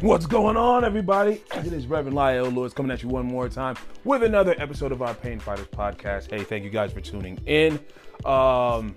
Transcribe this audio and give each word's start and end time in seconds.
What's 0.00 0.24
going 0.24 0.56
on, 0.56 0.82
everybody? 0.82 1.42
It 1.56 1.74
is 1.74 1.86
Reverend 1.86 2.16
Lyle 2.16 2.46
Lewis 2.46 2.72
coming 2.72 2.90
at 2.90 3.02
you 3.02 3.10
one 3.10 3.26
more 3.26 3.50
time 3.50 3.76
with 4.02 4.22
another 4.22 4.54
episode 4.56 4.92
of 4.92 5.02
our 5.02 5.12
Pain 5.12 5.38
Fighters 5.38 5.66
podcast. 5.66 6.30
Hey, 6.30 6.42
thank 6.42 6.64
you 6.64 6.70
guys 6.70 6.90
for 6.90 7.02
tuning 7.02 7.38
in. 7.44 7.78
Um, 8.24 8.96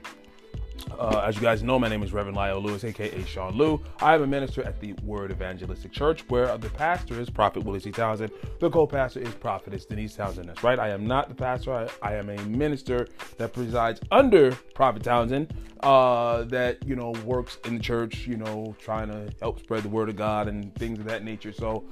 uh, 0.91 1.23
as 1.25 1.35
you 1.35 1.41
guys 1.41 1.63
know, 1.63 1.79
my 1.79 1.87
name 1.87 2.03
is 2.03 2.13
Reverend 2.13 2.35
Lyle 2.35 2.59
Lewis, 2.59 2.83
aka 2.83 3.23
Sean 3.25 3.55
Lou. 3.55 3.81
I 4.01 4.15
am 4.15 4.23
a 4.23 4.27
minister 4.27 4.63
at 4.63 4.79
the 4.79 4.93
Word 5.03 5.31
Evangelistic 5.31 5.91
Church, 5.91 6.23
where 6.29 6.57
the 6.57 6.69
pastor 6.69 7.19
is 7.19 7.29
Prophet 7.29 7.63
Willie 7.63 7.79
C. 7.79 7.91
Townsend. 7.91 8.31
The 8.59 8.69
co-pastor 8.69 9.19
is 9.19 9.33
Prophetess 9.35 9.85
Denise 9.85 10.15
Townsend. 10.15 10.49
That's 10.49 10.63
right. 10.63 10.79
I 10.79 10.89
am 10.89 11.07
not 11.07 11.29
the 11.29 11.35
pastor. 11.35 11.73
I, 11.73 11.89
I 12.01 12.15
am 12.15 12.29
a 12.29 12.37
minister 12.43 13.07
that 13.37 13.53
presides 13.53 13.99
under 14.11 14.51
Prophet 14.73 15.03
Townsend. 15.03 15.53
Uh, 15.81 16.43
that 16.45 16.81
you 16.87 16.95
know 16.95 17.11
works 17.25 17.57
in 17.65 17.75
the 17.75 17.81
church, 17.81 18.25
you 18.25 18.37
know, 18.37 18.73
trying 18.79 19.09
to 19.09 19.29
help 19.41 19.59
spread 19.59 19.83
the 19.83 19.89
word 19.89 20.07
of 20.07 20.15
God 20.15 20.47
and 20.47 20.73
things 20.75 20.97
of 20.97 21.03
that 21.05 21.25
nature. 21.25 21.51
So, 21.51 21.83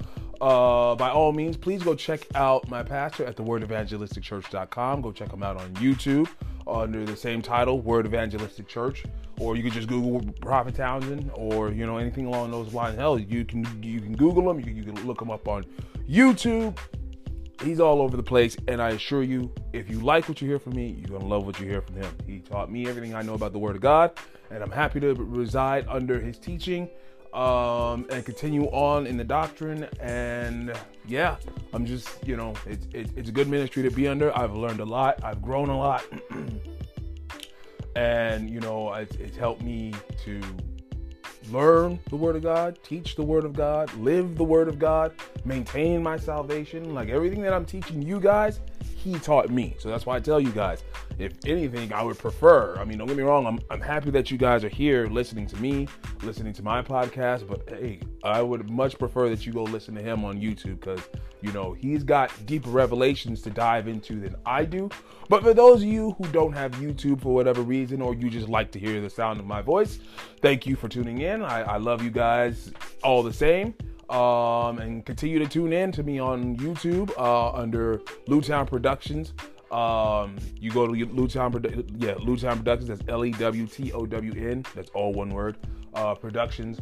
uh, 0.42 0.96
by 0.96 1.08
all 1.08 1.32
means, 1.32 1.56
please 1.56 1.84
go 1.84 1.94
check 1.94 2.26
out 2.34 2.68
my 2.68 2.82
pastor 2.82 3.24
at 3.24 3.36
the 3.36 3.44
wordevangelisticchurch.com. 3.44 5.00
Go 5.00 5.12
check 5.12 5.32
him 5.32 5.44
out 5.44 5.56
on 5.56 5.72
YouTube 5.74 6.28
under 6.66 7.04
the 7.04 7.16
same 7.16 7.40
title, 7.40 7.80
Word 7.80 8.06
Evangelistic 8.06 8.66
Church, 8.66 9.04
or 9.38 9.56
you 9.56 9.62
can 9.62 9.70
just 9.70 9.86
Google 9.86 10.20
Prophet 10.40 10.74
Townsend, 10.74 11.30
or 11.34 11.70
you 11.70 11.86
know 11.86 11.96
anything 11.96 12.26
along 12.26 12.50
those 12.50 12.74
lines. 12.74 12.98
Hell, 12.98 13.20
you 13.20 13.44
can 13.44 13.64
you 13.82 14.00
can 14.00 14.16
Google 14.16 14.50
him, 14.50 14.58
you 14.58 14.72
you 14.72 14.82
can 14.82 15.06
look 15.06 15.22
him 15.22 15.30
up 15.30 15.46
on 15.46 15.64
YouTube. 16.10 16.76
He's 17.62 17.78
all 17.78 18.02
over 18.02 18.16
the 18.16 18.22
place, 18.24 18.56
and 18.66 18.82
I 18.82 18.90
assure 18.90 19.22
you, 19.22 19.52
if 19.72 19.88
you 19.88 20.00
like 20.00 20.28
what 20.28 20.42
you 20.42 20.48
hear 20.48 20.58
from 20.58 20.74
me, 20.74 20.96
you're 20.98 21.20
gonna 21.20 21.30
love 21.30 21.46
what 21.46 21.60
you 21.60 21.68
hear 21.68 21.82
from 21.82 21.94
him. 21.94 22.12
He 22.26 22.40
taught 22.40 22.68
me 22.68 22.88
everything 22.88 23.14
I 23.14 23.22
know 23.22 23.34
about 23.34 23.52
the 23.52 23.60
Word 23.60 23.76
of 23.76 23.82
God, 23.82 24.10
and 24.50 24.60
I'm 24.60 24.72
happy 24.72 24.98
to 24.98 25.14
reside 25.14 25.86
under 25.88 26.18
his 26.18 26.36
teaching 26.36 26.88
um, 27.32 28.06
and 28.10 28.24
continue 28.24 28.64
on 28.66 29.06
in 29.06 29.16
the 29.16 29.24
doctrine. 29.24 29.88
And 30.00 30.72
yeah, 31.06 31.36
I'm 31.72 31.86
just, 31.86 32.08
you 32.26 32.36
know, 32.36 32.54
it's, 32.66 32.86
it, 32.92 33.10
it's 33.16 33.28
a 33.28 33.32
good 33.32 33.48
ministry 33.48 33.82
to 33.82 33.90
be 33.90 34.08
under. 34.08 34.36
I've 34.36 34.54
learned 34.54 34.80
a 34.80 34.84
lot, 34.84 35.22
I've 35.24 35.42
grown 35.42 35.68
a 35.68 35.78
lot. 35.78 36.04
and, 37.96 38.50
you 38.50 38.60
know, 38.60 38.92
it's, 38.94 39.16
it's 39.16 39.36
helped 39.36 39.62
me 39.62 39.94
to 40.24 40.40
learn 41.50 41.98
the 42.08 42.16
Word 42.16 42.36
of 42.36 42.42
God, 42.42 42.78
teach 42.82 43.16
the 43.16 43.22
Word 43.22 43.44
of 43.44 43.54
God, 43.54 43.92
live 43.94 44.36
the 44.36 44.44
Word 44.44 44.68
of 44.68 44.78
God, 44.78 45.12
maintain 45.44 46.02
my 46.02 46.16
salvation. 46.16 46.94
Like 46.94 47.08
everything 47.08 47.42
that 47.42 47.52
I'm 47.52 47.64
teaching 47.64 48.02
you 48.02 48.20
guys, 48.20 48.60
He 48.96 49.14
taught 49.14 49.50
me. 49.50 49.74
So 49.78 49.88
that's 49.88 50.06
why 50.06 50.16
I 50.16 50.20
tell 50.20 50.40
you 50.40 50.52
guys 50.52 50.84
if 51.18 51.32
anything, 51.46 51.92
I 51.92 52.02
would 52.02 52.18
prefer. 52.18 52.76
I 52.78 52.84
mean, 52.84 52.98
don't 52.98 53.06
get 53.06 53.16
me 53.16 53.22
wrong, 53.22 53.46
I'm, 53.46 53.60
I'm 53.70 53.80
happy 53.80 54.10
that 54.10 54.30
you 54.30 54.38
guys 54.38 54.64
are 54.64 54.68
here 54.68 55.06
listening 55.06 55.46
to 55.48 55.56
me, 55.56 55.88
listening 56.22 56.52
to 56.54 56.62
my 56.62 56.82
podcast, 56.82 57.46
but 57.46 57.68
hey, 57.68 58.00
I 58.24 58.42
would 58.42 58.68
much 58.70 58.98
prefer 58.98 59.28
that 59.28 59.46
you 59.46 59.52
go 59.52 59.64
listen 59.64 59.94
to 59.94 60.02
him 60.02 60.24
on 60.24 60.40
YouTube 60.40 60.80
because, 60.80 61.00
you 61.40 61.52
know, 61.52 61.72
he's 61.72 62.02
got 62.02 62.32
deeper 62.46 62.70
revelations 62.70 63.42
to 63.42 63.50
dive 63.50 63.88
into 63.88 64.20
than 64.20 64.36
I 64.46 64.64
do. 64.64 64.90
But 65.28 65.42
for 65.42 65.54
those 65.54 65.82
of 65.82 65.88
you 65.88 66.12
who 66.12 66.24
don't 66.28 66.52
have 66.52 66.72
YouTube 66.72 67.20
for 67.20 67.34
whatever 67.34 67.62
reason, 67.62 68.02
or 68.02 68.14
you 68.14 68.28
just 68.30 68.48
like 68.48 68.70
to 68.72 68.78
hear 68.78 69.00
the 69.00 69.10
sound 69.10 69.40
of 69.40 69.46
my 69.46 69.62
voice, 69.62 69.98
thank 70.40 70.66
you 70.66 70.76
for 70.76 70.88
tuning 70.88 71.20
in. 71.20 71.42
I, 71.42 71.62
I 71.62 71.76
love 71.76 72.02
you 72.02 72.10
guys 72.10 72.72
all 73.02 73.22
the 73.22 73.32
same. 73.32 73.74
Um, 74.12 74.78
and 74.78 75.06
continue 75.06 75.38
to 75.38 75.46
tune 75.46 75.72
in 75.72 75.90
to 75.92 76.02
me 76.02 76.18
on 76.18 76.56
YouTube 76.58 77.10
uh, 77.16 77.52
under 77.52 77.98
Lewtown 78.28 78.66
Productions. 78.66 79.32
Um, 79.70 80.36
you 80.60 80.70
go 80.70 80.86
to 80.86 80.92
Lewtown, 80.92 81.54
yeah, 81.96 82.12
Lewtown 82.14 82.56
Productions. 82.58 82.88
That's 82.90 83.02
L 83.08 83.24
E 83.24 83.30
W 83.30 83.66
T 83.66 83.90
O 83.92 84.04
W 84.04 84.50
N. 84.50 84.66
That's 84.74 84.90
all 84.90 85.14
one 85.14 85.30
word. 85.30 85.56
Uh, 85.94 86.14
productions 86.14 86.78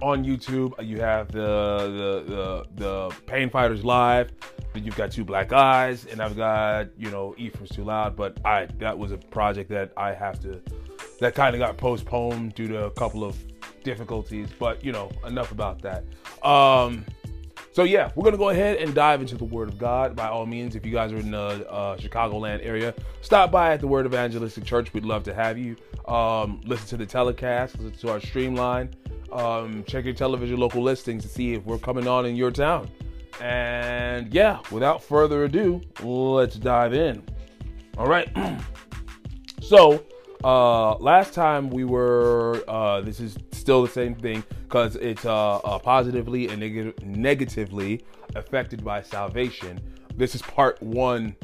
on 0.00 0.24
YouTube. 0.24 0.72
You 0.82 1.00
have 1.00 1.30
the 1.30 2.24
the 2.26 2.34
the, 2.34 2.64
the 2.76 3.16
Pain 3.26 3.50
Fighters 3.50 3.84
Live. 3.84 4.32
Then 4.72 4.84
you've 4.84 4.96
got 4.96 5.10
Two 5.10 5.24
Black 5.24 5.52
Eyes, 5.52 6.06
and 6.06 6.22
I've 6.22 6.36
got 6.36 6.88
you 6.98 7.10
know 7.10 7.34
Ephraim's 7.36 7.70
Too 7.70 7.84
Loud. 7.84 8.16
But 8.16 8.38
I 8.44 8.68
that 8.78 8.98
was 8.98 9.12
a 9.12 9.18
project 9.18 9.68
that 9.70 9.92
I 9.98 10.14
have 10.14 10.40
to 10.40 10.62
that 11.20 11.34
kind 11.34 11.54
of 11.54 11.58
got 11.58 11.76
postponed 11.76 12.54
due 12.54 12.68
to 12.68 12.86
a 12.86 12.90
couple 12.90 13.22
of 13.22 13.36
difficulties. 13.82 14.48
But 14.58 14.84
you 14.84 14.92
know 14.92 15.10
enough 15.26 15.52
about 15.52 15.82
that. 15.82 16.04
Um, 16.44 17.04
so 17.72 17.84
yeah, 17.84 18.10
we're 18.14 18.24
gonna 18.24 18.36
go 18.36 18.48
ahead 18.48 18.78
and 18.78 18.94
dive 18.94 19.20
into 19.20 19.36
the 19.36 19.44
Word 19.44 19.68
of 19.68 19.78
God. 19.78 20.16
By 20.16 20.28
all 20.28 20.46
means, 20.46 20.74
if 20.74 20.84
you 20.84 20.92
guys 20.92 21.12
are 21.12 21.18
in 21.18 21.30
the 21.30 21.70
uh, 21.70 21.96
Chicagoland 21.96 22.64
area, 22.64 22.94
stop 23.20 23.50
by 23.50 23.72
at 23.72 23.80
the 23.80 23.86
Word 23.86 24.06
Evangelistic 24.06 24.64
Church. 24.64 24.92
We'd 24.92 25.04
love 25.04 25.22
to 25.24 25.34
have 25.34 25.56
you. 25.56 25.76
Um, 26.06 26.60
listen 26.64 26.88
to 26.88 26.96
the 26.96 27.06
telecast, 27.06 27.78
listen 27.78 27.98
to 27.98 28.10
our 28.10 28.20
streamline. 28.20 28.90
Um, 29.32 29.84
check 29.84 30.04
your 30.04 30.14
television 30.14 30.58
local 30.58 30.82
listings 30.82 31.22
to 31.22 31.28
see 31.28 31.54
if 31.54 31.64
we're 31.64 31.78
coming 31.78 32.08
on 32.08 32.26
in 32.26 32.34
your 32.34 32.50
town. 32.50 32.90
And 33.40 34.34
yeah, 34.34 34.58
without 34.70 35.02
further 35.02 35.44
ado, 35.44 35.80
let's 36.02 36.56
dive 36.56 36.92
in. 36.92 37.22
All 37.96 38.06
right. 38.06 38.28
so 39.62 40.04
uh, 40.44 40.96
last 40.96 41.34
time 41.34 41.70
we 41.70 41.84
were, 41.84 42.62
uh, 42.68 43.00
this 43.00 43.20
is 43.20 43.36
still 43.52 43.82
the 43.82 43.90
same 43.90 44.14
thing 44.14 44.42
because 44.62 44.96
it's 44.96 45.24
uh, 45.24 45.56
uh, 45.58 45.78
positively 45.78 46.48
and 46.48 46.60
neg- 46.60 47.04
negatively 47.04 48.02
affected 48.34 48.84
by 48.84 49.02
salvation. 49.02 49.80
This 50.16 50.34
is 50.34 50.42
part 50.42 50.82
one 50.82 51.36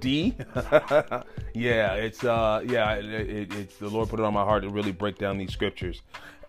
D. 0.00 0.34
yeah, 1.54 1.94
it's 1.94 2.24
uh, 2.24 2.62
yeah, 2.66 2.94
it, 2.94 3.04
it, 3.06 3.54
it's 3.54 3.76
the 3.76 3.88
Lord 3.88 4.08
put 4.08 4.20
it 4.20 4.24
on 4.24 4.32
my 4.32 4.44
heart 4.44 4.62
to 4.62 4.70
really 4.70 4.92
break 4.92 5.18
down 5.18 5.38
these 5.38 5.52
scriptures, 5.52 6.02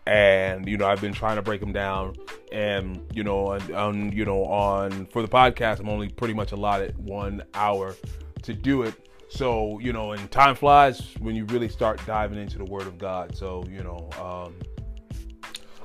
and 0.06 0.68
you 0.68 0.78
know 0.78 0.88
I've 0.88 1.02
been 1.02 1.14
trying 1.14 1.36
to 1.36 1.42
break 1.42 1.60
them 1.60 1.74
down, 1.74 2.16
and 2.52 3.02
you 3.14 3.24
know 3.24 3.48
on, 3.48 3.74
on 3.74 4.12
you 4.12 4.26
know 4.26 4.46
on 4.46 5.08
for 5.08 5.22
the 5.22 5.28
podcast 5.28 5.80
I'm 5.80 5.90
only 5.90 6.10
pretty 6.10 6.34
much 6.34 6.52
allotted 6.52 6.98
one 6.98 7.44
hour 7.54 7.96
to 8.44 8.54
do 8.54 8.84
it. 8.84 9.10
So 9.34 9.80
you 9.80 9.94
know, 9.94 10.12
and 10.12 10.30
time 10.30 10.56
flies 10.56 11.02
when 11.20 11.36
you 11.36 11.46
really 11.46 11.70
start 11.70 12.00
diving 12.06 12.40
into 12.40 12.60
the 12.60 12.66
Word 12.66 12.88
of 12.88 12.98
God. 12.98 13.36
So 13.36 13.64
you 13.70 13.84
know. 13.84 14.10
Um, 14.22 14.56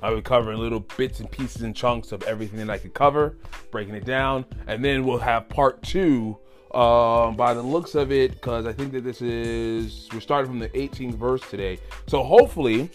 I 0.00 0.10
would 0.10 0.22
cover 0.22 0.52
in 0.52 0.60
little 0.60 0.78
bits 0.80 1.18
and 1.18 1.28
pieces 1.28 1.62
and 1.62 1.74
chunks 1.74 2.12
of 2.12 2.22
everything 2.22 2.58
that 2.58 2.70
I 2.70 2.78
could 2.78 2.94
cover, 2.94 3.36
breaking 3.72 3.96
it 3.96 4.04
down, 4.04 4.44
and 4.68 4.84
then 4.84 5.04
we'll 5.04 5.18
have 5.18 5.48
part 5.48 5.82
two. 5.82 6.38
Um, 6.74 7.34
by 7.34 7.54
the 7.54 7.62
looks 7.62 7.94
of 7.94 8.12
it, 8.12 8.32
because 8.32 8.66
I 8.66 8.74
think 8.74 8.92
that 8.92 9.02
this 9.02 9.22
is 9.22 10.06
we're 10.12 10.20
starting 10.20 10.50
from 10.50 10.58
the 10.58 10.68
18th 10.68 11.14
verse 11.14 11.40
today. 11.48 11.78
So 12.06 12.22
hopefully, 12.22 12.90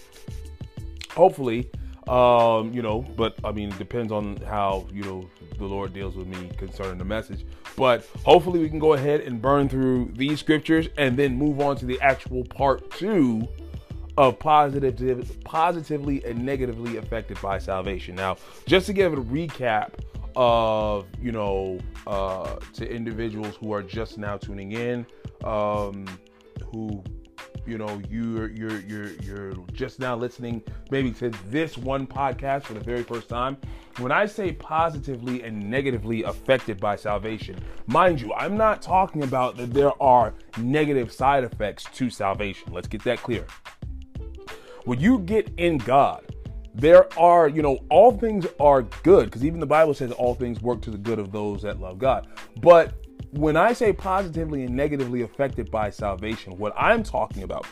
hopefully, 1.10 1.72
um, 2.08 2.74
you 2.74 2.82
know, 2.82 3.02
but 3.16 3.36
I 3.44 3.52
mean, 3.52 3.70
it 3.70 3.78
depends 3.78 4.12
on 4.12 4.38
how 4.38 4.86
you 4.92 5.04
know 5.04 5.30
the 5.58 5.66
Lord 5.66 5.94
deals 5.94 6.16
with 6.16 6.28
me 6.28 6.50
concerning 6.58 6.98
the 6.98 7.06
message. 7.06 7.46
But 7.78 8.06
hopefully, 8.26 8.60
we 8.60 8.70
can 8.70 8.80
go 8.80 8.94
ahead 8.94 9.22
and 9.22 9.42
burn 9.42 9.70
through 9.70 10.12
these 10.16 10.40
scriptures 10.40 10.90
and 10.98 11.18
then 11.18 11.38
move 11.38 11.60
on 11.60 11.78
to 11.78 11.86
the 11.86 12.00
actual 12.02 12.44
part 12.44 12.92
two 12.92 13.48
of 14.18 14.38
positive, 14.38 15.44
positively 15.44 16.24
and 16.24 16.46
negatively 16.46 16.98
affected 16.98 17.42
by 17.42 17.58
salvation. 17.58 18.16
Now, 18.16 18.38
just 18.68 18.86
to 18.88 18.94
give 18.94 19.14
a 19.14 19.18
recap 19.18 19.94
of 20.36 21.06
you 21.22 21.32
know 21.32 21.80
uh, 22.08 22.56
to 22.74 22.90
individuals 22.90 23.56
who 23.56 23.72
are 23.72 23.82
just 23.82 24.18
now 24.18 24.38
tuning 24.38 24.74
in, 24.74 25.06
um, 25.44 26.06
who 26.72 27.04
you 27.66 27.78
know 27.78 28.02
you're 28.10 28.50
you're 28.50 28.80
you're 28.82 29.12
you're 29.22 29.54
just 29.72 30.00
now 30.00 30.16
listening 30.16 30.62
maybe 30.92 31.12
to 31.12 31.30
this 31.50 31.78
one 31.78 32.06
podcast 32.06 32.64
for 32.64 32.74
the 32.74 32.80
very 32.80 33.04
first 33.04 33.30
time. 33.30 33.58
When 34.00 34.12
i 34.12 34.26
say 34.26 34.52
positively 34.52 35.44
and 35.44 35.70
negatively 35.70 36.24
affected 36.24 36.80
by 36.80 36.96
salvation 36.96 37.60
mind 37.86 38.20
you 38.20 38.34
i'm 38.34 38.58
not 38.58 38.82
talking 38.82 39.22
about 39.22 39.56
that 39.58 39.72
there 39.72 39.92
are 40.02 40.34
negative 40.58 41.12
side 41.12 41.44
effects 41.44 41.86
to 41.94 42.10
salvation. 42.10 42.74
Let's 42.74 42.88
get 42.88 43.04
that 43.04 43.20
clear. 43.20 43.46
When 44.86 45.00
you 45.00 45.20
get 45.20 45.52
in 45.58 45.78
God, 45.78 46.24
there 46.76 47.08
are, 47.20 47.48
you 47.48 47.62
know, 47.62 47.80
all 47.90 48.12
things 48.12 48.48
are 48.60 48.82
good 48.82 49.26
because 49.26 49.46
even 49.46 49.60
the 49.60 49.66
Bible 49.66 49.94
says 49.94 50.12
all 50.12 50.36
things 50.36 50.62
work 50.62 50.82
to 50.82 50.92
the 50.92 50.98
good 50.98 51.20
of 51.20 51.32
those 51.32 51.62
that 51.62 51.80
love 51.80 52.00
God. 52.00 52.28
But 52.62 52.94
when 53.32 53.58
I 53.58 53.74
say 53.74 53.94
positively 53.94 54.64
and 54.64 54.76
negatively 54.76 55.22
affected 55.22 55.72
by 55.72 55.90
salvation, 55.90 56.58
what 56.58 56.74
I'm 56.78 57.04
talking 57.04 57.44
about 57.44 57.66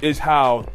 is 0.00 0.18
how 0.18 0.66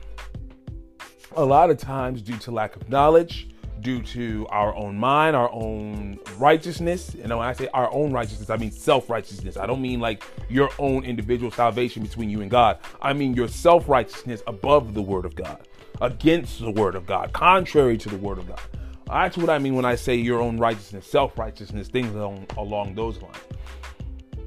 a 1.36 1.44
lot 1.44 1.70
of 1.70 1.78
times, 1.78 2.22
due 2.22 2.38
to 2.38 2.52
lack 2.52 2.76
of 2.76 2.90
knowledge, 2.90 3.50
due 3.82 4.02
to 4.02 4.48
our 4.50 4.76
own 4.76 4.98
mind, 4.98 5.36
our 5.36 5.52
own 5.52 6.20
righteousness. 6.38 7.16
And 7.22 7.30
when 7.30 7.48
I 7.48 7.54
say 7.54 7.68
our 7.74 7.92
own 7.94 8.12
righteousness, 8.12 8.50
I 8.50 8.58
mean 8.58 8.72
self 8.72 9.10
righteousness. 9.10 9.58
I 9.58 9.66
don't 9.66 9.82
mean 9.82 10.00
like 10.00 10.24
your 10.50 10.70
own 10.80 11.04
individual 11.04 11.52
salvation 11.52 12.02
between 12.04 12.30
you 12.30 12.42
and 12.42 12.50
God. 12.50 12.80
I 13.02 13.14
mean 13.14 13.34
your 13.34 13.48
self 13.48 13.88
righteousness 13.88 14.42
above 14.48 14.94
the 14.94 15.02
Word 15.02 15.26
of 15.26 15.36
God, 15.36 15.68
against 16.02 16.60
the 16.60 16.72
Word 16.72 16.96
of 16.96 17.06
God, 17.06 17.34
contrary 17.34 17.98
to 17.98 18.10
the 18.10 18.18
Word 18.18 18.38
of 18.40 18.48
God. 18.48 18.62
That's 19.10 19.38
what 19.38 19.50
I 19.50 19.60
mean 19.60 19.76
when 19.76 19.86
I 19.86 19.96
say 19.96 20.16
your 20.16 20.42
own 20.42 20.58
righteousness, 20.58 21.08
self 21.08 21.38
righteousness, 21.38 21.88
things 21.88 22.14
along, 22.14 22.48
along 22.58 22.96
those 22.96 23.20
lines. 23.22 23.38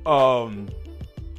Um, 0.07 0.69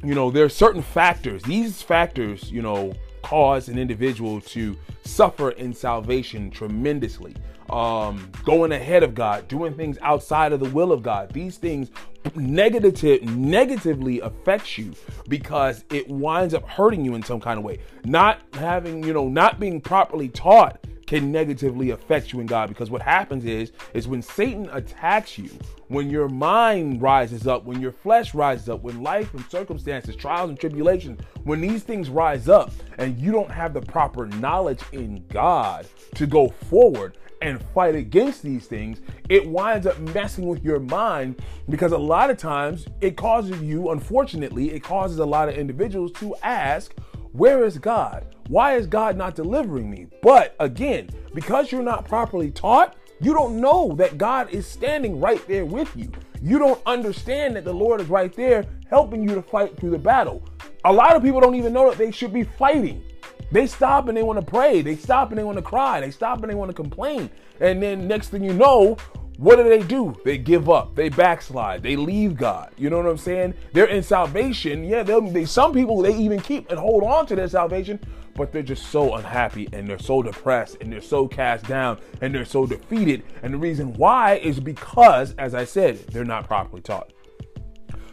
you 0.02 0.14
know, 0.14 0.30
there 0.30 0.44
are 0.44 0.48
certain 0.48 0.82
factors. 0.82 1.42
These 1.42 1.82
factors, 1.82 2.50
you 2.50 2.62
know, 2.62 2.92
cause 3.22 3.68
an 3.68 3.78
individual 3.78 4.40
to 4.40 4.76
suffer 5.04 5.50
in 5.52 5.72
salvation 5.72 6.50
tremendously. 6.50 7.36
Um, 7.70 8.30
going 8.44 8.72
ahead 8.72 9.02
of 9.02 9.14
God, 9.14 9.48
doing 9.48 9.74
things 9.74 9.96
outside 10.02 10.52
of 10.52 10.60
the 10.60 10.68
will 10.70 10.92
of 10.92 11.02
God. 11.02 11.32
These 11.32 11.56
things 11.56 11.90
negative 12.34 13.22
negatively 13.22 14.20
affects 14.20 14.76
you 14.76 14.94
because 15.28 15.84
it 15.90 16.06
winds 16.08 16.54
up 16.54 16.68
hurting 16.68 17.04
you 17.04 17.14
in 17.14 17.22
some 17.22 17.40
kind 17.40 17.58
of 17.58 17.64
way. 17.64 17.78
Not 18.04 18.40
having, 18.54 19.02
you 19.04 19.14
know, 19.14 19.28
not 19.28 19.58
being 19.58 19.80
properly 19.80 20.28
taught 20.28 20.84
can 21.12 21.30
negatively 21.30 21.90
affect 21.90 22.32
you 22.32 22.40
in 22.40 22.46
God 22.46 22.70
because 22.70 22.90
what 22.90 23.02
happens 23.02 23.44
is 23.44 23.72
is 23.92 24.08
when 24.08 24.22
Satan 24.22 24.66
attacks 24.72 25.36
you, 25.36 25.50
when 25.88 26.08
your 26.08 26.26
mind 26.26 27.02
rises 27.02 27.46
up, 27.46 27.66
when 27.66 27.82
your 27.82 27.92
flesh 27.92 28.32
rises 28.32 28.70
up, 28.70 28.82
when 28.82 29.02
life 29.02 29.34
and 29.34 29.44
circumstances, 29.50 30.16
trials 30.16 30.48
and 30.48 30.58
tribulations, 30.58 31.20
when 31.44 31.60
these 31.60 31.82
things 31.82 32.08
rise 32.08 32.48
up 32.48 32.72
and 32.96 33.18
you 33.18 33.30
don't 33.30 33.50
have 33.50 33.74
the 33.74 33.80
proper 33.82 34.26
knowledge 34.26 34.80
in 34.92 35.22
God 35.28 35.86
to 36.14 36.26
go 36.26 36.48
forward 36.70 37.18
and 37.42 37.62
fight 37.74 37.94
against 37.94 38.42
these 38.42 38.66
things, 38.66 39.02
it 39.28 39.46
winds 39.46 39.86
up 39.86 39.98
messing 39.98 40.46
with 40.46 40.64
your 40.64 40.80
mind 40.80 41.42
because 41.68 41.92
a 41.92 41.98
lot 41.98 42.30
of 42.30 42.38
times 42.38 42.86
it 43.02 43.18
causes 43.18 43.60
you, 43.60 43.90
unfortunately, 43.90 44.70
it 44.70 44.82
causes 44.82 45.18
a 45.18 45.26
lot 45.26 45.50
of 45.50 45.56
individuals 45.56 46.12
to 46.12 46.34
ask, 46.42 46.94
Where 47.32 47.64
is 47.64 47.78
God? 47.78 48.26
Why 48.48 48.76
is 48.76 48.86
God 48.86 49.16
not 49.16 49.34
delivering 49.34 49.90
me? 49.90 50.06
But 50.22 50.54
again, 50.60 51.08
because 51.32 51.72
you're 51.72 51.82
not 51.82 52.04
properly 52.04 52.50
taught, 52.50 52.94
you 53.22 53.32
don't 53.32 53.58
know 53.58 53.94
that 53.96 54.18
God 54.18 54.50
is 54.50 54.66
standing 54.66 55.18
right 55.18 55.46
there 55.48 55.64
with 55.64 55.96
you. 55.96 56.12
You 56.42 56.58
don't 56.58 56.82
understand 56.84 57.56
that 57.56 57.64
the 57.64 57.72
Lord 57.72 58.02
is 58.02 58.08
right 58.08 58.34
there 58.34 58.66
helping 58.90 59.26
you 59.26 59.34
to 59.34 59.40
fight 59.40 59.78
through 59.78 59.92
the 59.92 59.98
battle. 59.98 60.42
A 60.84 60.92
lot 60.92 61.16
of 61.16 61.22
people 61.22 61.40
don't 61.40 61.54
even 61.54 61.72
know 61.72 61.88
that 61.88 61.96
they 61.96 62.10
should 62.10 62.34
be 62.34 62.44
fighting. 62.44 63.02
They 63.50 63.66
stop 63.66 64.08
and 64.08 64.16
they 64.16 64.22
want 64.22 64.38
to 64.38 64.44
pray. 64.44 64.82
They 64.82 64.96
stop 64.96 65.30
and 65.30 65.38
they 65.38 65.44
want 65.44 65.56
to 65.56 65.62
cry. 65.62 66.00
They 66.00 66.10
stop 66.10 66.42
and 66.42 66.50
they 66.50 66.54
want 66.54 66.68
to 66.70 66.74
complain. 66.74 67.30
And 67.60 67.82
then 67.82 68.06
next 68.06 68.28
thing 68.28 68.44
you 68.44 68.52
know, 68.52 68.98
what 69.42 69.56
do 69.56 69.64
they 69.64 69.82
do? 69.82 70.16
They 70.24 70.38
give 70.38 70.70
up. 70.70 70.94
They 70.94 71.08
backslide. 71.08 71.82
They 71.82 71.96
leave 71.96 72.36
God. 72.36 72.70
You 72.78 72.90
know 72.90 72.98
what 72.98 73.06
I'm 73.06 73.18
saying? 73.18 73.54
They're 73.72 73.86
in 73.86 74.04
salvation. 74.04 74.84
Yeah, 74.84 75.02
they 75.02 75.44
some 75.46 75.72
people 75.72 76.00
they 76.00 76.14
even 76.14 76.38
keep 76.38 76.70
and 76.70 76.78
hold 76.78 77.02
on 77.02 77.26
to 77.26 77.34
their 77.34 77.48
salvation, 77.48 77.98
but 78.36 78.52
they're 78.52 78.62
just 78.62 78.86
so 78.90 79.16
unhappy 79.16 79.68
and 79.72 79.88
they're 79.88 79.98
so 79.98 80.22
depressed 80.22 80.76
and 80.80 80.92
they're 80.92 81.00
so 81.00 81.26
cast 81.26 81.66
down 81.66 81.98
and 82.20 82.32
they're 82.32 82.44
so 82.44 82.66
defeated. 82.66 83.24
And 83.42 83.52
the 83.52 83.58
reason 83.58 83.92
why 83.94 84.34
is 84.36 84.60
because, 84.60 85.34
as 85.38 85.56
I 85.56 85.64
said, 85.64 85.98
they're 86.12 86.24
not 86.24 86.46
properly 86.46 86.80
taught. 86.80 87.12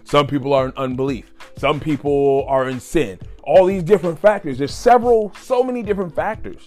Some 0.05 0.25
people 0.25 0.51
are 0.53 0.65
in 0.65 0.73
unbelief. 0.77 1.31
Some 1.57 1.79
people 1.79 2.43
are 2.47 2.69
in 2.69 2.79
sin 2.79 3.19
all 3.43 3.65
these 3.65 3.83
different 3.83 4.19
factors. 4.19 4.57
There's 4.57 4.73
several, 4.73 5.33
so 5.35 5.63
many 5.63 5.81
different 5.83 6.15
factors 6.15 6.63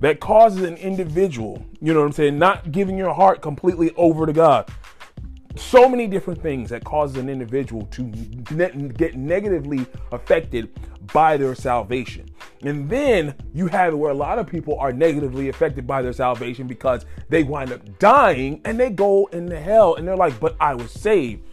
that 0.00 0.20
causes 0.20 0.62
an 0.62 0.76
individual, 0.76 1.64
you 1.80 1.92
know 1.92 2.00
what 2.00 2.06
I'm 2.06 2.12
saying, 2.12 2.38
not 2.38 2.70
giving 2.72 2.96
your 2.96 3.12
heart 3.12 3.42
completely 3.42 3.92
over 3.96 4.26
to 4.26 4.32
God. 4.32 4.70
So 5.56 5.88
many 5.88 6.06
different 6.06 6.40
things 6.40 6.70
that 6.70 6.84
causes 6.84 7.16
an 7.16 7.28
individual 7.28 7.86
to 7.86 8.02
ne- 8.52 8.88
get 8.90 9.16
negatively 9.16 9.86
affected 10.12 10.70
by 11.12 11.36
their 11.36 11.54
salvation. 11.54 12.28
And 12.62 12.88
then 12.88 13.34
you 13.54 13.66
have 13.68 13.94
where 13.94 14.10
a 14.10 14.14
lot 14.14 14.38
of 14.38 14.46
people 14.46 14.78
are 14.78 14.92
negatively 14.92 15.48
affected 15.48 15.86
by 15.86 16.02
their 16.02 16.12
salvation 16.12 16.66
because 16.66 17.06
they 17.28 17.42
wind 17.42 17.72
up 17.72 17.98
dying 17.98 18.60
and 18.64 18.78
they 18.78 18.90
go 18.90 19.26
into 19.32 19.58
hell 19.58 19.96
and 19.96 20.06
they're 20.06 20.16
like, 20.16 20.38
but 20.38 20.56
I 20.60 20.74
was 20.74 20.92
saved. 20.92 21.47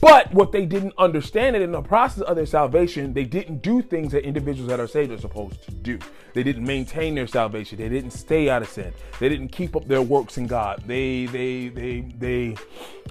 But 0.00 0.32
what 0.32 0.52
they 0.52 0.66
didn't 0.66 0.94
understand 0.98 1.56
it 1.56 1.62
in 1.62 1.72
the 1.72 1.82
process 1.82 2.22
of 2.22 2.36
their 2.36 2.46
salvation, 2.46 3.12
they 3.12 3.24
didn't 3.24 3.62
do 3.62 3.82
things 3.82 4.12
that 4.12 4.24
individuals 4.24 4.68
that 4.68 4.80
are 4.80 4.86
saved 4.86 5.12
are 5.12 5.18
supposed 5.18 5.62
to 5.64 5.70
do. 5.72 5.98
They 6.32 6.42
didn't 6.42 6.64
maintain 6.64 7.14
their 7.14 7.26
salvation. 7.26 7.78
They 7.78 7.88
didn't 7.88 8.12
stay 8.12 8.48
out 8.48 8.62
of 8.62 8.68
sin. 8.68 8.92
They 9.18 9.28
didn't 9.28 9.48
keep 9.48 9.76
up 9.76 9.86
their 9.88 10.02
works 10.02 10.38
in 10.38 10.46
God. 10.46 10.82
They 10.86 11.26
they 11.26 11.68
they 11.68 12.00
they 12.18 12.56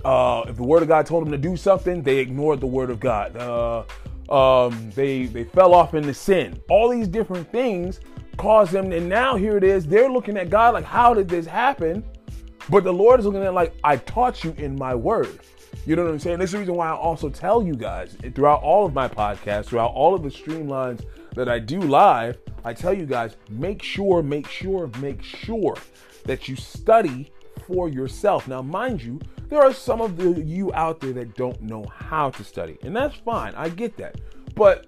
uh, 0.06 0.46
if 0.48 0.56
the 0.56 0.64
word 0.64 0.81
of 0.81 0.88
God 0.88 1.06
told 1.06 1.26
them 1.26 1.31
to 1.31 1.38
do 1.38 1.58
something, 1.58 2.02
they 2.02 2.18
ignored 2.20 2.62
the 2.62 2.68
word 2.68 2.90
of 2.90 3.00
God. 3.00 3.36
Uh, 3.36 3.84
um, 4.34 4.92
they 4.96 5.26
they 5.26 5.44
fell 5.44 5.74
off 5.74 5.94
into 5.94 6.14
sin. 6.14 6.62
All 6.70 6.90
these 6.90 7.08
different 7.08 7.52
things 7.52 8.00
caused 8.38 8.72
them, 8.72 8.92
and 8.92 9.10
now 9.10 9.36
here 9.36 9.58
it 9.58 9.64
is. 9.64 9.86
They're 9.86 10.10
looking 10.10 10.38
at 10.38 10.50
God 10.50 10.74
like, 10.74 10.86
how 10.86 11.14
did 11.14 11.28
this 11.28 11.46
happen? 11.46 12.04
But 12.70 12.84
the 12.84 12.94
Lord 12.94 13.20
is 13.20 13.26
looking 13.26 13.44
at 13.44 13.54
like, 13.54 13.76
I 13.84 13.98
taught 13.98 14.44
you 14.44 14.54
in 14.58 14.76
my 14.78 14.96
word. 14.96 15.40
You 15.86 15.96
know 15.96 16.04
what 16.04 16.12
I'm 16.12 16.20
saying? 16.20 16.40
This 16.40 16.50
is 16.50 16.54
the 16.54 16.60
reason 16.60 16.76
why 16.76 16.90
I 16.90 16.96
also 16.96 17.30
tell 17.30 17.64
you 17.64 17.76
guys 17.76 18.16
throughout 18.36 18.62
all 18.62 18.86
of 18.86 18.94
my 18.94 19.08
podcasts, 19.08 19.66
throughout 19.66 19.92
all 19.94 20.14
of 20.14 20.24
the 20.24 20.30
streamlines 20.30 21.06
that 21.36 21.50
I 21.50 21.60
do 21.60 21.80
live, 21.80 22.38
I 22.64 22.74
tell 22.74 22.94
you 22.94 23.06
guys 23.06 23.38
make 23.50 23.81
sure, 23.81 24.22
make 24.22 24.48
sure, 24.48 24.90
make 25.00 25.24
sure 25.24 25.78
that 26.26 26.48
you 26.48 26.56
study 26.56 27.31
for 27.66 27.90
yourself. 27.90 28.48
Now, 28.48 28.62
mind 28.62 29.02
you, 29.02 29.20
there 29.48 29.62
are 29.62 29.74
some 29.74 30.02
of 30.02 30.18
the 30.18 30.42
you 30.44 30.72
out 30.74 31.00
there 31.00 31.14
that 31.14 31.36
don't 31.36 31.62
know 31.62 31.86
how 31.86 32.30
to 32.31 32.44
study, 32.44 32.78
and 32.84 32.96
that's 32.96 33.16
fine. 33.18 33.56
I 33.56 33.70
get 33.70 33.98
that. 33.98 34.20
But 34.56 34.88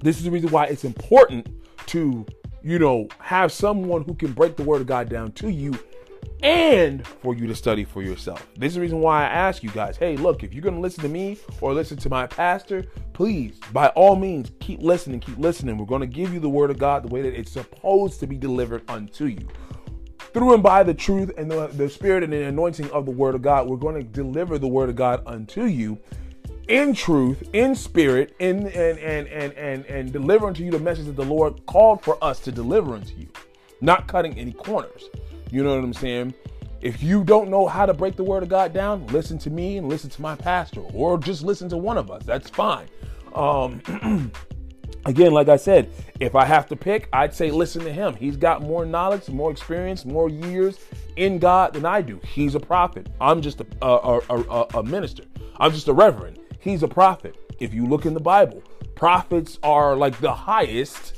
this 0.00 0.16
is 0.18 0.24
the 0.24 0.30
reason 0.30 0.50
why 0.50 0.66
it's 0.66 0.84
important 0.84 1.48
to, 1.86 2.24
you 2.62 2.78
know, 2.78 3.08
have 3.18 3.52
someone 3.52 4.04
who 4.04 4.14
can 4.14 4.32
break 4.32 4.56
the 4.56 4.62
word 4.62 4.80
of 4.80 4.86
God 4.86 5.08
down 5.08 5.32
to 5.32 5.50
you 5.50 5.78
and 6.42 7.06
for 7.06 7.34
you 7.34 7.46
to 7.46 7.54
study 7.54 7.84
for 7.84 8.02
yourself. 8.02 8.46
This 8.56 8.70
is 8.70 8.74
the 8.76 8.80
reason 8.80 9.00
why 9.00 9.24
I 9.24 9.28
ask 9.28 9.62
you 9.62 9.70
guys 9.70 9.96
hey, 9.96 10.16
look, 10.16 10.42
if 10.42 10.52
you're 10.52 10.62
going 10.62 10.74
to 10.74 10.80
listen 10.80 11.02
to 11.02 11.08
me 11.08 11.38
or 11.60 11.72
listen 11.72 11.96
to 11.98 12.08
my 12.08 12.26
pastor, 12.26 12.84
please, 13.12 13.58
by 13.72 13.88
all 13.88 14.16
means, 14.16 14.52
keep 14.60 14.80
listening, 14.80 15.20
keep 15.20 15.38
listening. 15.38 15.78
We're 15.78 15.86
going 15.86 16.00
to 16.00 16.06
give 16.06 16.32
you 16.32 16.40
the 16.40 16.48
word 16.48 16.70
of 16.70 16.78
God 16.78 17.02
the 17.02 17.08
way 17.08 17.22
that 17.22 17.34
it's 17.34 17.52
supposed 17.52 18.20
to 18.20 18.26
be 18.26 18.36
delivered 18.36 18.88
unto 18.90 19.26
you. 19.26 19.48
Through 20.32 20.54
and 20.54 20.62
by 20.62 20.82
the 20.82 20.94
truth 20.94 21.32
and 21.38 21.50
the, 21.50 21.68
the 21.68 21.88
spirit 21.88 22.22
and 22.22 22.32
the 22.32 22.44
anointing 22.44 22.90
of 22.90 23.06
the 23.06 23.10
word 23.10 23.34
of 23.34 23.42
God, 23.42 23.66
we're 23.66 23.76
going 23.76 23.96
to 23.96 24.02
deliver 24.02 24.58
the 24.58 24.68
word 24.68 24.90
of 24.90 24.96
God 24.96 25.22
unto 25.26 25.64
you 25.64 25.98
in 26.68 26.92
truth, 26.94 27.48
in 27.54 27.74
spirit, 27.74 28.36
in 28.38 28.66
and 28.68 28.98
and 28.98 29.26
and 29.28 29.52
and 29.54 29.86
and 29.86 30.12
deliver 30.12 30.46
unto 30.46 30.62
you 30.62 30.70
the 30.70 30.78
message 30.78 31.06
that 31.06 31.16
the 31.16 31.24
Lord 31.24 31.64
called 31.66 32.02
for 32.02 32.22
us 32.22 32.40
to 32.40 32.52
deliver 32.52 32.94
unto 32.94 33.14
you, 33.16 33.28
not 33.80 34.06
cutting 34.06 34.38
any 34.38 34.52
corners. 34.52 35.08
You 35.50 35.62
know 35.62 35.74
what 35.74 35.84
I'm 35.84 35.94
saying? 35.94 36.34
If 36.80 37.02
you 37.02 37.24
don't 37.24 37.50
know 37.50 37.66
how 37.66 37.86
to 37.86 37.94
break 37.94 38.16
the 38.16 38.22
word 38.22 38.42
of 38.42 38.48
God 38.48 38.72
down, 38.72 39.06
listen 39.08 39.38
to 39.38 39.50
me 39.50 39.78
and 39.78 39.88
listen 39.88 40.10
to 40.10 40.22
my 40.22 40.36
pastor, 40.36 40.80
or 40.92 41.18
just 41.18 41.42
listen 41.42 41.68
to 41.70 41.76
one 41.76 41.98
of 41.98 42.10
us. 42.10 42.22
That's 42.24 42.48
fine. 42.48 42.86
Um, 43.34 43.82
again, 45.04 45.32
like 45.32 45.48
I 45.48 45.56
said, 45.56 45.90
if 46.20 46.36
I 46.36 46.44
have 46.44 46.68
to 46.68 46.76
pick, 46.76 47.08
I'd 47.12 47.34
say 47.34 47.50
listen 47.50 47.82
to 47.82 47.92
him. 47.92 48.14
He's 48.14 48.36
got 48.36 48.62
more 48.62 48.86
knowledge, 48.86 49.28
more 49.28 49.50
experience, 49.50 50.04
more 50.04 50.28
years 50.28 50.78
in 51.16 51.38
God 51.38 51.72
than 51.72 51.84
I 51.84 52.00
do. 52.00 52.20
He's 52.24 52.54
a 52.54 52.60
prophet. 52.60 53.08
I'm 53.20 53.42
just 53.42 53.60
a, 53.60 53.66
a, 53.82 54.20
a, 54.30 54.78
a 54.78 54.82
minister. 54.84 55.24
I'm 55.56 55.72
just 55.72 55.88
a 55.88 55.92
reverend. 55.92 56.38
He's 56.60 56.84
a 56.84 56.88
prophet. 56.88 57.36
If 57.58 57.74
you 57.74 57.86
look 57.86 58.06
in 58.06 58.14
the 58.14 58.20
Bible, 58.20 58.62
prophets 58.94 59.58
are 59.62 59.96
like 59.96 60.18
the 60.20 60.32
highest 60.32 61.14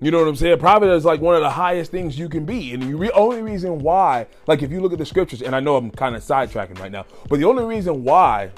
you 0.00 0.10
know 0.10 0.18
what 0.18 0.28
I'm 0.28 0.36
saying? 0.36 0.58
Prophet 0.58 0.90
is 0.90 1.04
like 1.04 1.20
one 1.20 1.34
of 1.34 1.42
the 1.42 1.50
highest 1.50 1.90
things 1.90 2.18
you 2.18 2.28
can 2.28 2.46
be. 2.46 2.72
And 2.72 2.82
the 2.82 2.94
re- 2.94 3.10
only 3.10 3.42
reason 3.42 3.78
why, 3.78 4.26
like 4.46 4.62
if 4.62 4.70
you 4.70 4.80
look 4.80 4.92
at 4.92 4.98
the 4.98 5.04
scriptures, 5.04 5.42
and 5.42 5.54
I 5.54 5.60
know 5.60 5.76
I'm 5.76 5.90
kind 5.90 6.16
of 6.16 6.22
sidetracking 6.22 6.78
right 6.78 6.90
now, 6.90 7.04
but 7.28 7.38
the 7.38 7.44
only 7.44 7.64
reason 7.64 8.02
why, 8.02 8.50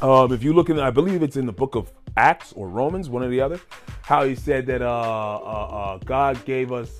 um, 0.00 0.32
if 0.32 0.44
you 0.44 0.52
look 0.52 0.70
in, 0.70 0.78
I 0.78 0.90
believe 0.90 1.24
it's 1.24 1.36
in 1.36 1.46
the 1.46 1.52
book 1.52 1.74
of 1.74 1.92
Acts 2.16 2.52
or 2.52 2.68
Romans, 2.68 3.08
one 3.08 3.24
or 3.24 3.28
the 3.28 3.40
other, 3.40 3.60
how 4.02 4.24
he 4.24 4.36
said 4.36 4.66
that 4.66 4.80
uh, 4.80 4.86
uh, 4.86 5.68
uh, 5.70 5.98
God 5.98 6.44
gave 6.44 6.72
us 6.72 6.90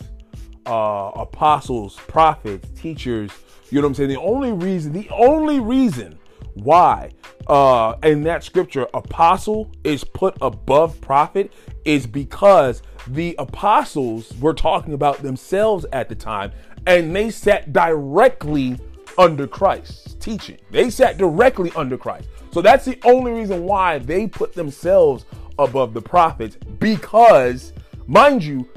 uh, 0.66 1.12
apostles, 1.14 1.96
prophets, 2.08 2.68
teachers. 2.80 3.30
You 3.70 3.80
know 3.80 3.86
what 3.86 3.90
I'm 3.90 3.94
saying? 3.94 4.10
The 4.10 4.20
only 4.20 4.52
reason, 4.52 4.92
the 4.92 5.08
only 5.10 5.60
reason 5.60 6.18
why 6.62 7.10
uh, 7.46 7.94
in 8.02 8.22
that 8.24 8.44
scripture 8.44 8.86
apostle 8.94 9.70
is 9.84 10.04
put 10.04 10.36
above 10.40 11.00
prophet 11.00 11.52
is 11.84 12.06
because 12.06 12.82
the 13.08 13.34
apostles 13.38 14.32
were 14.40 14.54
talking 14.54 14.92
about 14.92 15.22
themselves 15.22 15.86
at 15.92 16.08
the 16.08 16.14
time, 16.14 16.52
and 16.86 17.14
they 17.14 17.30
sat 17.30 17.72
directly 17.72 18.78
under 19.16 19.46
Christ's 19.46 20.14
teaching. 20.14 20.58
They 20.70 20.90
sat 20.90 21.18
directly 21.18 21.72
under 21.74 21.96
Christ. 21.96 22.28
So 22.50 22.62
that's 22.62 22.84
the 22.84 22.98
only 23.04 23.32
reason 23.32 23.64
why 23.64 23.98
they 23.98 24.26
put 24.26 24.54
themselves 24.54 25.24
above 25.58 25.94
the 25.94 26.02
prophets 26.02 26.56
because, 26.78 27.72
mind 28.06 28.44
you, 28.44 28.68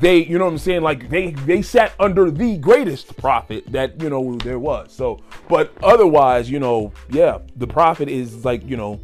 they, 0.00 0.24
you 0.24 0.38
know 0.38 0.44
what 0.44 0.52
I'm 0.52 0.58
saying? 0.58 0.82
Like 0.82 1.08
they 1.08 1.30
they 1.30 1.62
sat 1.62 1.92
under 1.98 2.30
the 2.30 2.56
greatest 2.58 3.16
prophet 3.16 3.64
that, 3.72 4.00
you 4.02 4.10
know, 4.10 4.36
there 4.36 4.58
was. 4.58 4.92
So, 4.92 5.20
but 5.48 5.72
otherwise, 5.82 6.50
you 6.50 6.58
know, 6.58 6.92
yeah, 7.10 7.38
the 7.56 7.66
prophet 7.66 8.08
is 8.08 8.44
like, 8.44 8.66
you 8.66 8.76
know, 8.76 9.00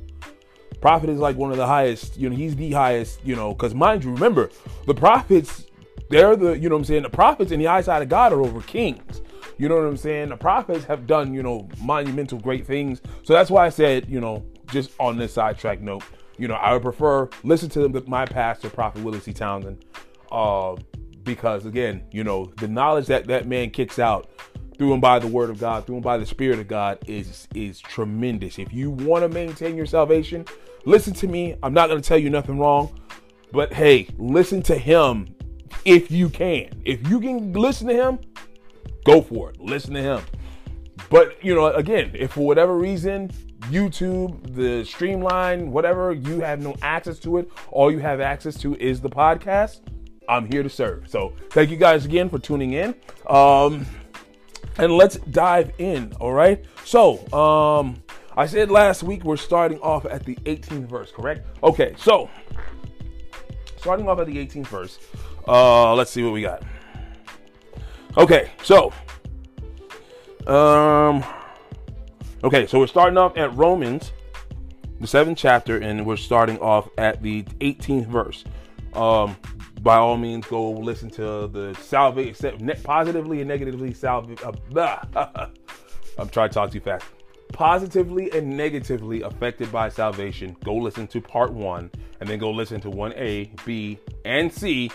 Prophet 0.82 1.10
is 1.10 1.20
like 1.20 1.36
one 1.36 1.52
of 1.52 1.56
the 1.56 1.66
highest, 1.66 2.16
you 2.16 2.28
know, 2.28 2.34
he's 2.34 2.56
the 2.56 2.72
highest, 2.72 3.24
you 3.24 3.36
know, 3.36 3.54
because 3.54 3.72
mind 3.72 4.02
you, 4.02 4.10
remember, 4.10 4.50
the 4.86 4.94
prophets, 4.94 5.66
they're 6.10 6.34
the, 6.34 6.58
you 6.58 6.68
know 6.68 6.74
what 6.74 6.80
I'm 6.80 6.84
saying, 6.84 7.02
the 7.04 7.08
prophets 7.08 7.52
in 7.52 7.60
the 7.60 7.68
eyesight 7.68 8.02
of 8.02 8.08
God 8.08 8.32
are 8.32 8.42
over 8.42 8.60
kings. 8.62 9.22
You 9.58 9.68
know 9.68 9.76
what 9.76 9.84
I'm 9.84 9.96
saying? 9.96 10.30
The 10.30 10.36
prophets 10.36 10.84
have 10.86 11.06
done, 11.06 11.32
you 11.32 11.44
know, 11.44 11.68
monumental 11.80 12.40
great 12.40 12.66
things. 12.66 13.00
So 13.22 13.32
that's 13.32 13.48
why 13.48 13.64
I 13.64 13.68
said, 13.68 14.08
you 14.08 14.20
know, 14.20 14.44
just 14.72 14.90
on 14.98 15.16
this 15.16 15.34
sidetrack 15.34 15.80
note, 15.80 16.02
you 16.36 16.48
know, 16.48 16.54
I 16.54 16.72
would 16.72 16.82
prefer 16.82 17.28
listen 17.44 17.68
to 17.70 17.86
the, 17.86 18.02
my 18.08 18.26
pastor, 18.26 18.68
Prophet 18.68 19.04
Willie 19.04 19.20
C. 19.20 19.32
Townsend, 19.32 19.84
uh, 20.32 20.76
because 21.22 21.66
again, 21.66 22.04
you 22.10 22.24
know, 22.24 22.46
the 22.56 22.66
knowledge 22.66 23.06
that 23.06 23.26
that 23.26 23.46
man 23.46 23.70
kicks 23.70 23.98
out 23.98 24.30
through 24.76 24.94
and 24.94 25.02
by 25.02 25.18
the 25.18 25.28
word 25.28 25.50
of 25.50 25.60
God, 25.60 25.86
through 25.86 25.96
and 25.96 26.04
by 26.04 26.18
the 26.18 26.26
spirit 26.26 26.58
of 26.58 26.66
God 26.66 26.98
is 27.06 27.46
is 27.54 27.80
tremendous. 27.80 28.58
If 28.58 28.72
you 28.72 28.90
want 28.90 29.22
to 29.22 29.28
maintain 29.28 29.76
your 29.76 29.86
salvation, 29.86 30.44
listen 30.84 31.14
to 31.14 31.28
me. 31.28 31.56
I'm 31.62 31.74
not 31.74 31.88
going 31.88 32.00
to 32.00 32.06
tell 32.06 32.18
you 32.18 32.30
nothing 32.30 32.58
wrong, 32.58 32.98
but 33.52 33.72
hey, 33.72 34.08
listen 34.18 34.62
to 34.62 34.76
him 34.76 35.34
if 35.84 36.10
you 36.10 36.28
can. 36.28 36.70
If 36.84 37.08
you 37.08 37.20
can 37.20 37.52
listen 37.52 37.88
to 37.88 37.94
him, 37.94 38.18
go 39.04 39.20
for 39.20 39.50
it. 39.50 39.60
Listen 39.60 39.94
to 39.94 40.02
him. 40.02 40.22
But, 41.10 41.44
you 41.44 41.54
know, 41.54 41.66
again, 41.66 42.12
if 42.14 42.32
for 42.32 42.46
whatever 42.46 42.76
reason 42.76 43.28
YouTube, 43.70 44.54
the 44.54 44.84
streamline, 44.84 45.70
whatever, 45.70 46.12
you 46.12 46.40
have 46.40 46.60
no 46.60 46.74
access 46.82 47.18
to 47.20 47.38
it, 47.38 47.50
all 47.70 47.90
you 47.90 47.98
have 47.98 48.20
access 48.20 48.56
to 48.60 48.74
is 48.76 49.00
the 49.00 49.10
podcast. 49.10 49.80
I'm 50.28 50.50
here 50.50 50.62
to 50.62 50.70
serve. 50.70 51.08
So 51.08 51.34
thank 51.50 51.70
you 51.70 51.76
guys 51.76 52.04
again 52.04 52.28
for 52.28 52.38
tuning 52.38 52.72
in. 52.72 52.94
Um, 53.26 53.86
and 54.78 54.92
let's 54.92 55.16
dive 55.16 55.72
in. 55.78 56.12
All 56.20 56.32
right. 56.32 56.64
So, 56.84 57.26
um, 57.32 58.02
I 58.36 58.46
said 58.46 58.70
last 58.70 59.02
week 59.02 59.24
we're 59.24 59.36
starting 59.36 59.78
off 59.80 60.06
at 60.06 60.24
the 60.24 60.36
18th 60.36 60.88
verse, 60.88 61.12
correct? 61.12 61.46
Okay. 61.62 61.94
So, 61.98 62.30
starting 63.76 64.08
off 64.08 64.18
at 64.18 64.26
the 64.26 64.36
18th 64.36 64.66
verse, 64.68 64.98
uh, 65.46 65.94
let's 65.94 66.10
see 66.10 66.22
what 66.22 66.32
we 66.32 66.42
got. 66.42 66.62
Okay. 68.16 68.50
So, 68.62 68.92
um, 70.46 71.24
okay. 72.42 72.66
So 72.66 72.78
we're 72.78 72.86
starting 72.86 73.18
off 73.18 73.36
at 73.36 73.54
Romans, 73.54 74.12
the 75.00 75.06
seventh 75.06 75.38
chapter, 75.38 75.78
and 75.78 76.06
we're 76.06 76.16
starting 76.16 76.58
off 76.58 76.88
at 76.96 77.22
the 77.22 77.42
18th 77.60 78.06
verse. 78.06 78.44
Um, 78.94 79.36
by 79.82 79.96
all 79.96 80.16
means, 80.16 80.46
go 80.46 80.70
listen 80.70 81.10
to 81.10 81.48
the 81.48 81.76
salvation 81.80 82.72
positively 82.84 83.40
and 83.40 83.48
negatively 83.48 83.92
salvage. 83.92 84.40
Uh, 84.42 84.96
I'm 86.18 86.28
trying 86.28 86.50
to 86.50 86.54
talk 86.54 86.70
too 86.70 86.80
fast. 86.80 87.04
Positively 87.52 88.30
and 88.32 88.56
negatively 88.56 89.22
affected 89.22 89.70
by 89.72 89.88
salvation. 89.88 90.56
Go 90.64 90.74
listen 90.76 91.06
to 91.08 91.20
part 91.20 91.52
one, 91.52 91.90
and 92.20 92.28
then 92.28 92.38
go 92.38 92.50
listen 92.50 92.80
to 92.82 92.90
one 92.90 93.12
A, 93.14 93.50
B, 93.66 93.98
and 94.24 94.52
C, 94.52 94.90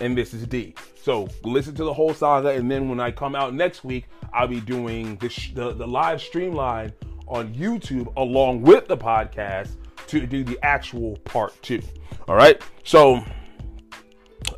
and 0.00 0.16
this 0.16 0.32
is 0.32 0.46
D. 0.46 0.74
So 1.02 1.28
listen 1.42 1.74
to 1.74 1.84
the 1.84 1.92
whole 1.92 2.14
saga, 2.14 2.50
and 2.50 2.70
then 2.70 2.88
when 2.88 3.00
I 3.00 3.10
come 3.10 3.34
out 3.34 3.54
next 3.54 3.84
week, 3.84 4.06
I'll 4.32 4.48
be 4.48 4.60
doing 4.60 5.16
the 5.16 5.28
sh- 5.28 5.52
the, 5.54 5.72
the 5.72 5.86
live 5.86 6.22
streamline 6.22 6.92
on 7.26 7.52
YouTube 7.54 8.14
along 8.16 8.62
with 8.62 8.86
the 8.86 8.96
podcast 8.96 9.72
to 10.06 10.26
do 10.26 10.44
the 10.44 10.58
actual 10.62 11.16
part 11.24 11.60
two. 11.62 11.82
All 12.26 12.36
right, 12.36 12.62
so 12.84 13.22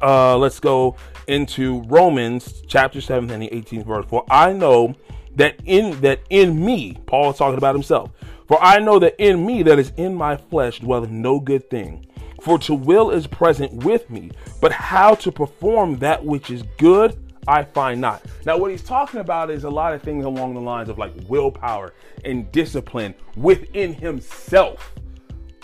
uh, 0.03 0.37
let's 0.37 0.61
go 0.61 0.97
into 1.27 1.83
Romans 1.83 2.63
chapter 2.67 3.01
7 3.01 3.31
and 3.31 3.43
the 3.43 3.49
18th 3.49 3.87
verse. 3.87 4.07
For 4.09 4.25
I 4.31 4.53
know 4.53 4.95
that 5.37 5.57
in 5.65 6.01
that 6.01 6.21
in 6.31 6.65
me, 6.65 6.97
Paul 7.07 7.31
is 7.31 7.39
talking 7.39 7.59
about 7.59 7.75
himself. 7.75 8.11
For 8.49 8.61
I 8.63 8.79
know 8.79 8.99
that 8.99 9.15
in 9.19 9.47
me, 9.47 9.63
that 9.63 9.79
is 9.79 9.93
in 9.97 10.15
my 10.15 10.37
flesh, 10.37 10.81
dwelleth 10.81 11.11
no 11.11 11.39
good 11.39 11.71
thing. 11.71 12.07
For 12.41 12.59
to 12.61 12.75
will 12.75 13.11
is 13.11 13.27
present 13.27 13.85
with 13.85 14.11
me, 14.11 14.31
but 14.61 14.73
how 14.73 15.15
to 15.17 15.31
perform 15.31 15.99
that 15.99 16.25
which 16.25 16.51
is 16.51 16.65
good, 16.79 17.17
I 17.47 17.65
find 17.65 18.01
not. 18.01 18.25
Now, 18.45 18.57
what 18.59 18.71
he's 18.71 18.83
talking 18.83 19.21
about 19.21 19.51
is 19.51 19.65
a 19.65 19.71
lot 19.71 19.95
of 19.95 20.03
things 20.03 20.25
along 20.25 20.55
the 20.55 20.61
lines 20.61 20.89
of 20.89 20.99
like 20.99 21.13
willpower 21.29 21.93
and 22.25 22.51
discipline 22.51 23.15
within 23.37 23.95
himself 23.95 24.95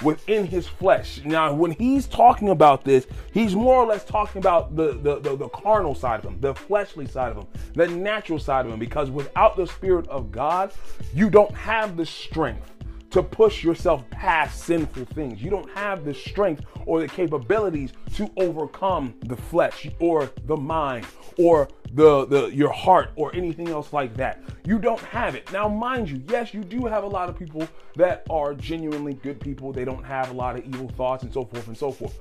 within 0.03 0.47
his 0.47 0.67
flesh. 0.67 1.21
Now, 1.25 1.53
when 1.53 1.71
he's 1.73 2.07
talking 2.07 2.51
about 2.51 2.85
this, 2.85 3.07
he's 3.33 3.55
more 3.55 3.77
or 3.77 3.87
less 3.87 4.05
talking 4.05 4.39
about 4.39 4.77
the, 4.77 4.93
the, 4.93 5.21
the, 5.21 5.37
the, 5.37 5.49
carnal 5.49 5.95
side 5.95 6.21
of 6.21 6.25
him, 6.25 6.41
the 6.41 6.55
fleshly 6.55 7.07
side 7.07 7.33
of 7.33 7.39
him, 7.39 7.47
the 7.75 7.89
natural 7.89 8.39
side 8.39 8.67
of 8.67 8.73
him, 8.73 8.79
because 8.79 9.11
without 9.11 9.57
the 9.57 9.67
Spirit 9.67 10.07
of 10.09 10.31
God, 10.31 10.73
you 11.15 11.31
don't 11.31 11.55
have 11.55 11.97
the 11.97 12.07
strength 12.07 12.76
to 13.17 13.23
push 13.23 13.65
yourself 13.65 14.05
past 14.11 14.65
sinful 14.65 15.07
things. 15.07 15.43
You 15.43 15.49
don't 15.49 15.71
have 15.71 16.05
the 16.05 16.13
strength 16.13 16.67
or 16.85 17.01
the 17.01 17.09
capabilities 17.09 17.95
to 18.13 18.31
overcome 18.37 19.15
the 19.25 19.37
flesh 19.37 19.89
or 20.01 20.31
the 20.45 20.55
mind 20.55 21.07
or 21.39 21.67
the, 21.95 22.27
the 22.27 22.49
your 22.49 22.71
heart 22.71 23.13
or 23.17 23.35
anything 23.35 23.71
else 23.71 23.95
like 23.95 24.15
that. 24.19 24.43
You 24.67 24.79
don't 24.79 25.01
have 25.01 25.35
it. 25.35 25.51
Now, 25.51 25.67
mind 25.67 26.11
you, 26.11 26.23
yes, 26.29 26.53
you 26.53 26.63
do 26.63 26.85
have 26.85 27.05
a 27.05 27.07
lot 27.07 27.31
of 27.31 27.39
people 27.39 27.67
that 27.95 28.27
are 28.29 28.53
genuinely 28.53 29.15
good 29.15 29.41
people. 29.41 29.73
They 29.73 29.87
don't 29.87 30.05
have 30.05 30.29
a 30.29 30.35
lot 30.35 30.59
of 30.59 30.67
evil 30.67 30.91
thoughts 30.91 31.23
and 31.23 31.33
so 31.33 31.47
forth 31.47 31.69
and 31.69 31.79
so 31.79 31.91
forth. 31.91 32.19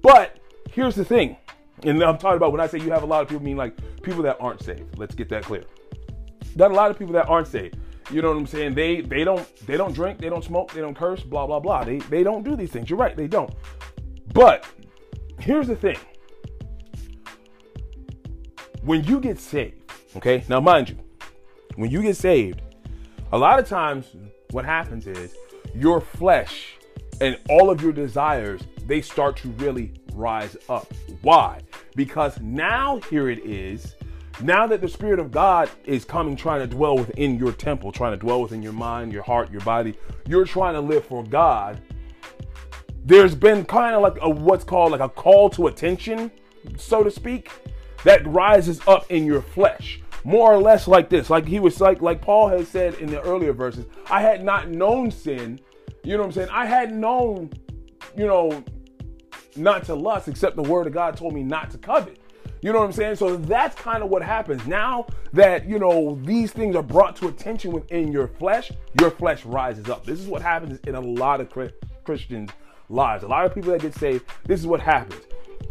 But 0.00 0.38
here's 0.70 0.94
the 0.94 1.04
thing. 1.04 1.36
And 1.82 2.00
I'm 2.04 2.18
talking 2.18 2.36
about 2.36 2.52
when 2.52 2.60
I 2.60 2.68
say 2.68 2.78
you 2.78 2.92
have 2.92 3.02
a 3.02 3.06
lot 3.06 3.22
of 3.22 3.28
people, 3.28 3.42
I 3.42 3.46
mean 3.46 3.56
like 3.56 3.76
people 4.02 4.22
that 4.22 4.36
aren't 4.38 4.62
saved. 4.62 4.96
Let's 4.96 5.16
get 5.16 5.28
that 5.30 5.42
clear. 5.42 5.64
Got 6.56 6.70
a 6.70 6.74
lot 6.74 6.92
of 6.92 6.98
people 7.00 7.14
that 7.14 7.28
aren't 7.28 7.48
saved. 7.48 7.76
You 8.10 8.22
know 8.22 8.28
what 8.28 8.36
I'm 8.36 8.46
saying? 8.46 8.74
They 8.74 9.00
they 9.00 9.24
don't 9.24 9.44
they 9.66 9.76
don't 9.76 9.94
drink, 9.94 10.18
they 10.18 10.28
don't 10.28 10.44
smoke, 10.44 10.72
they 10.72 10.80
don't 10.80 10.96
curse, 10.96 11.22
blah 11.22 11.46
blah 11.46 11.60
blah. 11.60 11.84
They 11.84 11.98
they 11.98 12.22
don't 12.22 12.44
do 12.44 12.54
these 12.54 12.70
things. 12.70 12.88
You're 12.88 12.98
right, 12.98 13.16
they 13.16 13.26
don't. 13.26 13.52
But 14.32 14.66
here's 15.40 15.66
the 15.66 15.76
thing. 15.76 15.98
When 18.82 19.02
you 19.04 19.18
get 19.18 19.38
saved, 19.40 19.90
okay? 20.16 20.44
Now 20.48 20.60
mind 20.60 20.90
you, 20.90 20.98
when 21.74 21.90
you 21.90 22.02
get 22.02 22.16
saved, 22.16 22.62
a 23.32 23.38
lot 23.38 23.58
of 23.58 23.68
times 23.68 24.14
what 24.50 24.64
happens 24.64 25.06
is 25.08 25.34
your 25.74 26.00
flesh 26.00 26.76
and 27.20 27.38
all 27.48 27.70
of 27.70 27.82
your 27.82 27.92
desires, 27.92 28.60
they 28.86 29.00
start 29.00 29.36
to 29.38 29.48
really 29.52 29.92
rise 30.12 30.56
up. 30.68 30.92
Why? 31.22 31.60
Because 31.94 32.40
now 32.40 33.00
here 33.10 33.30
it 33.30 33.40
is 33.40 33.96
now 34.40 34.66
that 34.66 34.80
the 34.80 34.88
Spirit 34.88 35.18
of 35.18 35.30
God 35.30 35.70
is 35.84 36.04
coming, 36.04 36.36
trying 36.36 36.60
to 36.60 36.66
dwell 36.66 36.96
within 36.96 37.38
your 37.38 37.52
temple, 37.52 37.90
trying 37.90 38.12
to 38.12 38.18
dwell 38.18 38.42
within 38.42 38.62
your 38.62 38.72
mind, 38.72 39.12
your 39.12 39.22
heart, 39.22 39.50
your 39.50 39.62
body, 39.62 39.96
you're 40.26 40.44
trying 40.44 40.74
to 40.74 40.80
live 40.80 41.04
for 41.04 41.24
God. 41.24 41.80
There's 43.04 43.34
been 43.34 43.64
kind 43.64 43.94
of 43.94 44.02
like 44.02 44.18
a 44.20 44.28
what's 44.28 44.64
called 44.64 44.92
like 44.92 45.00
a 45.00 45.08
call 45.08 45.48
to 45.50 45.68
attention, 45.68 46.30
so 46.76 47.02
to 47.02 47.10
speak, 47.10 47.50
that 48.04 48.26
rises 48.26 48.80
up 48.86 49.10
in 49.10 49.24
your 49.24 49.42
flesh. 49.42 50.00
More 50.24 50.52
or 50.52 50.58
less 50.58 50.88
like 50.88 51.08
this. 51.08 51.30
Like 51.30 51.46
he 51.46 51.60
was 51.60 51.80
like 51.80 52.02
like 52.02 52.20
Paul 52.20 52.48
has 52.48 52.68
said 52.68 52.94
in 52.94 53.06
the 53.06 53.22
earlier 53.22 53.52
verses, 53.52 53.86
I 54.10 54.20
had 54.20 54.44
not 54.44 54.68
known 54.68 55.10
sin. 55.10 55.60
You 56.02 56.12
know 56.12 56.18
what 56.18 56.26
I'm 56.26 56.32
saying? 56.32 56.48
I 56.50 56.66
had 56.66 56.92
known, 56.92 57.52
you 58.16 58.26
know, 58.26 58.64
not 59.56 59.84
to 59.84 59.94
lust, 59.94 60.28
except 60.28 60.56
the 60.56 60.62
word 60.62 60.86
of 60.86 60.92
God 60.92 61.16
told 61.16 61.32
me 61.32 61.42
not 61.42 61.70
to 61.70 61.78
covet. 61.78 62.18
You 62.66 62.72
know 62.72 62.80
what 62.80 62.86
I'm 62.86 62.92
saying? 62.92 63.14
So 63.14 63.36
that's 63.36 63.76
kind 63.76 64.02
of 64.02 64.10
what 64.10 64.22
happens. 64.22 64.66
Now 64.66 65.06
that, 65.32 65.68
you 65.68 65.78
know, 65.78 66.18
these 66.24 66.50
things 66.50 66.74
are 66.74 66.82
brought 66.82 67.14
to 67.18 67.28
attention 67.28 67.70
within 67.70 68.10
your 68.10 68.26
flesh, 68.26 68.72
your 68.98 69.12
flesh 69.12 69.44
rises 69.44 69.88
up. 69.88 70.04
This 70.04 70.18
is 70.18 70.26
what 70.26 70.42
happens 70.42 70.80
in 70.80 70.96
a 70.96 71.00
lot 71.00 71.40
of 71.40 71.48
Christians' 72.02 72.50
lives. 72.88 73.22
A 73.22 73.28
lot 73.28 73.46
of 73.46 73.54
people 73.54 73.70
that 73.70 73.82
get 73.82 73.94
saved, 73.94 74.24
this 74.46 74.58
is 74.58 74.66
what 74.66 74.80
happens. 74.80 75.22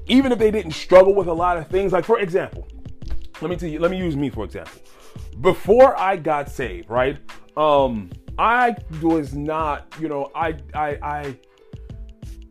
Even 0.08 0.32
if 0.32 0.40
they 0.40 0.52
didn't 0.52 0.72
struggle 0.72 1.14
with 1.14 1.28
a 1.28 1.34
lot 1.34 1.58
of 1.58 1.68
things, 1.68 1.92
like 1.92 2.06
for 2.06 2.18
example, 2.20 2.66
let 3.42 3.50
me 3.50 3.58
tell 3.58 3.68
you, 3.68 3.80
let 3.80 3.92
me 3.92 3.98
use 3.98 4.16
me 4.16 4.30
for 4.30 4.46
example. 4.46 4.82
Before 5.42 6.00
I 6.00 6.16
got 6.16 6.50
saved, 6.50 6.90
right? 6.90 7.18
Um, 7.58 8.10
I 8.40 8.74
was 9.02 9.34
not, 9.34 9.94
you 10.00 10.08
know, 10.08 10.32
I 10.34 10.56
I 10.74 10.98
I 11.02 11.40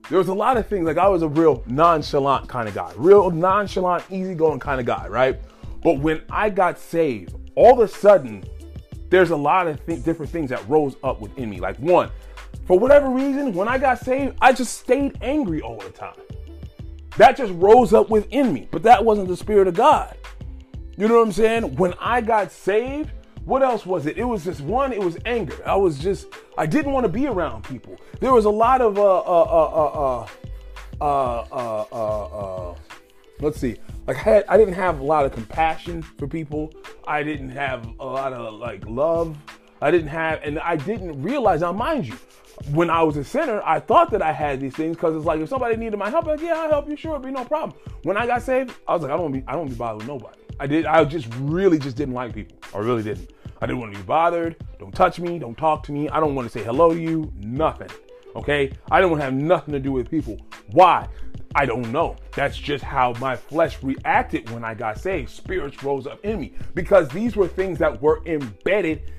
there 0.09 0.19
was 0.19 0.29
a 0.29 0.35
lot 0.35 0.57
of 0.57 0.67
things 0.67 0.85
like 0.85 0.99
I 0.99 1.09
was 1.09 1.23
a 1.23 1.29
real 1.29 1.63
nonchalant 1.67 2.49
kind 2.49 2.69
of 2.69 2.75
guy, 2.75 2.93
real 2.97 3.31
nonchalant, 3.31 4.05
easygoing 4.11 4.61
kind 4.61 4.81
of 4.81 4.87
guy, 4.87 5.09
right? 5.09 5.41
But 5.83 5.99
when 6.01 6.23
I 6.31 6.51
got 6.51 6.79
saved, 6.79 7.35
all 7.55 7.73
of 7.73 7.79
a 7.79 7.89
sudden, 7.89 8.45
there's 9.11 9.31
a 9.31 9.37
lot 9.37 9.67
of 9.67 9.85
th- 9.87 10.03
different 10.03 10.31
things 10.31 10.51
that 10.51 10.67
rose 10.69 10.97
up 11.03 11.21
within 11.21 11.49
me. 11.49 11.61
Like 11.61 11.77
one, 11.79 12.11
for 12.67 12.79
whatever 12.79 13.09
reason, 13.09 13.53
when 13.55 13.69
I 13.69 13.79
got 13.79 13.99
saved, 13.99 14.37
I 14.41 14.53
just 14.53 14.79
stayed 14.79 15.19
angry 15.23 15.63
all 15.63 15.79
the 15.79 15.91
time. 15.91 16.17
That 17.17 17.37
just 17.37 17.53
rose 17.55 17.93
up 17.93 18.11
within 18.11 18.53
me, 18.53 18.69
but 18.71 18.83
that 18.83 19.05
wasn't 19.05 19.29
the 19.29 19.37
spirit 19.37 19.69
of 19.69 19.75
God. 19.75 20.17
You 20.97 21.09
know 21.09 21.19
what 21.19 21.27
I'm 21.27 21.33
saying? 21.33 21.77
When 21.77 21.95
I 22.01 22.21
got 22.21 22.51
saved, 22.51 23.11
what 23.45 23.63
else 23.63 23.85
was 23.85 24.07
it? 24.07 24.17
It 24.17 24.25
was 24.25 24.45
just 24.45 24.61
one, 24.61 24.93
it 24.93 25.01
was 25.01 25.19
anger. 25.27 25.61
I 25.67 25.77
was 25.77 25.99
just, 25.99 26.27
I 26.57 26.67
didn't 26.67 26.93
want 26.93 27.05
to 27.05 27.13
be 27.13 27.27
around 27.27 27.65
people. 27.65 27.99
There 28.21 28.33
was 28.33 28.45
a 28.45 28.51
lot 28.51 28.81
of, 28.81 28.99
uh, 28.99 29.19
uh, 29.19 29.43
uh, 29.43 30.27
uh, 31.01 31.05
uh, 31.05 31.47
uh, 31.53 31.87
uh, 31.93 32.71
uh 32.71 32.75
let's 33.41 33.61
see, 33.61 33.77
like 34.07 34.17
I, 34.17 34.21
had, 34.21 34.45
I 34.49 34.57
didn't 34.57 34.75
have 34.75 35.01
a 35.01 35.05
lot 35.05 35.27
of 35.27 35.33
compassion 35.33 36.03
for 36.03 36.27
people. 36.27 36.73
I 37.07 37.23
didn't 37.23 37.51
have 37.51 37.87
a 38.01 38.05
lot 38.05 38.33
of 38.33 38.55
like 38.55 38.85
love. 38.87 39.37
I 39.83 39.91
didn't 39.91 40.09
have, 40.09 40.41
and 40.43 40.59
I 40.61 40.77
didn't 40.77 41.21
realize, 41.21 41.61
now 41.61 41.73
mind 41.73 42.07
you, 42.07 42.17
when 42.71 42.89
I 42.89 43.03
was 43.03 43.17
a 43.17 43.25
sinner, 43.25 43.61
I 43.65 43.81
thought 43.81 44.11
that 44.13 44.23
I 44.23 44.33
had 44.33 44.61
these 44.61 44.75
things 44.75 44.97
because 44.97 45.17
it's 45.17 45.25
like 45.27 45.41
if 45.41 45.49
somebody 45.49 45.77
needed 45.77 45.99
my 45.99 46.09
help, 46.09 46.27
like 46.27 46.41
yeah, 46.41 46.55
I'll 46.55 46.71
help 46.71 46.89
you, 46.89 46.97
sure, 46.97 47.13
it'd 47.13 47.25
be 47.25 47.33
no 47.33 47.45
problem. 47.45 47.79
When 48.05 48.17
I 48.17 48.27
got 48.27 48.43
saved, 48.43 48.75
I 48.87 48.95
was 48.95 49.03
like, 49.03 49.11
I 49.11 49.17
don't 49.17 49.33
be, 49.33 49.45
I 49.47 49.53
don't 49.53 49.69
be 49.69 49.75
bothered 49.75 49.99
with 49.99 50.09
nobody. 50.09 50.39
I 50.61 50.67
did, 50.67 50.87
I 50.87 51.05
just 51.05 51.29
really 51.41 51.79
just 51.79 51.97
didn't 51.97 52.15
like 52.15 52.33
people. 52.33 52.57
I 52.73 52.79
really 52.79 53.03
didn't. 53.03 53.34
I 53.65 53.67
didn't 53.67 53.81
want 53.81 53.95
to 53.95 53.99
be 53.99 54.05
bothered. 54.05 54.63
Don't 54.79 54.95
touch 54.95 55.19
me. 55.19 55.39
Don't 55.39 55.57
talk 55.57 55.85
to 55.85 55.93
me. 55.93 56.07
I 56.11 56.21
don't 56.21 56.35
want 56.35 56.47
to 56.47 56.53
say 56.53 56.63
hello 56.63 56.93
to 56.93 57.01
you. 57.01 57.33
Nothing. 57.39 57.89
Okay? 58.37 58.71
I 58.91 59.01
don't 59.01 59.11
want 59.11 59.23
to 59.23 59.25
have 59.25 59.33
nothing 59.33 59.73
to 59.73 59.81
do 59.81 59.91
with 59.91 60.11
people. 60.11 60.37
Why? 60.73 61.09
I 61.55 61.65
don't 61.65 61.91
know. 61.91 62.17
That's 62.37 62.59
just 62.59 62.85
how 62.85 63.15
my 63.15 63.37
flesh 63.37 63.83
reacted 63.83 64.51
when 64.51 64.67
I 64.67 64.75
got 64.75 65.01
saved. 65.01 65.31
Spirits 65.31 65.83
rose 65.83 66.07
up 66.07 66.23
in 66.27 66.41
me 66.41 66.53
because 66.75 67.09
these 67.09 67.37
were 67.37 67.49
things 67.49 67.79
that 67.79 68.03
were 68.03 68.21
embedded 68.27 69.11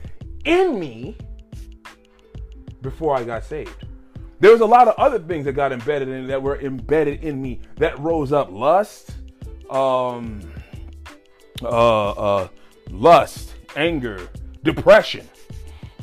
in 0.43 0.79
me 0.79 1.17
before 2.83 3.17
I 3.17 3.23
got 3.23 3.45
saved. 3.45 3.83
There 4.41 4.51
was 4.51 4.61
a 4.61 4.65
lot 4.67 4.87
of 4.87 4.93
other 4.99 5.17
things 5.17 5.45
that 5.45 5.53
got 5.53 5.71
embedded 5.71 6.07
in 6.07 6.27
that 6.27 6.39
were 6.39 6.61
embedded 6.61 7.23
in 7.23 7.41
me 7.41 7.61
that 7.77 7.97
rose 7.97 8.31
up 8.31 8.51
lust, 8.51 9.09
um, 9.71 10.39
uh, 11.63 12.11
uh, 12.11 12.47
lust, 12.91 13.54
anger, 13.75 14.29
depression. 14.63 15.27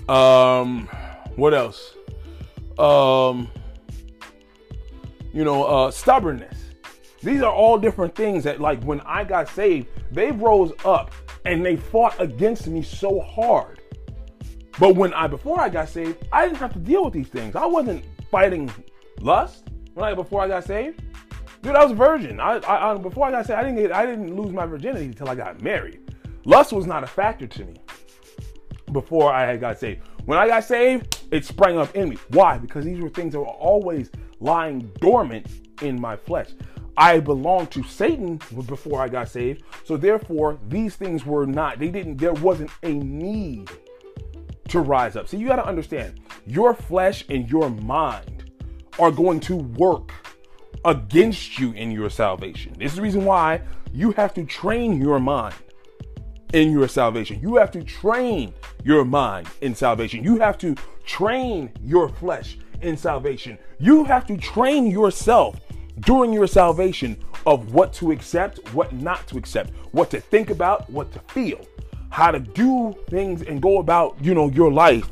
Um, 0.08 0.88
what 1.36 1.54
else? 1.54 1.94
Um, 2.78 3.48
you 5.32 5.44
know, 5.44 5.64
uh, 5.64 5.90
stubbornness. 5.90 6.58
These 7.22 7.42
are 7.42 7.52
all 7.52 7.78
different 7.78 8.14
things 8.14 8.44
that, 8.44 8.60
like, 8.60 8.82
when 8.82 9.00
I 9.02 9.24
got 9.24 9.48
saved, 9.48 9.88
they 10.10 10.32
rose 10.32 10.72
up 10.84 11.12
and 11.44 11.64
they 11.64 11.76
fought 11.76 12.20
against 12.20 12.66
me 12.66 12.82
so 12.82 13.20
hard. 13.20 13.80
But 14.78 14.96
when 14.96 15.14
I, 15.14 15.26
before 15.26 15.60
I 15.60 15.68
got 15.68 15.88
saved, 15.88 16.26
I 16.32 16.46
didn't 16.46 16.58
have 16.58 16.72
to 16.72 16.78
deal 16.78 17.04
with 17.04 17.12
these 17.12 17.28
things. 17.28 17.54
I 17.54 17.66
wasn't 17.66 18.04
fighting 18.30 18.70
lust 19.20 19.68
when 19.94 20.04
I, 20.04 20.14
before 20.14 20.40
I 20.40 20.48
got 20.48 20.64
saved. 20.64 21.02
Dude, 21.62 21.76
I 21.76 21.82
was 21.84 21.92
a 21.92 21.94
virgin. 21.94 22.40
I, 22.40 22.56
I, 22.56 22.92
I 22.92 22.98
before 22.98 23.28
I 23.28 23.30
got 23.30 23.46
saved, 23.46 23.58
I 23.58 23.62
didn't 23.62 23.76
get, 23.76 23.92
I 23.92 24.04
didn't 24.04 24.34
lose 24.34 24.52
my 24.52 24.66
virginity 24.66 25.06
until 25.06 25.28
I 25.28 25.36
got 25.36 25.62
married. 25.62 26.00
Lust 26.44 26.72
was 26.72 26.86
not 26.86 27.04
a 27.04 27.06
factor 27.06 27.46
to 27.46 27.64
me 27.64 27.74
before 28.92 29.32
I 29.32 29.46
had 29.46 29.60
got 29.60 29.78
saved. 29.78 30.02
When 30.24 30.38
I 30.38 30.46
got 30.46 30.64
saved, 30.64 31.22
it 31.30 31.44
sprang 31.44 31.78
up 31.78 31.94
in 31.94 32.10
me. 32.10 32.18
Why? 32.28 32.58
Because 32.58 32.84
these 32.84 33.00
were 33.00 33.08
things 33.08 33.32
that 33.32 33.40
were 33.40 33.46
always 33.46 34.10
lying 34.40 34.90
dormant 35.00 35.46
in 35.82 36.00
my 36.00 36.16
flesh. 36.16 36.50
I 36.96 37.20
belonged 37.20 37.70
to 37.72 37.82
Satan 37.84 38.38
before 38.66 39.00
I 39.00 39.08
got 39.08 39.28
saved. 39.28 39.62
So 39.84 39.96
therefore, 39.96 40.58
these 40.68 40.94
things 40.94 41.24
were 41.24 41.46
not, 41.46 41.78
they 41.78 41.88
didn't, 41.88 42.18
there 42.18 42.34
wasn't 42.34 42.70
a 42.82 42.92
need 42.92 43.70
to 44.68 44.80
rise 44.80 45.16
up. 45.16 45.28
See, 45.28 45.38
you 45.38 45.46
got 45.46 45.56
to 45.56 45.66
understand 45.66 46.20
your 46.46 46.74
flesh 46.74 47.24
and 47.28 47.48
your 47.48 47.70
mind 47.70 48.50
are 48.98 49.10
going 49.10 49.40
to 49.40 49.56
work 49.56 50.12
against 50.84 51.58
you 51.58 51.72
in 51.72 51.90
your 51.90 52.10
salvation. 52.10 52.74
This 52.78 52.92
is 52.92 52.96
the 52.96 53.02
reason 53.02 53.24
why 53.24 53.62
you 53.92 54.12
have 54.12 54.34
to 54.34 54.44
train 54.44 55.00
your 55.00 55.18
mind 55.18 55.54
in 56.52 56.70
your 56.70 56.88
salvation. 56.88 57.40
You 57.40 57.56
have 57.56 57.70
to 57.72 57.82
train 57.82 58.52
your 58.84 59.04
mind 59.04 59.48
in 59.60 59.74
salvation. 59.74 60.22
You 60.22 60.38
have 60.38 60.58
to 60.58 60.74
train 61.04 61.70
your 61.82 62.08
flesh 62.08 62.58
in 62.82 62.96
salvation. 62.96 63.58
You 63.78 64.04
have 64.04 64.26
to 64.26 64.36
train 64.36 64.86
yourself 64.86 65.56
during 66.00 66.32
your 66.32 66.46
salvation 66.46 67.16
of 67.46 67.72
what 67.72 67.92
to 67.94 68.12
accept, 68.12 68.58
what 68.72 68.92
not 68.92 69.26
to 69.28 69.38
accept, 69.38 69.70
what 69.92 70.10
to 70.10 70.20
think 70.20 70.50
about, 70.50 70.88
what 70.90 71.12
to 71.12 71.18
feel, 71.32 71.60
how 72.10 72.30
to 72.30 72.38
do 72.38 72.94
things 73.08 73.42
and 73.42 73.60
go 73.60 73.78
about, 73.78 74.16
you 74.20 74.34
know, 74.34 74.50
your 74.50 74.70
life 74.70 75.10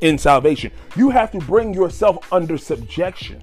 in 0.00 0.18
salvation. 0.18 0.70
You 0.96 1.10
have 1.10 1.30
to 1.32 1.38
bring 1.38 1.74
yourself 1.74 2.32
under 2.32 2.58
subjection. 2.58 3.42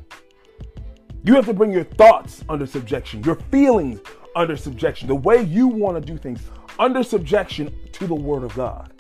You 1.24 1.36
have 1.36 1.46
to 1.46 1.54
bring 1.54 1.72
your 1.72 1.84
thoughts 1.84 2.44
under 2.48 2.66
subjection, 2.66 3.24
your 3.24 3.36
feelings 3.36 4.00
under 4.36 4.56
subjection, 4.56 5.08
the 5.08 5.16
way 5.16 5.42
you 5.42 5.68
want 5.68 5.98
to 5.98 6.02
do 6.02 6.18
things 6.18 6.42
under 6.80 7.04
subjection 7.04 7.74
to 7.94 8.08
the 8.08 8.16
Word 8.16 8.44
of 8.44 8.54
God. 8.56 8.92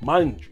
Mind 0.00 0.40
you, 0.40 0.46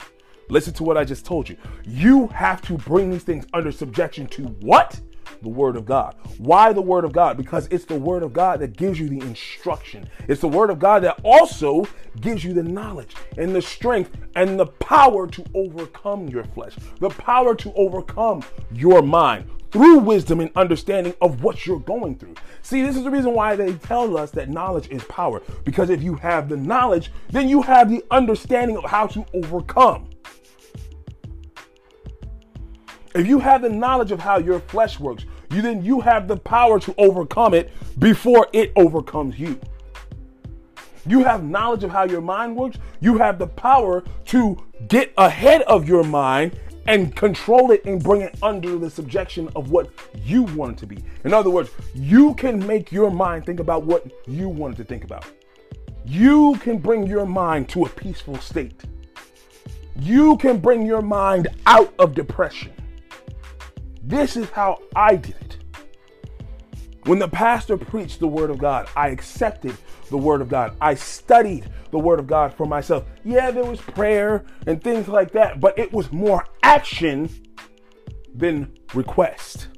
listen 0.49 0.73
to 0.75 0.85
what 0.85 0.97
I 0.97 1.05
just 1.05 1.25
told 1.25 1.49
you. 1.49 1.57
You 1.85 2.29
have 2.29 2.63
to 2.63 2.79
bring 2.79 3.11
these 3.11 3.25
things 3.25 3.47
under 3.53 3.73
subjection 3.73 4.27
to 4.29 4.45
what? 4.61 5.01
The 5.43 5.49
Word 5.49 5.77
of 5.77 5.85
God. 5.85 6.17
Why 6.39 6.73
the 6.73 6.81
Word 6.81 7.05
of 7.05 7.13
God? 7.13 7.37
Because 7.37 7.67
it's 7.71 7.85
the 7.85 7.99
Word 7.99 8.23
of 8.23 8.33
God 8.33 8.61
that 8.61 8.77
gives 8.77 8.99
you 8.99 9.09
the 9.09 9.21
instruction. 9.21 10.09
It's 10.29 10.41
the 10.41 10.49
Word 10.49 10.71
of 10.71 10.79
God 10.79 11.03
that 11.03 11.21
also 11.23 11.87
gives 12.21 12.45
you 12.45 12.53
the 12.55 12.63
knowledge 12.63 13.15
and 13.37 13.55
the 13.55 13.61
strength 13.61 14.17
and 14.37 14.59
the 14.59 14.67
power 14.67 15.27
to 15.27 15.45
overcome 15.55 16.29
your 16.29 16.45
flesh, 16.45 16.75
the 17.01 17.11
power 17.11 17.55
to 17.57 17.73
overcome 17.75 18.43
your 18.73 19.03
mind 19.03 19.51
through 19.75 19.99
wisdom 19.99 20.39
and 20.39 20.53
understanding 20.55 21.13
of 21.21 21.43
what 21.43 21.67
you're 21.67 21.81
going 21.81 22.15
through. 22.15 22.37
See, 22.63 22.81
this 22.81 22.95
is 22.97 23.03
the 23.03 23.11
reason 23.11 23.33
why 23.33 23.57
they 23.57 23.73
tell 23.73 24.17
us 24.17 24.31
that 24.31 24.49
knowledge 24.49 24.89
is 24.89 25.03
power. 25.03 25.43
Because 25.65 25.91
if 25.91 26.01
you 26.01 26.15
have 26.15 26.49
the 26.49 26.57
knowledge, 26.57 27.11
then 27.31 27.49
you 27.49 27.61
have 27.61 27.91
the 27.91 28.05
understanding 28.13 28.77
of 28.77 28.85
how 28.85 29.09
to 29.09 29.27
overcome. 29.35 30.09
If 33.17 33.27
you 33.27 33.41
have 33.41 33.63
the 33.63 33.69
knowledge 33.69 34.13
of 34.13 34.21
how 34.21 34.39
your 34.39 34.61
flesh 34.61 35.01
works, 35.01 35.25
you 35.51 35.61
then 35.61 35.85
you 35.85 36.01
have 36.01 36.29
the 36.29 36.37
power 36.37 36.79
to 36.79 36.95
overcome 36.97 37.53
it 37.53 37.73
before 37.99 38.47
it 38.53 38.73
overcomes 38.77 39.41
you. 39.41 39.59
You 41.05 41.25
have 41.25 41.43
knowledge 41.43 41.83
of 41.83 41.91
how 41.91 42.05
your 42.05 42.21
mind 42.21 42.55
works. 42.55 42.79
You 43.01 43.19
have 43.19 43.41
the 43.41 43.49
power 43.49 44.05
to 44.27 44.57
get 44.87 45.13
ahead 45.19 45.63
of 45.63 45.89
your 45.89 46.05
mind 46.05 46.61
and 46.87 47.15
control 47.15 47.71
it 47.71 47.85
and 47.85 48.03
bring 48.03 48.23
it 48.23 48.37
under 48.43 48.79
the 48.79 48.91
subjection 48.91 49.49
of 49.57 49.71
what 49.71 49.91
you 50.23 50.43
want 50.43 50.77
it 50.77 50.79
to 50.81 50.87
be. 50.87 50.99
In 51.25 51.33
other 51.33 51.51
words, 51.51 51.71
you 51.95 52.35
can 52.35 52.65
make 52.67 52.93
your 52.93 53.11
mind 53.11 53.47
think 53.47 53.61
about 53.61 53.85
what 53.85 54.11
you 54.27 54.49
want 54.49 54.75
it 54.75 54.79
to 54.79 54.85
think 54.85 55.05
about. 55.05 55.25
You 56.05 56.57
can 56.61 56.79
bring 56.79 57.07
your 57.07 57.27
mind 57.27 57.69
to 57.71 57.85
a 57.85 57.89
peaceful 57.89 58.37
state. 58.39 58.83
You 59.97 60.37
can 60.37 60.59
bring 60.59 60.85
your 60.85 61.03
mind 61.03 61.49
out 61.67 61.95
of 61.99 62.15
depression. 62.15 62.73
This 64.03 64.37
is 64.37 64.51
how 64.51 64.83
I 64.95 65.17
did 65.17 65.37
it. 65.41 65.64
When 67.05 67.19
the 67.19 67.29
pastor 67.29 67.77
preached 67.77 68.21
the 68.21 68.29
word 68.29 68.51
of 68.51 68.59
God, 68.59 68.89
I 68.97 69.09
accepted 69.09 69.77
the 70.09 70.17
word 70.17 70.41
of 70.41 70.49
God. 70.49 70.77
I 70.81 70.95
studied 70.95 71.69
the 71.91 71.99
word 71.99 72.19
of 72.19 72.27
God 72.27 72.55
for 72.55 72.67
myself. 72.67 73.05
Yeah, 73.25 73.51
there 73.51 73.65
was 73.65 73.81
prayer 73.81 74.45
and 74.67 74.83
things 74.83 75.07
like 75.09 75.31
that, 75.33 75.61
but 75.61 75.79
it 75.79 75.93
was 75.93 76.11
more 76.13 76.47
action 76.63 77.29
than 78.35 78.77
request. 78.95 79.69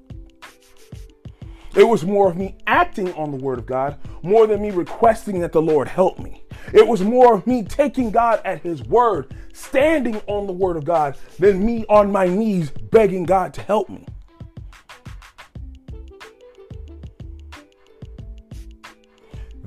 It 1.75 1.85
was 1.85 2.05
more 2.05 2.31
of 2.31 2.37
me 2.37 2.57
acting 2.67 3.13
on 3.15 3.33
the 3.33 3.37
word 3.37 3.59
of 3.59 3.67
God 3.67 3.99
more 4.23 4.47
than 4.47 4.63
me 4.63 4.71
requesting 4.71 5.41
that 5.41 5.53
the 5.53 5.63
Lord 5.63 5.89
help 5.89 6.19
me. 6.19 6.43
It 6.73 6.87
was 6.87 7.03
more 7.03 7.35
of 7.35 7.47
me 7.47 7.63
taking 7.63 8.11
God 8.11 8.41
at 8.45 8.61
his 8.61 8.83
word, 8.85 9.35
standing 9.53 10.21
on 10.27 10.47
the 10.47 10.53
word 10.53 10.77
of 10.77 10.85
God, 10.85 11.17
than 11.39 11.65
me 11.65 11.85
on 11.89 12.11
my 12.11 12.27
knees 12.27 12.71
begging 12.71 13.25
God 13.25 13.55
to 13.55 13.63
help 13.63 13.89
me. 13.89 14.07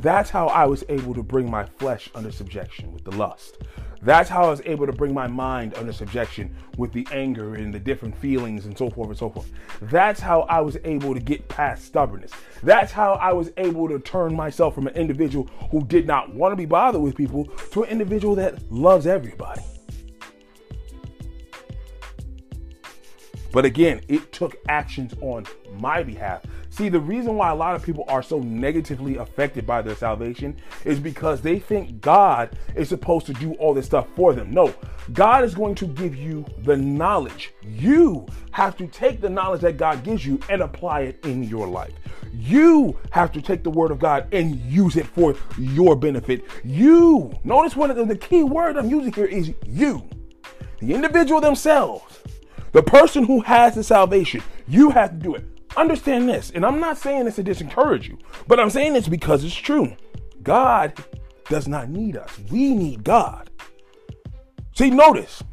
That's 0.02 0.30
how 0.30 0.48
I 0.48 0.66
was 0.66 0.86
able 0.88 1.14
to 1.14 1.24
bring 1.24 1.52
my 1.52 1.66
flesh 1.66 2.10
under 2.16 2.32
subjection 2.32 2.94
with 2.94 3.04
the 3.04 3.12
lust. 3.12 3.58
That's 4.02 4.30
how 4.30 4.46
I 4.46 4.50
was 4.50 4.62
able 4.64 4.86
to 4.86 4.94
bring 4.94 5.14
my 5.14 5.28
mind 5.28 5.74
under 5.76 5.92
subjection 5.92 6.56
with 6.78 6.94
the 6.94 7.06
anger 7.12 7.56
and 7.56 7.74
the 7.74 7.80
different 7.80 8.16
feelings 8.16 8.66
and 8.66 8.78
so 8.78 8.90
forth 8.90 9.10
and 9.10 9.18
so 9.18 9.30
forth. 9.30 9.52
That's 9.82 10.22
how 10.22 10.42
I 10.44 10.62
was 10.62 10.78
able 10.86 11.14
to 11.14 11.20
get 11.20 11.50
past 11.50 11.84
stubbornness. 11.84 12.32
That's 12.64 12.94
how 12.94 13.14
I 13.16 13.34
was 13.34 13.52
able 13.58 13.90
to 13.90 14.00
turn 14.00 14.34
myself 14.34 14.74
from 14.74 14.88
an 14.88 14.96
individual 14.96 15.50
who 15.70 15.84
did 15.84 16.08
not 16.08 16.34
want 16.34 16.54
to 16.54 16.56
be 16.56 16.66
bothered 16.66 17.02
with 17.02 17.18
people 17.18 17.48
to 17.72 17.84
an 17.84 17.90
individual 17.90 18.36
that 18.36 18.72
loves 18.72 19.06
everybody. 19.06 19.62
But 23.52 23.66
again, 23.66 24.02
it 24.08 24.32
took 24.32 24.56
actions 24.68 25.14
on 25.22 25.46
my 25.80 26.04
behalf 26.04 26.44
See, 26.72 26.88
the 26.88 27.00
reason 27.00 27.36
why 27.36 27.50
a 27.50 27.56
lot 27.56 27.76
of 27.76 27.84
people 27.84 28.06
are 28.08 28.22
so 28.22 28.40
negatively 28.40 29.18
affected 29.18 29.66
by 29.66 29.82
their 29.82 29.96
salvation 29.96 30.56
is 30.86 31.00
because 31.00 31.42
they 31.42 31.60
think 31.60 32.00
God 32.00 32.56
is 32.76 32.90
supposed 32.90 33.26
to 33.26 33.34
do 33.34 33.54
all 33.56 33.74
this 33.74 33.88
stuff 33.88 34.08
for 34.16 34.34
them. 34.34 34.52
No, 34.52 34.74
God 35.12 35.44
is 35.44 35.56
going 35.56 35.76
to 35.76 35.88
give 35.88 36.16
you 36.16 36.46
the 36.60 36.78
knowledge. 36.78 37.52
You 37.64 38.28
have 38.52 38.78
to 38.78 38.88
take 38.88 39.20
the 39.20 39.30
knowledge 39.30 39.62
that 39.62 39.78
God 39.78 40.04
gives 40.04 40.26
you 40.26 40.40
and 40.50 40.62
apply 40.62 41.02
it 41.02 41.26
in 41.26 41.44
your 41.44 41.68
life. 41.68 41.94
You 42.32 42.98
have 43.10 43.32
to 43.32 43.42
take 43.42 43.64
the 43.64 43.72
word 43.72 43.90
of 43.90 44.00
God 44.00 44.32
and 44.32 44.56
use 44.62 44.96
it 44.96 45.08
for 45.08 45.36
your 45.58 45.96
benefit. 45.96 46.46
You, 46.64 47.34
notice 47.44 47.76
one 47.76 47.90
of 47.90 47.98
the, 47.98 48.06
the 48.06 48.16
key 48.16 48.44
word 48.44 48.78
I'm 48.78 48.90
using 48.90 49.12
here 49.12 49.26
is 49.26 49.54
you, 49.66 50.08
the 50.80 50.94
individual 50.94 51.42
themselves, 51.42 52.20
the 52.72 52.84
person 52.84 53.26
who 53.26 53.42
has 53.42 53.76
the 53.76 53.84
salvation. 53.84 54.42
You 54.68 54.90
have 54.92 55.12
to 55.12 55.16
do 55.18 55.36
it 55.36 55.46
understand 55.78 56.30
this, 56.30 56.52
and 56.52 56.66
I'm 56.66 56.80
not 56.80 56.98
saying 56.98 57.26
this 57.26 57.36
to 57.36 57.44
discourage 57.44 58.08
you, 58.08 58.18
but 58.48 58.60
I'm 58.60 58.70
saying 58.70 58.94
this 58.94 59.08
because 59.08 59.44
it's 59.44 59.56
true. 59.56 59.96
God 60.44 60.94
does 61.50 61.68
not 61.68 61.90
need 61.90 62.18
us, 62.18 62.40
we 62.52 62.74
need 62.74 63.04
God. 63.04 63.50
See, 64.76 64.90
notice 64.90 65.44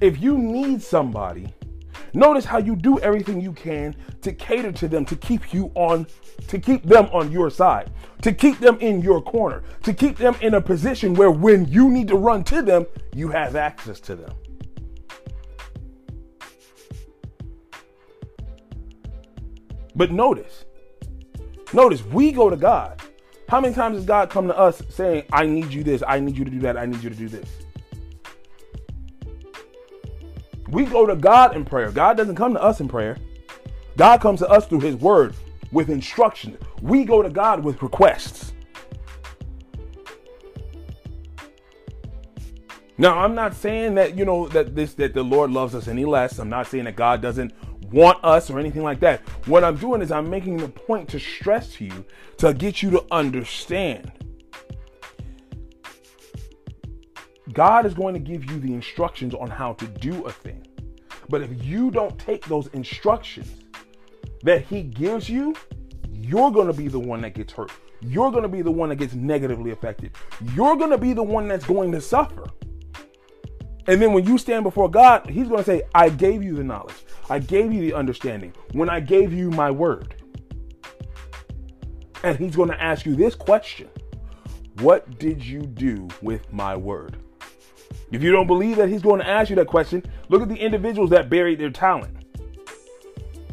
if 0.00 0.20
you 0.20 0.36
need 0.36 0.82
somebody, 0.82 1.52
notice 2.12 2.44
how 2.44 2.58
you 2.58 2.76
do 2.76 2.98
everything 3.00 3.40
you 3.40 3.52
can 3.52 3.96
to 4.22 4.32
cater 4.32 4.72
to 4.72 4.88
them, 4.88 5.04
to 5.06 5.16
keep 5.16 5.52
you 5.52 5.70
on, 5.74 6.06
to 6.48 6.58
keep 6.58 6.84
them 6.84 7.08
on 7.12 7.32
your 7.32 7.50
side, 7.50 7.90
to 8.22 8.32
keep 8.32 8.58
them 8.58 8.78
in 8.80 9.00
your 9.00 9.22
corner, 9.22 9.62
to 9.82 9.92
keep 9.92 10.16
them 10.16 10.36
in 10.40 10.54
a 10.54 10.60
position 10.60 11.14
where 11.14 11.30
when 11.30 11.66
you 11.66 11.90
need 11.90 12.08
to 12.08 12.16
run 12.16 12.44
to 12.44 12.62
them, 12.62 12.86
you 13.14 13.28
have 13.28 13.56
access 13.56 14.00
to 14.00 14.14
them. 14.14 14.32
But 19.98 20.12
notice, 20.12 20.64
notice 21.72 22.04
we 22.04 22.30
go 22.30 22.48
to 22.48 22.56
God. 22.56 23.02
How 23.48 23.60
many 23.60 23.74
times 23.74 23.96
has 23.96 24.06
God 24.06 24.30
come 24.30 24.46
to 24.46 24.56
us 24.56 24.80
saying, 24.90 25.24
I 25.32 25.44
need 25.44 25.72
you 25.72 25.82
this, 25.82 26.04
I 26.06 26.20
need 26.20 26.38
you 26.38 26.44
to 26.44 26.50
do 26.50 26.60
that, 26.60 26.76
I 26.76 26.86
need 26.86 27.02
you 27.02 27.10
to 27.10 27.16
do 27.16 27.28
this? 27.28 27.50
We 30.68 30.84
go 30.84 31.04
to 31.04 31.16
God 31.16 31.56
in 31.56 31.64
prayer. 31.64 31.90
God 31.90 32.16
doesn't 32.16 32.36
come 32.36 32.54
to 32.54 32.62
us 32.62 32.78
in 32.78 32.86
prayer. 32.86 33.16
God 33.96 34.20
comes 34.20 34.38
to 34.38 34.48
us 34.48 34.68
through 34.68 34.80
his 34.80 34.94
word 34.94 35.34
with 35.72 35.90
instruction. 35.90 36.56
We 36.80 37.04
go 37.04 37.20
to 37.20 37.28
God 37.28 37.64
with 37.64 37.82
requests. 37.82 38.52
Now, 42.98 43.18
I'm 43.18 43.34
not 43.34 43.54
saying 43.54 43.96
that, 43.96 44.16
you 44.16 44.24
know, 44.24 44.46
that 44.48 44.76
this 44.76 44.94
that 44.94 45.14
the 45.14 45.24
Lord 45.24 45.50
loves 45.50 45.74
us 45.74 45.88
any 45.88 46.04
less. 46.04 46.38
I'm 46.38 46.48
not 46.48 46.68
saying 46.68 46.84
that 46.84 46.94
God 46.94 47.20
doesn't 47.20 47.52
want 47.90 48.22
us 48.24 48.50
or 48.50 48.58
anything 48.58 48.82
like 48.82 49.00
that. 49.00 49.20
What 49.46 49.64
I'm 49.64 49.76
doing 49.76 50.02
is 50.02 50.10
I'm 50.10 50.28
making 50.28 50.58
the 50.58 50.68
point 50.68 51.08
to 51.10 51.18
stress 51.18 51.72
to 51.74 51.84
you 51.84 52.04
to 52.38 52.54
get 52.54 52.82
you 52.82 52.90
to 52.90 53.04
understand. 53.10 54.12
God 57.52 57.86
is 57.86 57.94
going 57.94 58.14
to 58.14 58.20
give 58.20 58.50
you 58.50 58.60
the 58.60 58.72
instructions 58.72 59.34
on 59.34 59.48
how 59.48 59.72
to 59.74 59.86
do 59.86 60.26
a 60.26 60.32
thing. 60.32 60.66
But 61.28 61.42
if 61.42 61.64
you 61.64 61.90
don't 61.90 62.18
take 62.18 62.44
those 62.46 62.68
instructions 62.68 63.64
that 64.42 64.64
He 64.64 64.82
gives 64.82 65.28
you, 65.28 65.54
you're 66.12 66.50
going 66.50 66.66
to 66.66 66.72
be 66.72 66.88
the 66.88 67.00
one 67.00 67.20
that 67.22 67.34
gets 67.34 67.52
hurt. 67.52 67.70
You're 68.00 68.30
going 68.30 68.42
to 68.42 68.48
be 68.48 68.62
the 68.62 68.70
one 68.70 68.90
that 68.90 68.96
gets 68.96 69.14
negatively 69.14 69.72
affected. 69.72 70.12
You're 70.54 70.76
going 70.76 70.90
to 70.90 70.98
be 70.98 71.12
the 71.12 71.22
one 71.22 71.48
that's 71.48 71.66
going 71.66 71.90
to 71.92 72.00
suffer. 72.00 72.44
And 73.86 74.00
then 74.00 74.12
when 74.12 74.26
you 74.26 74.38
stand 74.38 74.64
before 74.64 74.90
God, 74.90 75.28
He's 75.28 75.48
going 75.48 75.58
to 75.58 75.64
say, 75.64 75.82
I 75.94 76.10
gave 76.10 76.42
you 76.42 76.54
the 76.54 76.64
knowledge. 76.64 76.94
I 77.30 77.38
gave 77.38 77.72
you 77.72 77.80
the 77.80 77.94
understanding 77.94 78.54
when 78.72 78.88
I 78.88 79.00
gave 79.00 79.32
you 79.32 79.50
my 79.50 79.70
word. 79.70 80.14
And 82.22 82.36
He's 82.38 82.56
going 82.56 82.70
to 82.70 82.82
ask 82.82 83.06
you 83.06 83.14
this 83.14 83.34
question 83.34 83.88
What 84.80 85.18
did 85.18 85.44
you 85.44 85.62
do 85.62 86.08
with 86.22 86.52
my 86.52 86.76
word? 86.76 87.16
If 88.10 88.22
you 88.22 88.32
don't 88.32 88.46
believe 88.46 88.76
that 88.76 88.88
He's 88.88 89.02
going 89.02 89.20
to 89.20 89.28
ask 89.28 89.50
you 89.50 89.56
that 89.56 89.66
question, 89.66 90.02
look 90.28 90.42
at 90.42 90.48
the 90.48 90.56
individuals 90.56 91.10
that 91.10 91.28
buried 91.28 91.58
their 91.58 91.70
talent. 91.70 92.14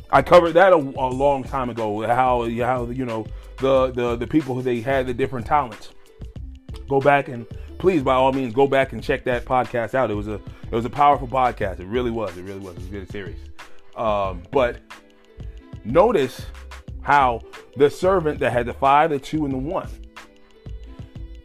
I 0.10 0.22
covered 0.22 0.54
that 0.54 0.72
a, 0.72 0.78
a 0.78 1.10
long 1.10 1.44
time 1.44 1.70
ago. 1.70 2.06
How 2.06 2.50
how 2.50 2.86
you 2.86 3.06
know 3.06 3.26
the 3.58 3.92
the 3.92 4.16
the 4.16 4.28
people 4.28 4.56
who 4.56 4.62
they 4.62 4.80
had 4.80 5.08
the 5.08 5.14
different 5.14 5.46
talents. 5.46 5.90
Go 6.88 7.02
back 7.02 7.28
and 7.28 7.46
please, 7.86 8.02
by 8.02 8.16
all 8.16 8.34
means, 8.34 8.52
go 8.52 8.66
back 8.66 8.94
and 8.94 9.04
check 9.04 9.24
that 9.24 9.46
podcast 9.46 9.94
out. 9.94 10.10
It 10.10 10.16
was 10.16 10.28
a 10.28 10.34
it 10.34 10.72
was 10.72 10.86
a 10.86 10.90
powerful 10.90 11.28
podcast. 11.28 11.80
It 11.80 11.86
really 11.86 12.10
was. 12.10 12.36
It 12.36 12.42
really 12.42 12.60
was. 12.60 12.72
It 12.72 12.78
was 12.78 12.88
a 12.88 12.90
good 12.90 13.12
series. 13.12 13.38
Um, 13.96 14.42
but 14.52 14.80
notice 15.84 16.48
how 17.04 17.42
the 17.78 17.88
servant 17.88 18.40
that 18.40 18.52
had 18.52 18.66
the 18.66 18.74
five, 18.74 19.12
the 19.12 19.20
two, 19.20 19.46
and 19.46 19.54
the 19.54 19.60
one. 19.60 19.88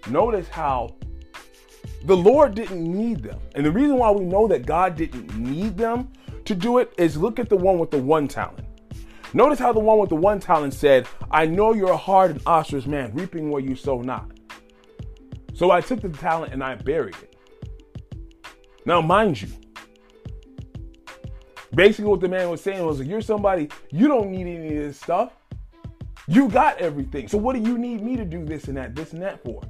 Notice 0.08 0.48
how 0.48 0.96
the 2.04 2.16
Lord 2.16 2.54
didn't 2.54 2.90
need 2.90 3.22
them. 3.22 3.38
And 3.54 3.66
the 3.66 3.70
reason 3.70 3.98
why 3.98 4.10
we 4.10 4.24
know 4.24 4.48
that 4.48 4.64
God 4.64 4.96
didn't 4.96 5.36
need 5.36 5.76
them 5.76 6.10
to 6.46 6.54
do 6.54 6.78
it 6.78 6.90
is 6.96 7.18
look 7.18 7.38
at 7.38 7.50
the 7.50 7.56
one 7.56 7.78
with 7.78 7.90
the 7.90 7.98
one 7.98 8.26
talent. 8.26 8.66
Notice 9.34 9.58
how 9.58 9.74
the 9.74 9.80
one 9.80 9.98
with 9.98 10.08
the 10.08 10.16
one 10.16 10.40
talent 10.40 10.72
said, 10.72 11.06
I 11.30 11.44
know 11.44 11.74
you're 11.74 11.92
a 11.92 11.98
hard 11.98 12.30
and 12.30 12.40
ostrich 12.46 12.86
man, 12.86 13.12
reaping 13.12 13.50
where 13.50 13.60
you 13.60 13.76
sow 13.76 14.00
not. 14.00 14.39
So 15.60 15.70
I 15.70 15.82
took 15.82 16.00
the 16.00 16.08
talent 16.08 16.54
and 16.54 16.64
I 16.64 16.74
buried 16.74 17.16
it. 17.16 17.36
Now, 18.86 19.02
mind 19.02 19.42
you, 19.42 19.48
basically 21.74 22.06
what 22.06 22.20
the 22.20 22.30
man 22.30 22.48
was 22.48 22.62
saying 22.62 22.82
was, 22.82 22.98
You're 23.02 23.20
somebody, 23.20 23.68
you 23.90 24.08
don't 24.08 24.30
need 24.30 24.46
any 24.46 24.78
of 24.78 24.84
this 24.84 24.98
stuff. 24.98 25.34
You 26.26 26.48
got 26.48 26.78
everything. 26.78 27.28
So 27.28 27.36
what 27.36 27.56
do 27.56 27.60
you 27.60 27.76
need 27.76 28.00
me 28.00 28.16
to 28.16 28.24
do 28.24 28.42
this 28.42 28.68
and 28.68 28.76
that, 28.78 28.94
this 28.94 29.12
and 29.12 29.20
that 29.20 29.44
for? 29.44 29.60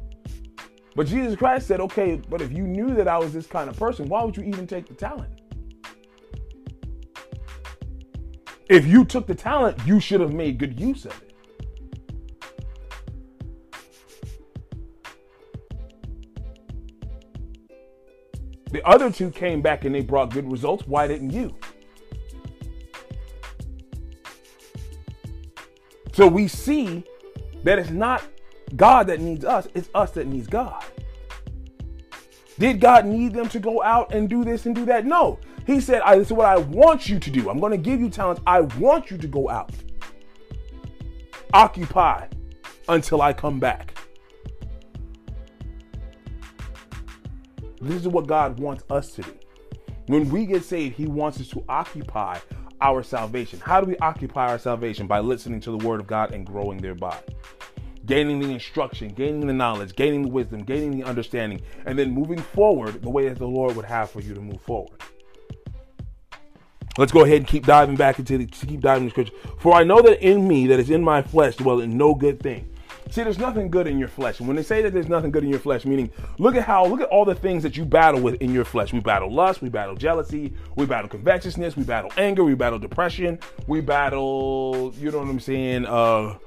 But 0.95 1.09
Jesus 1.09 1.35
Christ 1.35 1.67
said, 1.67 1.81
Okay, 1.81 2.23
but 2.29 2.41
if 2.41 2.53
you 2.53 2.69
knew 2.69 2.95
that 2.95 3.09
I 3.09 3.19
was 3.19 3.33
this 3.33 3.49
kind 3.49 3.69
of 3.69 3.77
person, 3.77 4.09
why 4.09 4.23
would 4.23 4.37
you 4.37 4.45
even 4.45 4.69
take 4.69 4.87
the 4.87 4.95
talent? 4.95 5.41
If 8.69 8.87
you 8.87 9.05
took 9.05 9.27
the 9.27 9.35
talent, 9.35 9.77
you 9.85 9.99
should 9.99 10.21
have 10.21 10.33
made 10.33 10.57
good 10.57 10.79
use 10.79 11.05
of 11.05 11.21
it. 11.21 11.30
The 18.71 18.87
other 18.87 19.11
two 19.11 19.31
came 19.31 19.61
back 19.61 19.85
and 19.85 19.95
they 19.95 20.01
brought 20.01 20.31
good 20.31 20.51
results. 20.51 20.87
Why 20.87 21.07
didn't 21.07 21.31
you? 21.31 21.55
So 26.13 26.27
we 26.27 26.49
see 26.49 27.05
that 27.65 27.79
it's 27.79 27.91
not 27.91 28.23
God 28.77 29.07
that 29.09 29.21
needs 29.21 29.45
us, 29.45 29.69
it's 29.75 29.89
us 29.95 30.13
that 30.13 30.27
needs 30.27 30.47
God. 30.47 30.85
Did 32.59 32.81
God 32.81 33.07
need 33.07 33.33
them 33.33 33.49
to 33.49 33.59
go 33.59 33.83
out 33.83 34.13
and 34.13 34.29
do 34.29 34.45
this 34.45 34.67
and 34.67 34.75
do 34.75 34.85
that? 34.85 35.07
No. 35.07 35.39
He 35.67 35.81
said, 35.81 36.03
This 36.07 36.27
is 36.27 36.33
what 36.33 36.47
I 36.47 36.59
want 36.59 37.09
you 37.09 37.19
to 37.19 37.31
do. 37.31 37.49
I'm 37.49 37.59
going 37.59 37.73
to 37.73 37.79
give 37.79 38.01
you 38.01 38.11
talents. 38.11 38.43
I 38.47 38.61
want 38.61 39.11
you 39.11 39.17
to 39.19 39.27
go 39.27 39.49
out. 39.49 39.73
Occupy 41.55 42.27
until 42.89 43.23
I 43.23 43.33
come 43.33 43.59
back. 43.59 43.95
This 47.81 48.03
is 48.03 48.09
what 48.09 48.27
God 48.27 48.59
wants 48.59 48.85
us 48.91 49.13
to 49.13 49.23
do. 49.23 49.35
When 50.07 50.29
we 50.29 50.45
get 50.45 50.65
saved, 50.65 50.97
He 50.97 51.07
wants 51.07 51.41
us 51.41 51.49
to 51.49 51.65
occupy 51.69 52.39
our 52.81 53.03
salvation. 53.03 53.61
How 53.61 53.81
do 53.81 53.87
we 53.87 53.97
occupy 53.99 54.49
our 54.49 54.59
salvation? 54.59 55.07
By 55.07 55.21
listening 55.21 55.61
to 55.61 55.71
the 55.71 55.87
Word 55.87 56.01
of 56.01 56.07
God 56.07 56.33
and 56.33 56.45
growing 56.45 56.79
thereby. 56.79 57.19
Gaining 58.07 58.41
the 58.41 58.51
instruction, 58.51 59.09
gaining 59.09 59.47
the 59.47 59.53
knowledge, 59.53 59.95
gaining 59.95 60.23
the 60.23 60.29
wisdom, 60.29 60.63
gaining 60.63 60.91
the 60.91 61.05
understanding, 61.05 61.61
and 61.87 61.99
then 61.99 62.11
moving 62.11 62.39
forward 62.39 63.03
the 63.03 63.11
way 63.11 63.29
that 63.29 63.39
the 63.39 63.47
Lord 63.47 63.77
would 63.77 63.85
have 63.85 64.11
for 64.11 64.21
you 64.21 64.35
to 64.35 64.41
move 64.41 64.61
forward. 64.63 65.01
Let's 66.99 67.13
go 67.13 67.25
ahead 67.25 67.39
and 67.39 67.47
keep 67.47 67.67
diving 67.67 67.97
back 67.97 68.19
into 68.19 68.37
the, 68.37 68.47
keep 68.47 68.81
diving 68.81 69.05
into 69.05 69.13
scripture. 69.13 69.35
For 69.59 69.75
I 69.75 69.85
know 69.85 70.03
that 70.03 70.27
in 70.27 70.47
me, 70.47 70.67
that 70.67 70.81
is 70.81 70.91
in 70.91 71.05
my 71.05 71.23
flesh, 71.23 71.57
dwell 71.57 71.81
in 71.81 71.97
no 71.97 72.15
good 72.15 72.43
thing. 72.43 72.70
See, 73.11 73.25
there's 73.25 73.39
nothing 73.39 73.71
good 73.71 73.89
in 73.89 73.99
your 73.99 74.09
flesh. 74.09 74.39
And 74.39 74.47
when 74.47 74.57
they 74.57 74.63
say 74.63 74.83
that 74.83 74.93
there's 74.93 75.09
nothing 75.09 75.33
good 75.33 75.43
in 75.43 75.51
your 75.51 75.59
flesh, 75.59 75.85
meaning 75.85 76.11
look 76.39 76.55
at 76.55 76.63
how, 76.63 76.87
look 76.87 77.01
at 77.01 77.09
all 77.09 77.25
the 77.25 77.35
things 77.35 77.65
that 77.65 77.77
you 77.77 77.85
battle 77.85 78.21
with 78.21 78.41
in 78.41 78.55
your 78.55 78.65
flesh. 78.65 78.93
We 78.93 79.01
battle 79.01 79.33
lust, 79.33 79.63
we 79.63 79.69
battle 79.69 79.97
jealousy, 79.97 80.55
we 80.77 80.87
battle 80.87 81.09
covetousness, 81.09 81.77
we 81.77 81.83
battle 81.83 82.13
anger, 82.17 82.45
we 82.45 82.55
battle 82.55 82.79
depression, 82.79 83.41
we 83.67 83.81
battle, 83.81 84.95
you 84.97 85.11
know 85.11 85.19
what 85.19 85.29
I'm 85.29 85.41
saying? 85.41 85.87
Uh, 85.87 86.39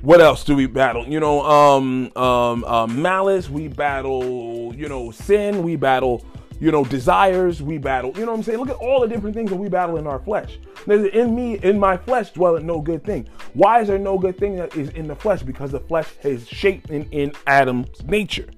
what 0.00 0.22
else 0.22 0.42
do 0.42 0.56
we 0.56 0.64
battle? 0.64 1.06
You 1.06 1.20
know, 1.20 1.42
um, 1.44 2.10
um, 2.16 2.64
uh, 2.64 2.86
malice, 2.86 3.50
we 3.50 3.68
battle, 3.68 4.74
you 4.74 4.88
know, 4.88 5.10
sin, 5.10 5.62
we 5.62 5.76
battle 5.76 6.24
you 6.60 6.70
know, 6.70 6.84
desires 6.84 7.62
we 7.62 7.78
battle. 7.78 8.12
You 8.14 8.26
know 8.26 8.32
what 8.32 8.38
I'm 8.38 8.42
saying? 8.44 8.58
Look 8.58 8.68
at 8.68 8.76
all 8.76 9.00
the 9.00 9.08
different 9.08 9.34
things 9.34 9.50
that 9.50 9.56
we 9.56 9.68
battle 9.68 9.96
in 9.96 10.06
our 10.06 10.18
flesh. 10.18 10.58
There's 10.86 11.08
in 11.08 11.34
me, 11.34 11.58
in 11.58 11.78
my 11.78 11.96
flesh, 11.96 12.30
dwelleth 12.30 12.62
no 12.62 12.80
good 12.80 13.02
thing. 13.02 13.28
Why 13.54 13.80
is 13.80 13.88
there 13.88 13.98
no 13.98 14.18
good 14.18 14.38
thing 14.38 14.56
that 14.56 14.76
is 14.76 14.90
in 14.90 15.08
the 15.08 15.16
flesh? 15.16 15.42
Because 15.42 15.72
the 15.72 15.80
flesh 15.80 16.08
is 16.22 16.46
shaped 16.46 16.90
in, 16.90 17.08
in 17.10 17.32
Adam's 17.46 18.04
nature. 18.04 18.48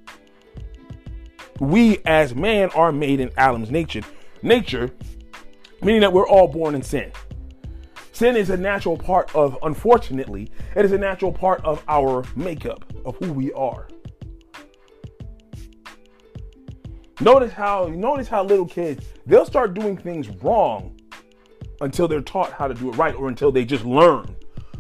We 1.61 1.99
as 2.05 2.35
man 2.35 2.71
are 2.71 2.91
made 2.91 3.21
in 3.21 3.31
Adam's 3.37 3.71
nature. 3.71 4.03
Nature, 4.43 4.91
meaning 5.81 6.01
that 6.01 6.13
we're 6.13 6.29
all 6.29 6.49
born 6.49 6.75
in 6.75 6.83
sin. 6.83 7.13
Sin 8.11 8.37
is 8.37 8.51
a 8.51 8.57
natural 8.57 8.97
part 8.97 9.35
of, 9.35 9.57
unfortunately, 9.63 10.51
it 10.75 10.85
is 10.85 10.93
a 10.93 10.99
natural 10.99 11.33
part 11.33 11.65
of 11.65 11.83
our 11.87 12.25
makeup 12.35 12.85
of 13.05 13.17
who 13.17 13.33
we 13.33 13.53
are. 13.53 13.87
Notice 17.21 17.53
how 17.53 17.87
notice 17.89 18.29
how 18.29 18.43
little 18.43 18.67
kids 18.67 19.05
they'll 19.27 19.47
start 19.47 19.75
doing 19.75 19.97
things 19.97 20.29
wrong 20.43 20.97
until 21.81 22.09
they're 22.09 22.21
taught 22.21 22.53
how 22.53 22.69
to 22.69 22.75
do 22.75 22.89
it 22.91 22.97
right 22.97 23.15
or 23.15 23.29
until 23.29 23.53
they 23.53 23.65
just 23.65 23.85
learn 23.85 24.35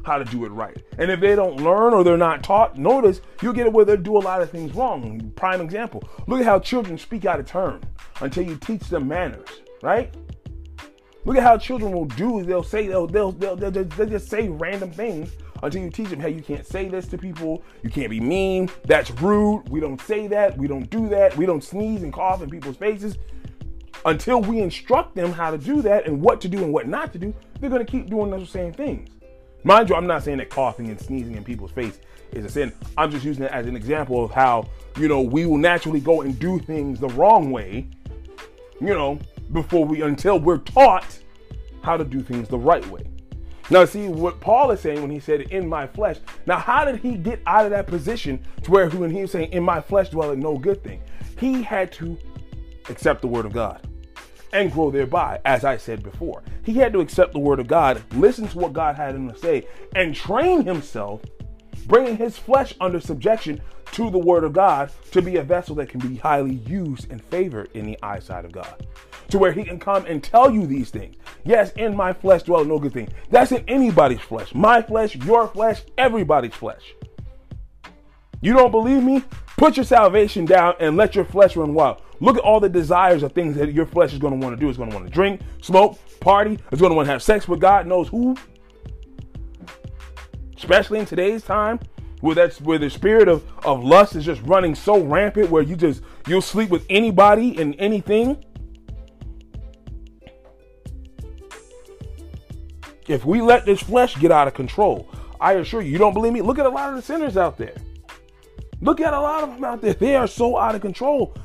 how 0.04 0.18
to 0.18 0.24
do 0.24 0.44
it 0.44 0.48
right. 0.48 0.76
And 0.98 1.10
if 1.10 1.20
they 1.20 1.36
don't 1.36 1.60
learn 1.60 1.94
or 1.94 2.02
they're 2.02 2.16
not 2.16 2.42
taught, 2.42 2.76
notice 2.76 3.20
you'll 3.40 3.52
get 3.52 3.66
it 3.66 3.72
where 3.72 3.84
they 3.84 3.96
do 3.96 4.16
a 4.16 4.18
lot 4.18 4.42
of 4.42 4.50
things 4.50 4.74
wrong. 4.74 5.32
Prime 5.36 5.60
example. 5.60 6.02
Look 6.26 6.40
at 6.40 6.46
how 6.46 6.58
children 6.58 6.98
speak 6.98 7.24
out 7.24 7.38
of 7.38 7.46
turn 7.46 7.80
until 8.20 8.44
you 8.44 8.56
teach 8.56 8.88
them 8.88 9.06
manners, 9.06 9.48
right? 9.82 10.12
Look 11.24 11.36
at 11.36 11.42
how 11.42 11.56
children 11.56 11.92
will 11.92 12.06
do. 12.06 12.42
They'll 12.42 12.64
say 12.64 12.88
they'll 12.88 13.06
they'll 13.06 13.32
they'll, 13.32 13.56
they'll, 13.56 13.70
they'll 13.70 14.08
just 14.08 14.28
say 14.28 14.48
random 14.48 14.90
things 14.90 15.30
until 15.62 15.82
you 15.82 15.90
teach 15.90 16.08
them, 16.08 16.20
hey, 16.20 16.30
you 16.30 16.42
can't 16.42 16.66
say 16.66 16.88
this 16.88 17.06
to 17.08 17.18
people. 17.18 17.62
You 17.82 17.90
can't 17.90 18.10
be 18.10 18.20
mean. 18.20 18.68
That's 18.84 19.10
rude. 19.12 19.68
We 19.68 19.80
don't 19.80 20.00
say 20.00 20.26
that. 20.28 20.58
We 20.58 20.66
don't 20.66 20.88
do 20.90 21.08
that. 21.08 21.36
We 21.36 21.46
don't 21.46 21.62
sneeze 21.62 22.02
and 22.02 22.12
cough 22.12 22.42
in 22.42 22.50
people's 22.50 22.76
faces. 22.76 23.16
Until 24.04 24.40
we 24.40 24.60
instruct 24.60 25.14
them 25.14 25.32
how 25.32 25.52
to 25.52 25.58
do 25.58 25.80
that 25.82 26.06
and 26.06 26.20
what 26.20 26.40
to 26.40 26.48
do 26.48 26.58
and 26.64 26.72
what 26.72 26.88
not 26.88 27.12
to 27.12 27.18
do, 27.18 27.32
they're 27.60 27.70
going 27.70 27.84
to 27.84 27.90
keep 27.90 28.10
doing 28.10 28.30
those 28.30 28.50
same 28.50 28.72
things. 28.72 29.08
Mind 29.62 29.88
you, 29.88 29.94
I'm 29.94 30.08
not 30.08 30.24
saying 30.24 30.38
that 30.38 30.50
coughing 30.50 30.88
and 30.88 31.00
sneezing 31.00 31.36
in 31.36 31.44
people's 31.44 31.70
face 31.70 32.00
is 32.32 32.44
a 32.44 32.48
sin. 32.48 32.72
I'm 32.98 33.12
just 33.12 33.24
using 33.24 33.44
it 33.44 33.52
as 33.52 33.66
an 33.66 33.76
example 33.76 34.24
of 34.24 34.32
how, 34.32 34.68
you 34.98 35.06
know, 35.06 35.20
we 35.20 35.46
will 35.46 35.58
naturally 35.58 36.00
go 36.00 36.22
and 36.22 36.36
do 36.40 36.58
things 36.58 36.98
the 36.98 37.08
wrong 37.10 37.52
way, 37.52 37.86
you 38.80 38.88
know, 38.88 39.20
before 39.52 39.84
we, 39.84 40.02
until 40.02 40.40
we're 40.40 40.58
taught 40.58 41.16
how 41.82 41.96
to 41.96 42.04
do 42.04 42.22
things 42.22 42.48
the 42.48 42.58
right 42.58 42.84
way. 42.88 43.11
Now, 43.72 43.86
see 43.86 44.06
what 44.06 44.38
Paul 44.38 44.70
is 44.72 44.80
saying 44.80 45.00
when 45.00 45.10
he 45.10 45.18
said, 45.18 45.40
in 45.40 45.66
my 45.66 45.86
flesh. 45.86 46.18
Now, 46.44 46.58
how 46.58 46.84
did 46.84 46.96
he 46.96 47.16
get 47.16 47.40
out 47.46 47.64
of 47.64 47.70
that 47.70 47.86
position 47.86 48.44
to 48.64 48.70
where 48.70 48.90
when 48.90 49.10
he 49.10 49.22
was 49.22 49.30
saying, 49.30 49.50
in 49.50 49.62
my 49.62 49.80
flesh 49.80 50.10
dwelleth 50.10 50.38
no 50.38 50.58
good 50.58 50.84
thing? 50.84 51.02
He 51.38 51.62
had 51.62 51.90
to 51.92 52.18
accept 52.90 53.22
the 53.22 53.28
word 53.28 53.46
of 53.46 53.54
God 53.54 53.88
and 54.52 54.70
grow 54.70 54.90
thereby, 54.90 55.40
as 55.46 55.64
I 55.64 55.78
said 55.78 56.02
before. 56.02 56.42
He 56.62 56.74
had 56.74 56.92
to 56.92 57.00
accept 57.00 57.32
the 57.32 57.38
word 57.38 57.60
of 57.60 57.66
God, 57.66 58.02
listen 58.12 58.46
to 58.46 58.58
what 58.58 58.74
God 58.74 58.94
had 58.94 59.14
him 59.14 59.30
to 59.30 59.38
say, 59.38 59.66
and 59.96 60.14
train 60.14 60.66
himself, 60.66 61.22
bringing 61.86 62.18
his 62.18 62.36
flesh 62.36 62.74
under 62.78 63.00
subjection 63.00 63.58
to 63.92 64.10
the 64.10 64.18
word 64.18 64.44
of 64.44 64.52
God 64.52 64.92
to 65.12 65.22
be 65.22 65.36
a 65.36 65.42
vessel 65.42 65.74
that 65.76 65.88
can 65.88 66.00
be 66.00 66.16
highly 66.16 66.56
used 66.56 67.10
and 67.10 67.24
favored 67.24 67.70
in 67.72 67.86
the 67.86 67.98
eyesight 68.02 68.44
of 68.44 68.52
God. 68.52 68.86
To 69.32 69.38
where 69.38 69.52
he 69.52 69.64
can 69.64 69.78
come 69.78 70.04
and 70.04 70.22
tell 70.22 70.50
you 70.50 70.66
these 70.66 70.90
things. 70.90 71.16
Yes, 71.42 71.72
in 71.72 71.96
my 71.96 72.12
flesh 72.12 72.42
dwell 72.42 72.66
no 72.66 72.78
good 72.78 72.92
thing. 72.92 73.08
That's 73.30 73.50
in 73.50 73.64
anybody's 73.66 74.20
flesh. 74.20 74.54
My 74.54 74.82
flesh, 74.82 75.16
your 75.16 75.48
flesh, 75.48 75.80
everybody's 75.96 76.52
flesh. 76.52 76.92
You 78.42 78.52
don't 78.52 78.70
believe 78.70 79.02
me? 79.02 79.24
Put 79.56 79.78
your 79.78 79.86
salvation 79.86 80.44
down 80.44 80.74
and 80.80 80.98
let 80.98 81.14
your 81.14 81.24
flesh 81.24 81.56
run 81.56 81.72
wild. 81.72 82.02
Look 82.20 82.36
at 82.36 82.42
all 82.42 82.60
the 82.60 82.68
desires 82.68 83.22
of 83.22 83.32
things 83.32 83.56
that 83.56 83.72
your 83.72 83.86
flesh 83.86 84.12
is 84.12 84.18
going 84.18 84.38
to 84.38 84.44
want 84.44 84.54
to 84.54 84.60
do. 84.60 84.68
It's 84.68 84.76
going 84.76 84.90
to 84.90 84.94
want 84.94 85.08
to 85.08 85.12
drink, 85.12 85.40
smoke, 85.62 85.98
party. 86.20 86.58
It's 86.70 86.82
going 86.82 86.90
to 86.90 86.96
want 86.96 87.06
to 87.06 87.12
have 87.12 87.22
sex 87.22 87.48
with 87.48 87.58
God 87.58 87.86
knows 87.86 88.08
who. 88.08 88.36
Especially 90.58 90.98
in 90.98 91.06
today's 91.06 91.42
time, 91.42 91.80
where 92.20 92.34
that's 92.34 92.60
where 92.60 92.78
the 92.78 92.90
spirit 92.90 93.28
of, 93.28 93.42
of 93.64 93.82
lust 93.82 94.14
is 94.14 94.26
just 94.26 94.42
running 94.42 94.74
so 94.74 95.02
rampant 95.02 95.48
where 95.48 95.62
you 95.62 95.74
just 95.74 96.02
you'll 96.26 96.42
sleep 96.42 96.68
with 96.68 96.84
anybody 96.90 97.58
and 97.58 97.74
anything. 97.78 98.44
If 103.12 103.26
we 103.26 103.42
let 103.42 103.66
this 103.66 103.82
flesh 103.82 104.16
get 104.16 104.32
out 104.32 104.48
of 104.48 104.54
control, 104.54 105.06
I 105.38 105.52
assure 105.54 105.82
you, 105.82 105.92
you 105.92 105.98
don't 105.98 106.14
believe 106.14 106.32
me? 106.32 106.40
Look 106.40 106.58
at 106.58 106.64
a 106.64 106.70
lot 106.70 106.88
of 106.88 106.96
the 106.96 107.02
sinners 107.02 107.36
out 107.36 107.58
there. 107.58 107.74
Look 108.80 109.02
at 109.02 109.12
a 109.12 109.20
lot 109.20 109.44
of 109.44 109.50
them 109.50 109.64
out 109.64 109.82
there. 109.82 109.92
They 109.92 110.16
are 110.16 110.26
so 110.26 110.56
out 110.56 110.74
of 110.74 110.80
control. 110.80 111.36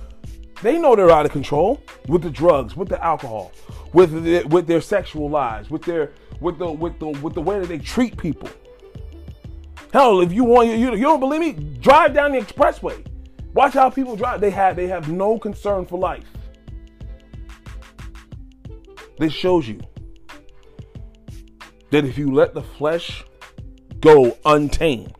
They 0.62 0.80
know 0.80 0.96
they're 0.96 1.12
out 1.12 1.26
of 1.26 1.34
control 1.34 1.84
with 2.08 2.22
the 2.22 2.30
drugs, 2.30 2.78
with 2.78 2.88
the 2.88 3.04
alcohol, 3.04 3.52
with 3.92 4.24
the, 4.24 4.44
with 4.46 4.66
their 4.66 4.80
sexual 4.80 5.30
lives, 5.30 5.70
with 5.70 5.84
their 5.84 6.14
with 6.40 6.58
the 6.58 6.72
with 6.72 7.00
the 7.00 7.08
with 7.08 7.34
the 7.34 7.42
way 7.42 7.60
that 7.60 7.68
they 7.68 7.80
treat 7.80 8.16
people. 8.18 8.50
Hell, 9.92 10.22
if 10.22 10.32
you 10.32 10.46
want 10.46 10.70
you, 10.70 10.76
you 10.76 11.02
don't 11.02 11.20
believe 11.20 11.42
me, 11.42 11.52
drive 11.82 12.14
down 12.14 12.32
the 12.32 12.40
expressway. 12.40 13.06
Watch 13.54 13.74
how 13.74 13.90
people 13.90 14.16
drive. 14.16 14.40
They 14.40 14.52
have 14.52 14.78
they 14.78 14.88
have 14.88 15.12
no 15.12 15.38
concern 15.38 15.86
for 15.86 16.00
life. 16.00 16.26
This 19.20 19.34
shows 19.34 19.68
you 19.68 19.82
that 21.92 22.06
if 22.06 22.18
you 22.18 22.34
let 22.34 22.54
the 22.54 22.64
flesh 22.64 23.24
go 24.00 24.38
untamed, 24.46 25.14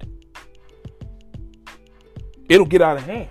it'll 2.50 2.66
get 2.66 2.82
out 2.82 2.98
of 2.98 3.04
hand. 3.04 3.30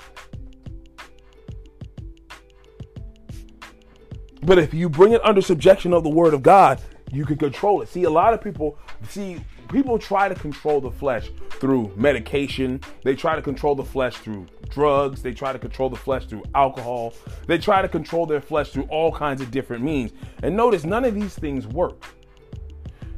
But 4.43 4.59
if 4.59 4.73
you 4.73 4.89
bring 4.89 5.13
it 5.13 5.25
under 5.25 5.43
subjection 5.43 5.93
of 5.93 6.05
the 6.05 6.09
word 6.09 6.33
of 6.33 6.43
God, 6.43 6.81
you 7.13 7.25
can 7.25 7.37
control 7.37 7.83
it. 7.83 7.89
See, 7.89 8.05
a 8.05 8.11
lot 8.11 8.33
of 8.33 8.41
people 8.41 8.79
see 9.09 9.41
people 9.69 9.99
try 9.99 10.29
to 10.29 10.35
control 10.35 10.81
the 10.81 10.91
flesh 10.91 11.31
through 11.51 11.93
medication. 11.97 12.81
They 13.03 13.17
try 13.17 13.35
to 13.35 13.43
control 13.43 13.75
the 13.75 13.85
flesh 13.85 14.17
through 14.17 14.47
drugs. 14.69 15.23
They 15.23 15.33
try 15.33 15.53
to 15.53 15.59
control 15.59 15.91
the 15.91 15.97
flesh 15.97 16.27
through 16.27 16.45
alcohol. 16.55 17.15
They 17.47 17.59
try 17.59 17.83
to 17.83 17.89
control 17.89 18.27
their 18.27 18.41
flesh 18.41 18.71
through 18.71 18.85
all 18.85 19.11
kinds 19.11 19.41
of 19.41 19.51
different 19.51 19.83
means. 19.83 20.13
And 20.43 20.57
notice 20.57 20.85
none 20.85 21.05
of 21.05 21.15
these 21.15 21.35
things 21.35 21.67
work. 21.67 22.05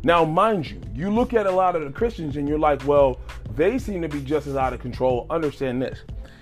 Now, 0.09 0.25
mind 0.25 0.71
you, 0.71 0.81
you 0.94 1.11
look 1.11 1.35
at 1.35 1.44
a 1.44 1.51
lot 1.51 1.77
of 1.77 1.83
the 1.85 1.90
Christians 1.90 2.37
and 2.38 2.49
you're 2.49 2.59
like, 2.59 2.83
well, 2.87 3.21
they 3.55 3.79
seem 3.79 4.01
to 4.01 4.09
be 4.09 4.23
just 4.23 4.47
as 4.47 4.57
out 4.57 4.73
of 4.73 4.81
control. 4.81 5.27
Understand 5.29 5.83
this. 5.83 5.99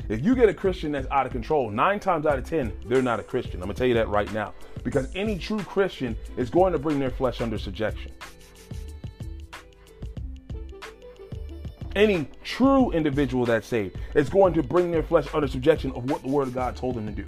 If 0.08 0.24
you 0.24 0.36
get 0.36 0.48
a 0.48 0.54
Christian 0.54 0.92
that's 0.92 1.08
out 1.10 1.26
of 1.26 1.32
control, 1.32 1.68
nine 1.68 1.98
times 1.98 2.26
out 2.26 2.38
of 2.38 2.44
10, 2.44 2.72
they're 2.86 3.02
not 3.02 3.18
a 3.18 3.24
Christian. 3.24 3.54
I'm 3.54 3.62
going 3.62 3.74
to 3.74 3.78
tell 3.78 3.88
you 3.88 3.94
that 3.94 4.06
right 4.06 4.32
now. 4.32 4.54
Because 4.84 5.10
any 5.16 5.36
true 5.36 5.58
Christian 5.58 6.16
is 6.36 6.48
going 6.48 6.74
to 6.74 6.78
bring 6.78 7.00
their 7.00 7.10
flesh 7.10 7.40
under 7.40 7.58
subjection. 7.58 8.12
Any 11.96 12.28
true 12.44 12.92
individual 12.92 13.46
that's 13.46 13.66
saved 13.66 13.98
is 14.14 14.28
going 14.28 14.54
to 14.54 14.62
bring 14.62 14.92
their 14.92 15.02
flesh 15.02 15.26
under 15.34 15.48
subjection 15.48 15.90
of 15.96 16.08
what 16.08 16.22
the 16.22 16.28
Word 16.28 16.46
of 16.46 16.54
God 16.54 16.76
told 16.76 16.94
them 16.94 17.06
to 17.06 17.12
do. 17.12 17.24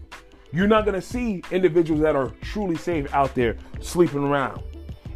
You're 0.52 0.68
not 0.68 0.84
going 0.84 0.94
to 0.94 1.02
see 1.02 1.42
individuals 1.50 2.00
that 2.02 2.14
are 2.14 2.30
truly 2.42 2.76
saved 2.76 3.08
out 3.12 3.34
there 3.34 3.56
sleeping 3.80 4.22
around. 4.22 4.62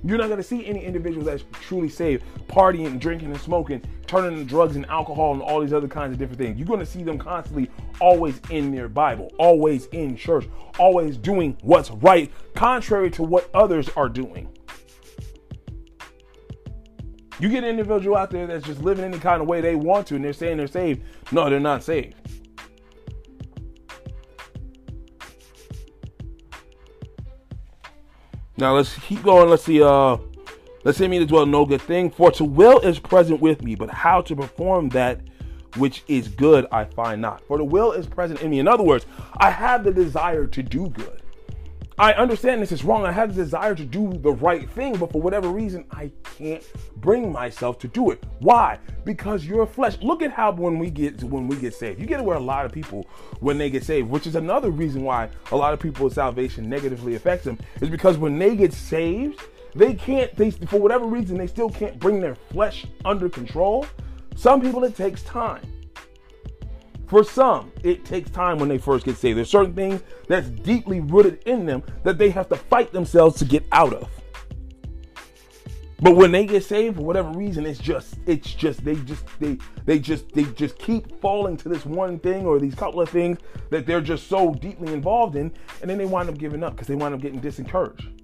You're 0.04 0.18
not 0.18 0.26
going 0.26 0.38
to 0.38 0.42
see 0.42 0.66
any 0.66 0.84
individuals 0.84 1.26
that's 1.26 1.44
truly 1.52 1.88
saved 1.88 2.24
partying, 2.48 2.98
drinking, 2.98 3.30
and 3.30 3.40
smoking, 3.40 3.82
turning 4.06 4.36
to 4.36 4.44
drugs 4.44 4.74
and 4.76 4.84
alcohol 4.86 5.32
and 5.32 5.42
all 5.42 5.60
these 5.60 5.72
other 5.72 5.88
kinds 5.88 6.12
of 6.12 6.18
different 6.18 6.38
things. 6.38 6.58
You're 6.58 6.66
going 6.66 6.80
to 6.80 6.86
see 6.86 7.02
them 7.02 7.18
constantly 7.18 7.70
always 8.00 8.40
in 8.50 8.74
their 8.74 8.88
Bible, 8.88 9.32
always 9.38 9.86
in 9.86 10.16
church, 10.16 10.48
always 10.78 11.16
doing 11.16 11.56
what's 11.62 11.90
right, 11.90 12.30
contrary 12.54 13.10
to 13.12 13.22
what 13.22 13.48
others 13.54 13.88
are 13.90 14.08
doing. 14.08 14.48
You 17.38 17.48
get 17.48 17.64
an 17.64 17.70
individual 17.70 18.16
out 18.16 18.30
there 18.30 18.46
that's 18.46 18.66
just 18.66 18.82
living 18.82 19.04
any 19.04 19.18
kind 19.18 19.40
of 19.40 19.48
way 19.48 19.60
they 19.60 19.74
want 19.74 20.06
to 20.08 20.16
and 20.16 20.24
they're 20.24 20.32
saying 20.32 20.58
they're 20.58 20.66
saved. 20.66 21.02
No, 21.32 21.48
they're 21.48 21.58
not 21.58 21.82
saved. 21.82 22.14
Now 28.62 28.76
let's 28.76 28.96
keep 29.00 29.24
going. 29.24 29.50
Let's 29.50 29.64
see. 29.64 29.82
Uh, 29.82 30.18
let's 30.84 30.96
say 30.96 31.08
me 31.08 31.18
to 31.18 31.26
dwell 31.26 31.46
no 31.46 31.66
good 31.66 31.82
thing. 31.82 32.12
For 32.12 32.30
to 32.30 32.44
will 32.44 32.78
is 32.78 33.00
present 33.00 33.40
with 33.40 33.60
me, 33.60 33.74
but 33.74 33.90
how 33.90 34.20
to 34.20 34.36
perform 34.36 34.88
that 34.90 35.20
which 35.78 36.04
is 36.06 36.28
good 36.28 36.68
I 36.70 36.84
find 36.84 37.20
not. 37.20 37.44
For 37.48 37.58
the 37.58 37.64
will 37.64 37.90
is 37.90 38.06
present 38.06 38.40
in 38.40 38.52
me. 38.52 38.60
In 38.60 38.68
other 38.68 38.84
words, 38.84 39.04
I 39.38 39.50
have 39.50 39.82
the 39.82 39.90
desire 39.90 40.46
to 40.46 40.62
do 40.62 40.90
good. 40.90 41.21
I 41.98 42.14
understand 42.14 42.62
this 42.62 42.72
is 42.72 42.84
wrong. 42.84 43.04
I 43.04 43.12
have 43.12 43.34
the 43.34 43.42
desire 43.42 43.74
to 43.74 43.84
do 43.84 44.12
the 44.14 44.32
right 44.32 44.68
thing, 44.70 44.96
but 44.96 45.12
for 45.12 45.20
whatever 45.20 45.48
reason, 45.48 45.84
I 45.90 46.10
can't 46.38 46.64
bring 46.96 47.30
myself 47.30 47.78
to 47.80 47.88
do 47.88 48.10
it. 48.10 48.24
Why? 48.38 48.78
Because 49.04 49.44
you're 49.44 49.66
flesh. 49.66 49.98
Look 50.00 50.22
at 50.22 50.30
how 50.30 50.52
when 50.52 50.78
we 50.78 50.90
get 50.90 51.22
when 51.22 51.48
we 51.48 51.56
get 51.56 51.74
saved, 51.74 52.00
you 52.00 52.06
get 52.06 52.24
where 52.24 52.36
a 52.36 52.40
lot 52.40 52.64
of 52.64 52.72
people 52.72 53.06
when 53.40 53.58
they 53.58 53.68
get 53.68 53.84
saved, 53.84 54.08
which 54.08 54.26
is 54.26 54.36
another 54.36 54.70
reason 54.70 55.02
why 55.02 55.28
a 55.50 55.56
lot 55.56 55.74
of 55.74 55.80
people's 55.80 56.14
salvation 56.14 56.68
negatively 56.68 57.14
affects 57.14 57.44
them, 57.44 57.58
is 57.80 57.90
because 57.90 58.16
when 58.16 58.38
they 58.38 58.56
get 58.56 58.72
saved, 58.72 59.40
they 59.74 59.92
can't. 59.92 60.34
They 60.34 60.50
for 60.50 60.80
whatever 60.80 61.04
reason 61.06 61.36
they 61.36 61.46
still 61.46 61.68
can't 61.68 61.98
bring 61.98 62.20
their 62.20 62.34
flesh 62.34 62.86
under 63.04 63.28
control. 63.28 63.86
Some 64.34 64.62
people 64.62 64.82
it 64.84 64.96
takes 64.96 65.22
time. 65.24 65.62
For 67.12 67.22
some, 67.22 67.70
it 67.82 68.06
takes 68.06 68.30
time 68.30 68.56
when 68.58 68.70
they 68.70 68.78
first 68.78 69.04
get 69.04 69.18
saved. 69.18 69.36
There's 69.36 69.50
certain 69.50 69.74
things 69.74 70.00
that's 70.28 70.48
deeply 70.48 71.00
rooted 71.00 71.42
in 71.44 71.66
them 71.66 71.82
that 72.04 72.16
they 72.16 72.30
have 72.30 72.48
to 72.48 72.56
fight 72.56 72.90
themselves 72.90 73.38
to 73.40 73.44
get 73.44 73.66
out 73.70 73.92
of. 73.92 74.08
But 76.00 76.16
when 76.16 76.32
they 76.32 76.46
get 76.46 76.64
saved 76.64 76.96
for 76.96 77.02
whatever 77.02 77.28
reason, 77.32 77.66
it's 77.66 77.78
just 77.78 78.14
it's 78.24 78.54
just 78.54 78.82
they 78.82 78.94
just 78.94 79.26
they 79.40 79.58
they 79.84 79.98
just 79.98 80.32
they 80.32 80.44
just 80.44 80.78
keep 80.78 81.20
falling 81.20 81.58
to 81.58 81.68
this 81.68 81.84
one 81.84 82.18
thing 82.18 82.46
or 82.46 82.58
these 82.58 82.74
couple 82.74 83.02
of 83.02 83.10
things 83.10 83.36
that 83.68 83.84
they're 83.84 84.00
just 84.00 84.28
so 84.28 84.54
deeply 84.54 84.94
involved 84.94 85.36
in, 85.36 85.52
and 85.82 85.90
then 85.90 85.98
they 85.98 86.06
wind 86.06 86.30
up 86.30 86.38
giving 86.38 86.64
up 86.64 86.72
because 86.72 86.88
they 86.88 86.94
wind 86.94 87.14
up 87.14 87.20
getting 87.20 87.42
disencouraged. 87.42 88.21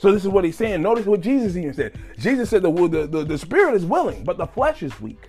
So 0.00 0.10
this 0.10 0.22
is 0.22 0.30
what 0.30 0.44
he's 0.44 0.56
saying. 0.56 0.80
Notice 0.80 1.04
what 1.04 1.20
Jesus 1.20 1.54
even 1.56 1.74
said. 1.74 1.98
Jesus 2.18 2.48
said 2.48 2.62
the, 2.62 2.72
the, 2.72 3.06
the, 3.06 3.22
the 3.22 3.36
spirit 3.36 3.74
is 3.74 3.84
willing, 3.84 4.24
but 4.24 4.38
the 4.38 4.46
flesh 4.46 4.82
is 4.82 4.98
weak. 4.98 5.28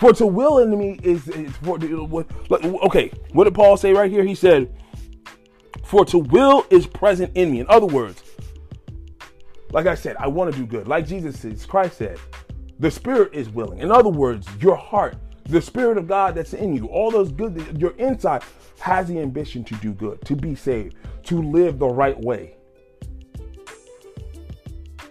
For 0.00 0.12
to 0.14 0.26
will 0.26 0.58
in 0.58 0.76
me 0.76 0.98
is, 1.04 1.28
is 1.28 1.52
for 1.58 1.78
what 1.78 2.64
okay. 2.64 3.12
What 3.32 3.44
did 3.44 3.54
Paul 3.54 3.76
say 3.76 3.92
right 3.92 4.10
here? 4.10 4.24
He 4.24 4.34
said, 4.34 4.68
"For 5.84 6.04
to 6.06 6.18
will 6.18 6.66
is 6.70 6.88
present 6.88 7.36
in 7.36 7.52
me." 7.52 7.60
In 7.60 7.66
other 7.68 7.86
words, 7.86 8.20
like 9.70 9.86
I 9.86 9.94
said, 9.94 10.16
I 10.18 10.26
want 10.26 10.52
to 10.52 10.58
do 10.58 10.66
good. 10.66 10.88
Like 10.88 11.06
Jesus 11.06 11.38
says, 11.38 11.64
Christ 11.64 11.98
said, 11.98 12.18
the 12.80 12.90
spirit 12.90 13.32
is 13.32 13.48
willing. 13.48 13.78
In 13.78 13.92
other 13.92 14.08
words, 14.08 14.48
your 14.60 14.76
heart, 14.76 15.16
the 15.44 15.62
spirit 15.62 15.98
of 15.98 16.08
God 16.08 16.34
that's 16.34 16.52
in 16.52 16.74
you, 16.74 16.86
all 16.86 17.10
those 17.10 17.30
good, 17.30 17.78
your 17.80 17.92
inside 17.92 18.42
has 18.80 19.08
the 19.08 19.20
ambition 19.20 19.62
to 19.64 19.74
do 19.76 19.92
good, 19.92 20.24
to 20.24 20.34
be 20.34 20.54
saved, 20.54 20.96
to 21.24 21.42
live 21.42 21.78
the 21.78 21.88
right 21.88 22.18
way. 22.20 22.57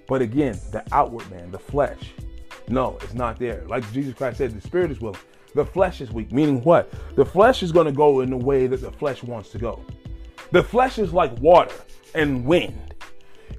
But 0.08 0.22
again, 0.22 0.60
the 0.72 0.84
outward 0.92 1.30
man, 1.30 1.52
the 1.52 1.60
flesh, 1.60 2.14
no, 2.70 2.98
it's 3.02 3.14
not 3.14 3.40
there. 3.40 3.64
Like 3.68 3.90
Jesus 3.92 4.14
Christ 4.14 4.38
said, 4.38 4.52
the 4.52 4.62
spirit 4.62 4.92
is 4.92 5.00
willing. 5.00 5.20
The 5.56 5.66
flesh 5.66 6.02
is 6.02 6.12
weak. 6.12 6.32
Meaning 6.32 6.64
what? 6.64 6.92
The 7.16 7.26
flesh 7.26 7.64
is 7.64 7.72
going 7.72 7.86
to 7.86 7.92
go 7.92 8.22
in 8.22 8.30
the 8.30 8.38
way 8.38 8.68
that 8.68 8.82
the 8.82 8.92
flesh 8.92 9.24
wants 9.24 9.50
to 9.50 9.58
go. 9.58 9.84
The 10.52 10.64
flesh 10.64 11.00
is 11.00 11.14
like 11.14 11.38
water 11.40 11.76
and 12.14 12.46
wind. 12.46 12.96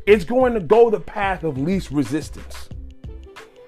It's 0.06 0.24
going 0.24 0.54
to 0.54 0.60
go 0.60 0.90
the 0.90 1.00
path 1.00 1.44
of 1.44 1.58
least 1.58 1.90
resistance. 1.90 2.68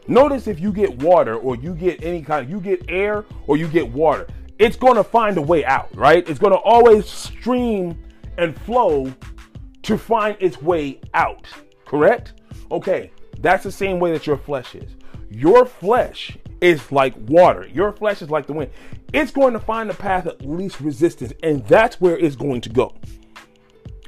Notice 0.09 0.47
if 0.47 0.59
you 0.59 0.73
get 0.73 1.03
water 1.03 1.37
or 1.37 1.57
you 1.57 1.75
get 1.75 2.03
any 2.03 2.23
kind, 2.23 2.49
you 2.49 2.61
get 2.61 2.85
air 2.89 3.25
or 3.47 3.57
you 3.57 3.69
get 3.69 3.89
water, 3.91 4.27
it's 4.59 4.77
going 4.77 4.97
to 4.97 5.05
find 5.05 5.37
a 5.39 5.43
way 5.43 5.65
out, 5.65 5.95
right? 5.95 6.29
It's 6.29 6.39
going 6.39 6.53
to 6.53 6.59
always 6.59 7.09
stream 7.09 7.99
and 8.37 8.59
flow 8.63 9.13
to 9.83 9.99
find 9.99 10.37
its 10.41 10.61
way 10.61 11.01
out. 11.15 11.47
Correct? 11.87 12.40
Okay, 12.71 13.11
that's 13.41 13.65
the 13.65 13.73
same 13.73 13.99
way 13.99 14.13
that 14.13 14.27
your 14.27 14.37
flesh 14.37 14.75
is. 14.75 14.91
Your 15.31 15.65
flesh 15.65 16.37
is 16.61 16.91
like 16.93 17.15
water. 17.27 17.69
Your 17.73 17.93
flesh 17.93 18.23
is 18.23 18.31
like 18.31 18.47
the 18.47 18.53
wind. 18.53 18.71
It's 19.13 19.31
going 19.31 19.55
to 19.55 19.61
find 19.61 19.91
the 19.91 19.95
path 19.95 20.27
of 20.27 20.41
least 20.45 20.81
resistance, 20.81 21.33
and 21.43 21.67
that's 21.67 22.01
where 22.01 22.17
it's 22.17 22.37
going 22.37 22.61
to 22.63 22.69
go. 22.69 22.95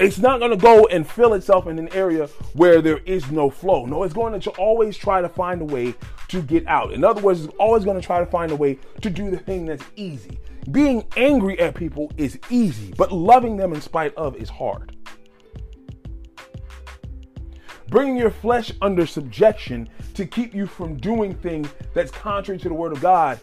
It's 0.01 0.18
not 0.18 0.40
going 0.40 0.51
to 0.51 0.57
go 0.57 0.87
and 0.87 1.09
fill 1.09 1.35
itself 1.35 1.66
in 1.66 1.79
an 1.79 1.92
area 1.92 2.27
where 2.55 2.81
there 2.83 2.98
is 2.98 3.31
no 3.31 3.51
flow. 3.51 3.85
No, 3.85 4.03
it's 4.03 4.14
going 4.14 4.38
to 4.38 4.51
always 4.53 4.96
try 4.96 5.20
to 5.20 5.29
find 5.29 5.61
a 5.61 5.64
way 5.64 5.94
to 6.29 6.42
get 6.42 6.66
out. 6.66 6.92
In 6.92 7.05
other 7.05 7.20
words, 7.20 7.44
it's 7.44 7.55
always 7.59 7.85
going 7.85 8.01
to 8.01 8.05
try 8.05 8.18
to 8.18 8.27
find 8.27 8.51
a 8.53 8.57
way 8.57 8.79
to 9.01 9.11
do 9.11 9.31
the 9.31 9.38
thing 9.38 9.66
that's 9.66 9.85
easy. 9.96 10.40
Being 10.70 11.05
angry 11.16 11.59
at 11.61 11.75
people 11.75 12.11
is 12.16 12.38
easy, 12.51 12.92
but 12.96 13.12
loving 13.12 13.57
them 13.57 13.72
in 13.72 13.81
spite 13.81 14.14
of 14.14 14.37
is 14.37 14.48
hard. 14.48 14.96
Bringing 17.92 18.16
your 18.16 18.31
flesh 18.31 18.72
under 18.81 19.05
subjection 19.05 19.87
to 20.14 20.24
keep 20.24 20.55
you 20.55 20.66
from 20.66 20.96
doing 20.96 21.35
things 21.35 21.68
that's 21.92 22.11
contrary 22.11 22.59
to 22.61 22.70
the 22.70 22.74
word 22.74 22.92
of 22.92 23.02
God 23.02 23.38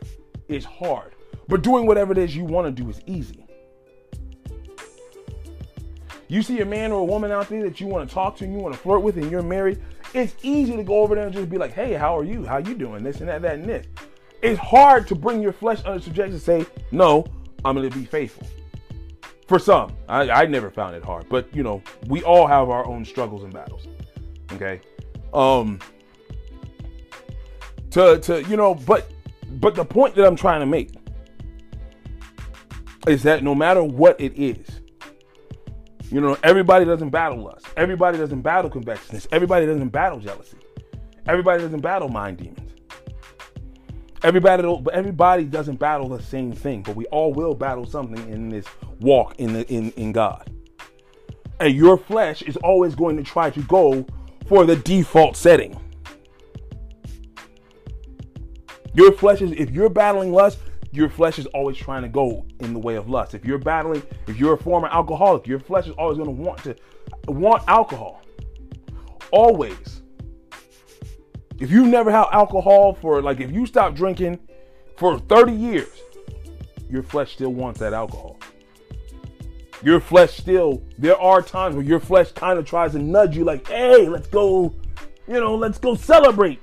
is 0.47 0.65
hard. 0.65 1.13
But 1.47 1.61
doing 1.61 1.85
whatever 1.85 2.13
it 2.13 2.17
is 2.17 2.35
you 2.35 2.45
want 2.45 2.65
to 2.65 2.83
do 2.83 2.89
is 2.89 2.99
easy. 3.05 3.45
You 6.29 6.41
see 6.41 6.61
a 6.61 6.65
man 6.65 6.91
or 6.91 7.01
a 7.01 7.05
woman 7.05 7.31
out 7.31 7.47
there 7.47 7.61
that 7.61 7.79
you 7.79 7.85
want 7.85 8.09
to 8.09 8.11
talk 8.11 8.37
to 8.37 8.43
and 8.43 8.51
you 8.51 8.59
want 8.59 8.73
to 8.73 8.81
flirt 8.81 9.03
with 9.03 9.17
and 9.17 9.29
you're 9.29 9.43
married, 9.43 9.83
it's 10.15 10.33
easy 10.41 10.75
to 10.75 10.83
go 10.83 11.03
over 11.03 11.13
there 11.13 11.25
and 11.25 11.33
just 11.33 11.47
be 11.47 11.59
like, 11.59 11.73
hey, 11.73 11.93
how 11.93 12.17
are 12.17 12.23
you? 12.23 12.43
How 12.43 12.57
you 12.57 12.73
doing? 12.73 13.03
This 13.03 13.19
and 13.19 13.29
that, 13.29 13.43
that, 13.43 13.53
and 13.53 13.69
this. 13.69 13.85
It's 14.41 14.59
hard 14.59 15.07
to 15.09 15.15
bring 15.15 15.43
your 15.43 15.53
flesh 15.53 15.85
under 15.85 16.01
subjection 16.01 16.33
and 16.33 16.41
say, 16.41 16.65
no, 16.89 17.23
I'm 17.63 17.75
going 17.75 17.87
to 17.87 17.95
be 17.95 18.03
faithful. 18.03 18.47
For 19.47 19.59
some, 19.59 19.95
I, 20.07 20.27
I 20.27 20.45
never 20.47 20.71
found 20.71 20.95
it 20.95 21.03
hard, 21.03 21.29
but 21.29 21.55
you 21.55 21.61
know, 21.61 21.83
we 22.07 22.23
all 22.23 22.47
have 22.47 22.69
our 22.69 22.87
own 22.87 23.05
struggles 23.05 23.43
and 23.43 23.53
battles. 23.53 23.87
Okay. 24.53 24.81
Um, 25.33 25.79
to, 27.91 28.19
to, 28.19 28.43
you 28.43 28.57
know, 28.57 28.75
but, 28.75 29.11
but 29.59 29.75
the 29.75 29.85
point 29.85 30.15
that 30.15 30.25
I'm 30.25 30.35
trying 30.35 30.59
to 30.61 30.65
make 30.65 30.91
is 33.07 33.23
that 33.23 33.43
no 33.43 33.55
matter 33.55 33.83
what 33.83 34.19
it 34.19 34.33
is, 34.39 34.79
you 36.11 36.21
know, 36.21 36.37
everybody 36.43 36.85
doesn't 36.85 37.09
battle 37.09 37.43
lust. 37.43 37.67
Everybody 37.77 38.17
doesn't 38.17 38.41
battle 38.41 38.69
covetousness. 38.69 39.27
Everybody 39.31 39.65
doesn't 39.67 39.89
battle 39.89 40.19
jealousy. 40.19 40.57
Everybody 41.27 41.61
doesn't 41.61 41.81
battle 41.81 42.09
mind 42.09 42.37
demons. 42.37 42.71
Everybody, 44.23 44.67
everybody 44.91 45.43
doesn't 45.45 45.77
battle 45.77 46.09
the 46.09 46.21
same 46.21 46.51
thing, 46.51 46.81
but 46.81 46.95
we 46.95 47.05
all 47.05 47.31
will 47.31 47.53
battle 47.53 47.85
something 47.85 48.27
in 48.29 48.49
this 48.49 48.65
walk 48.99 49.35
in 49.39 49.53
the 49.53 49.65
in 49.71 49.91
in 49.91 50.11
God. 50.11 50.49
And 51.59 51.73
your 51.73 51.97
flesh 51.97 52.41
is 52.41 52.57
always 52.57 52.95
going 52.95 53.15
to 53.17 53.23
try 53.23 53.49
to 53.49 53.61
go 53.63 54.05
for 54.49 54.65
the 54.65 54.75
default 54.77 55.37
setting. 55.37 55.79
Your 58.95 59.11
flesh 59.11 59.41
is 59.41 59.51
if 59.51 59.69
you're 59.69 59.89
battling 59.89 60.33
lust, 60.33 60.57
your 60.91 61.07
flesh 61.07 61.37
is 61.37 61.45
always 61.47 61.77
trying 61.77 62.01
to 62.01 62.09
go 62.09 62.45
in 62.59 62.73
the 62.73 62.79
way 62.79 62.95
of 62.95 63.07
lust. 63.07 63.35
If 63.35 63.45
you're 63.45 63.59
battling, 63.59 64.01
if 64.25 64.37
you're 64.37 64.55
a 64.55 64.57
former 64.57 64.87
alcoholic, 64.87 65.45
your 65.45 65.59
flesh 65.59 65.85
is 65.85 65.93
always 65.93 66.17
going 66.17 66.35
to 66.35 66.41
want 66.41 66.63
to 66.63 66.75
want 67.27 67.63
alcohol. 67.67 68.23
Always. 69.31 70.01
If 71.59 71.69
you 71.69 71.85
never 71.85 72.09
had 72.09 72.25
alcohol 72.31 72.95
for 72.95 73.21
like 73.21 73.39
if 73.41 73.51
you 73.51 73.67
stop 73.67 73.93
drinking 73.93 74.39
for 74.97 75.19
30 75.19 75.51
years, 75.53 76.01
your 76.89 77.03
flesh 77.03 77.33
still 77.33 77.53
wants 77.53 77.79
that 77.81 77.93
alcohol. 77.93 78.39
Your 79.81 80.01
flesh 80.01 80.35
still, 80.35 80.83
there 80.97 81.17
are 81.17 81.41
times 81.41 81.75
where 81.75 81.85
your 81.85 82.01
flesh 82.01 82.33
kind 82.33 82.59
of 82.59 82.65
tries 82.65 82.91
to 82.91 82.99
nudge 82.99 83.37
you 83.37 83.45
like, 83.45 83.65
hey, 83.67 84.09
let's 84.09 84.27
go, 84.27 84.75
you 85.25 85.35
know, 85.35 85.55
let's 85.55 85.77
go 85.77 85.95
celebrate. 85.95 86.61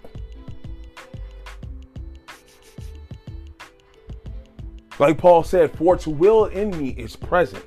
Like 4.99 5.17
Paul 5.17 5.45
said, 5.45 5.77
for 5.77 5.97
to 5.97 6.11
will 6.11 6.47
in 6.47 6.77
me 6.77 6.91
is 6.91 7.17
present. 7.17 7.65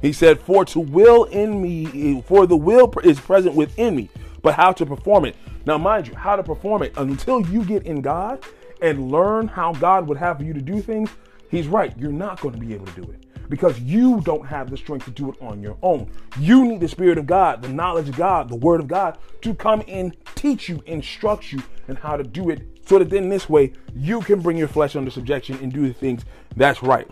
He 0.00 0.12
said, 0.12 0.40
for 0.40 0.64
to 0.66 0.80
will 0.80 1.24
in 1.24 1.60
me, 1.60 2.22
for 2.22 2.46
the 2.46 2.56
will 2.56 2.92
is 3.04 3.20
present 3.20 3.54
within 3.54 3.94
me, 3.94 4.08
but 4.40 4.54
how 4.54 4.72
to 4.72 4.86
perform 4.86 5.26
it. 5.26 5.36
Now, 5.66 5.76
mind 5.76 6.08
you, 6.08 6.14
how 6.14 6.36
to 6.36 6.42
perform 6.42 6.82
it 6.82 6.94
until 6.96 7.46
you 7.48 7.64
get 7.64 7.84
in 7.84 8.00
God 8.00 8.44
and 8.80 9.12
learn 9.12 9.46
how 9.46 9.74
God 9.74 10.08
would 10.08 10.18
have 10.18 10.42
you 10.42 10.54
to 10.54 10.60
do 10.60 10.80
things, 10.80 11.10
he's 11.50 11.68
right. 11.68 11.96
You're 11.98 12.12
not 12.12 12.40
going 12.40 12.54
to 12.54 12.60
be 12.60 12.74
able 12.74 12.86
to 12.86 13.00
do 13.00 13.10
it 13.10 13.21
because 13.48 13.78
you 13.80 14.20
don't 14.20 14.46
have 14.46 14.70
the 14.70 14.76
strength 14.76 15.04
to 15.04 15.10
do 15.10 15.30
it 15.30 15.36
on 15.40 15.62
your 15.62 15.76
own. 15.82 16.10
You 16.38 16.64
need 16.64 16.80
the 16.80 16.88
Spirit 16.88 17.18
of 17.18 17.26
God, 17.26 17.62
the 17.62 17.68
knowledge 17.68 18.08
of 18.08 18.16
God, 18.16 18.48
the 18.48 18.56
Word 18.56 18.80
of 18.80 18.88
God 18.88 19.18
to 19.42 19.54
come 19.54 19.82
and 19.88 20.16
teach 20.34 20.68
you, 20.68 20.82
instruct 20.86 21.52
you, 21.52 21.62
and 21.88 21.98
how 21.98 22.16
to 22.16 22.24
do 22.24 22.50
it 22.50 22.62
so 22.86 22.98
that 22.98 23.10
then 23.10 23.28
this 23.28 23.48
way 23.48 23.72
you 23.94 24.20
can 24.20 24.40
bring 24.40 24.56
your 24.56 24.68
flesh 24.68 24.96
under 24.96 25.10
subjection 25.10 25.58
and 25.62 25.72
do 25.72 25.86
the 25.86 25.94
things 25.94 26.24
that's 26.56 26.82
right. 26.82 27.08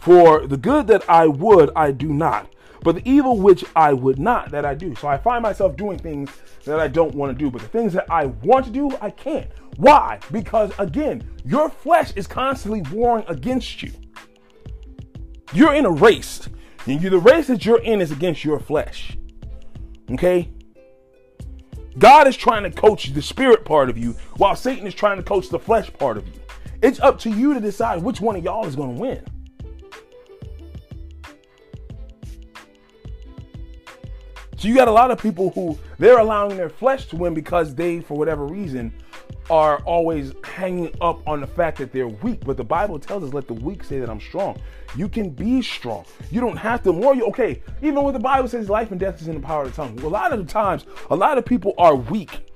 For 0.00 0.46
the 0.46 0.56
good 0.56 0.86
that 0.86 1.08
I 1.08 1.26
would, 1.26 1.70
I 1.74 1.90
do 1.90 2.12
not, 2.12 2.52
but 2.82 2.96
the 2.96 3.10
evil 3.10 3.40
which 3.40 3.64
I 3.74 3.92
would 3.92 4.18
not, 4.18 4.50
that 4.52 4.64
I 4.64 4.74
do. 4.74 4.94
So 4.94 5.08
I 5.08 5.18
find 5.18 5.42
myself 5.42 5.76
doing 5.76 5.98
things 5.98 6.30
that 6.64 6.78
I 6.78 6.86
don't 6.86 7.14
want 7.14 7.36
to 7.36 7.38
do, 7.44 7.50
but 7.50 7.60
the 7.60 7.68
things 7.68 7.92
that 7.94 8.06
I 8.10 8.26
want 8.26 8.66
to 8.66 8.70
do, 8.70 8.96
I 9.00 9.10
can't. 9.10 9.50
Why? 9.76 10.20
Because 10.30 10.70
again, 10.78 11.28
your 11.44 11.68
flesh 11.68 12.12
is 12.14 12.26
constantly 12.26 12.82
warring 12.92 13.24
against 13.28 13.82
you. 13.82 13.92
You're 15.52 15.74
in 15.74 15.84
a 15.84 15.90
race, 15.90 16.48
and 16.86 17.02
you, 17.02 17.10
the 17.10 17.18
race 17.18 17.46
that 17.46 17.64
you're 17.64 17.80
in 17.80 18.00
is 18.00 18.10
against 18.10 18.44
your 18.44 18.58
flesh. 18.58 19.16
Okay? 20.10 20.50
God 21.98 22.28
is 22.28 22.36
trying 22.36 22.62
to 22.64 22.70
coach 22.70 23.12
the 23.12 23.22
spirit 23.22 23.64
part 23.64 23.88
of 23.88 23.96
you 23.96 24.12
while 24.36 24.54
Satan 24.54 24.86
is 24.86 24.94
trying 24.94 25.16
to 25.16 25.22
coach 25.22 25.48
the 25.48 25.58
flesh 25.58 25.90
part 25.92 26.18
of 26.18 26.26
you. 26.26 26.40
It's 26.82 27.00
up 27.00 27.18
to 27.20 27.30
you 27.30 27.54
to 27.54 27.60
decide 27.60 28.02
which 28.02 28.20
one 28.20 28.36
of 28.36 28.44
y'all 28.44 28.66
is 28.66 28.76
going 28.76 28.94
to 28.94 29.00
win. 29.00 29.24
So 34.58 34.68
you 34.68 34.74
got 34.74 34.88
a 34.88 34.92
lot 34.92 35.10
of 35.10 35.18
people 35.18 35.50
who 35.50 35.78
they're 35.98 36.18
allowing 36.18 36.56
their 36.56 36.70
flesh 36.70 37.06
to 37.06 37.16
win 37.16 37.34
because 37.34 37.74
they, 37.74 38.00
for 38.00 38.16
whatever 38.16 38.46
reason, 38.46 38.92
are 39.48 39.78
always 39.84 40.32
hanging 40.44 40.94
up 41.00 41.26
on 41.26 41.40
the 41.40 41.46
fact 41.46 41.78
that 41.78 41.92
they're 41.92 42.08
weak. 42.08 42.44
But 42.44 42.56
the 42.56 42.64
Bible 42.64 42.98
tells 42.98 43.22
us, 43.22 43.32
let 43.32 43.46
the 43.46 43.54
weak 43.54 43.84
say 43.84 44.00
that 44.00 44.10
I'm 44.10 44.20
strong. 44.20 44.58
You 44.96 45.08
can 45.08 45.30
be 45.30 45.62
strong. 45.62 46.04
You 46.30 46.40
don't 46.40 46.56
have 46.56 46.82
to 46.84 46.92
more 46.92 47.14
you 47.14 47.26
okay, 47.26 47.62
even 47.82 48.02
when 48.02 48.14
the 48.14 48.20
Bible 48.20 48.48
says 48.48 48.70
life 48.70 48.90
and 48.90 48.98
death 48.98 49.20
is 49.20 49.28
in 49.28 49.34
the 49.34 49.46
power 49.46 49.64
of 49.64 49.70
the 49.70 49.76
tongue. 49.76 50.00
A 50.00 50.08
lot 50.08 50.32
of 50.32 50.38
the 50.38 50.50
times, 50.50 50.86
a 51.10 51.16
lot 51.16 51.38
of 51.38 51.44
people 51.44 51.74
are 51.78 51.94
weak 51.94 52.50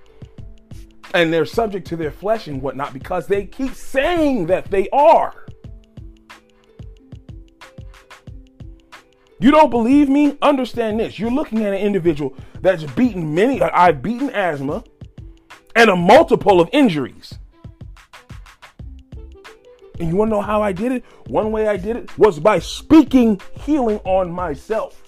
and 1.14 1.33
they're 1.33 1.44
subject 1.44 1.87
to 1.88 1.96
their 1.96 2.11
flesh 2.11 2.46
and 2.46 2.62
whatnot 2.62 2.92
because 2.92 3.26
they 3.26 3.44
keep 3.44 3.74
saying 3.74 4.46
that 4.46 4.70
they 4.70 4.88
are. 4.90 5.35
You 9.38 9.50
don't 9.50 9.70
believe 9.70 10.09
me? 10.09 10.37
Understand 10.42 11.00
this. 11.00 11.18
You're 11.18 11.31
looking 11.31 11.64
at 11.64 11.72
an 11.72 11.81
individual 11.81 12.37
that's 12.61 12.85
beaten 12.85 13.35
many, 13.35 13.61
I've 13.62 14.03
beaten 14.03 14.31
asthma 14.31 14.85
and 15.74 15.88
a 15.88 15.96
multiple 15.96 16.61
of 16.61 16.68
injuries. 16.72 17.38
And 20.00 20.08
you 20.08 20.16
want 20.16 20.30
to 20.30 20.36
know 20.36 20.40
how 20.40 20.62
I 20.62 20.72
did 20.72 20.92
it? 20.92 21.04
One 21.26 21.52
way 21.52 21.68
I 21.68 21.76
did 21.76 21.94
it 21.94 22.18
was 22.18 22.40
by 22.40 22.58
speaking 22.58 23.38
healing 23.52 23.98
on 24.04 24.32
myself. 24.32 25.02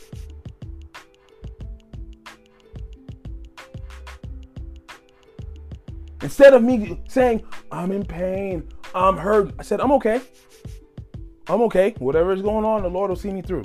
Instead 6.21 6.53
of 6.53 6.63
me 6.63 7.01
saying, 7.09 7.43
I'm 7.73 7.91
in 7.91 8.05
pain, 8.05 8.69
I'm 8.95 9.17
hurt, 9.17 9.55
I 9.59 9.63
said, 9.63 9.81
I'm 9.81 9.93
okay. 9.93 10.21
I'm 11.49 11.63
okay. 11.63 11.95
Whatever 11.99 12.33
is 12.33 12.43
going 12.43 12.67
on, 12.67 12.83
the 12.83 12.91
Lord 12.91 13.09
will 13.09 13.17
see 13.17 13.33
me 13.33 13.41
through. 13.41 13.65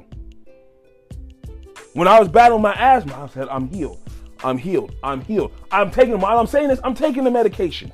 When 1.93 2.07
I 2.07 2.19
was 2.19 2.29
battling 2.29 2.61
my 2.61 2.73
asthma, 2.73 3.21
I 3.21 3.27
said, 3.27 3.49
I'm 3.49 3.67
healed. 3.67 3.99
I'm 4.45 4.57
healed. 4.57 4.95
I'm 5.03 5.19
healed. 5.19 5.51
I'm 5.71 5.91
taking, 5.91 6.19
while 6.21 6.39
I'm 6.39 6.47
saying 6.47 6.69
this, 6.69 6.79
I'm 6.85 6.93
taking 6.93 7.25
the 7.25 7.31
medication. 7.31 7.91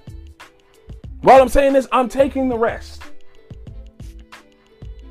While 1.22 1.42
I'm 1.42 1.50
saying 1.50 1.74
this, 1.74 1.88
I'm 1.92 2.10
taking 2.10 2.48
the 2.48 2.58
rest. 2.58 3.02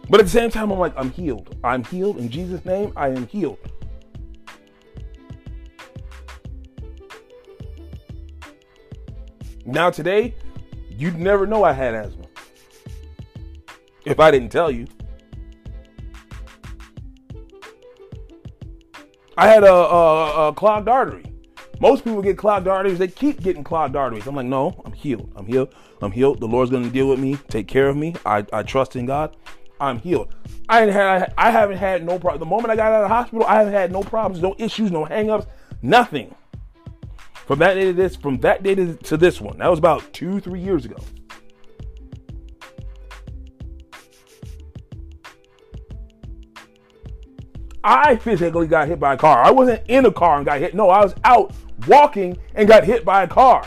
But 0.08 0.20
at 0.20 0.26
the 0.26 0.30
same 0.30 0.50
time, 0.50 0.70
I'm 0.70 0.78
like, 0.78 0.94
I'm 0.96 1.10
healed. 1.10 1.56
I'm 1.64 1.84
healed. 1.84 2.18
In 2.18 2.28
Jesus' 2.28 2.64
name, 2.64 2.92
I 2.96 3.08
am 3.08 3.26
healed. 3.26 3.58
Now, 9.64 9.90
today, 9.90 10.34
you'd 10.90 11.18
never 11.18 11.46
know 11.46 11.64
I 11.64 11.72
had 11.72 11.94
asthma 11.94 12.26
if 14.04 14.18
I 14.18 14.30
didn't 14.30 14.50
tell 14.50 14.70
you. 14.70 14.86
I 19.36 19.48
had 19.48 19.64
a, 19.64 19.72
a, 19.72 20.48
a, 20.48 20.52
clogged 20.52 20.88
artery. 20.88 21.24
Most 21.80 22.04
people 22.04 22.20
get 22.22 22.36
clogged 22.36 22.68
arteries. 22.68 22.98
They 22.98 23.08
keep 23.08 23.40
getting 23.40 23.64
clogged 23.64 23.96
arteries. 23.96 24.26
I'm 24.26 24.36
like, 24.36 24.46
no, 24.46 24.80
I'm 24.84 24.92
healed. 24.92 25.32
I'm 25.36 25.46
healed. 25.46 25.74
I'm 26.00 26.12
healed. 26.12 26.40
The 26.40 26.46
Lord's 26.46 26.70
going 26.70 26.84
to 26.84 26.90
deal 26.90 27.08
with 27.08 27.18
me, 27.18 27.36
take 27.48 27.66
care 27.66 27.88
of 27.88 27.96
me. 27.96 28.14
I, 28.26 28.44
I 28.52 28.62
trust 28.62 28.94
in 28.94 29.06
God. 29.06 29.36
I'm 29.82 29.98
healed. 29.98 30.32
I 30.68 30.82
ain't 30.82 30.92
had 30.92 31.34
I 31.36 31.50
haven't 31.50 31.78
had 31.78 32.06
no 32.06 32.18
problem. 32.18 32.38
The 32.38 32.46
moment 32.46 32.70
I 32.70 32.76
got 32.76 32.92
out 32.92 33.02
of 33.02 33.08
the 33.08 33.14
hospital, 33.14 33.44
I 33.44 33.56
haven't 33.56 33.72
had 33.72 33.90
no 33.90 34.02
problems, 34.02 34.40
no 34.40 34.54
issues, 34.56 34.92
no 34.92 35.04
hangups, 35.04 35.46
nothing. 35.82 36.32
From 37.46 37.58
that 37.58 37.74
day 37.74 37.86
to 37.86 37.92
this, 37.92 38.14
from 38.14 38.38
that 38.38 38.62
day 38.62 38.76
to 38.76 39.16
this 39.16 39.40
one, 39.40 39.58
that 39.58 39.68
was 39.68 39.80
about 39.80 40.12
two, 40.12 40.38
three 40.38 40.60
years 40.60 40.84
ago. 40.84 40.96
I 47.82 48.14
physically 48.14 48.68
got 48.68 48.86
hit 48.86 49.00
by 49.00 49.14
a 49.14 49.16
car. 49.16 49.42
I 49.42 49.50
wasn't 49.50 49.82
in 49.88 50.06
a 50.06 50.12
car 50.12 50.36
and 50.36 50.46
got 50.46 50.60
hit. 50.60 50.74
No, 50.74 50.90
I 50.90 51.02
was 51.02 51.16
out 51.24 51.52
walking 51.88 52.38
and 52.54 52.68
got 52.68 52.84
hit 52.84 53.04
by 53.04 53.24
a 53.24 53.28
car. 53.28 53.66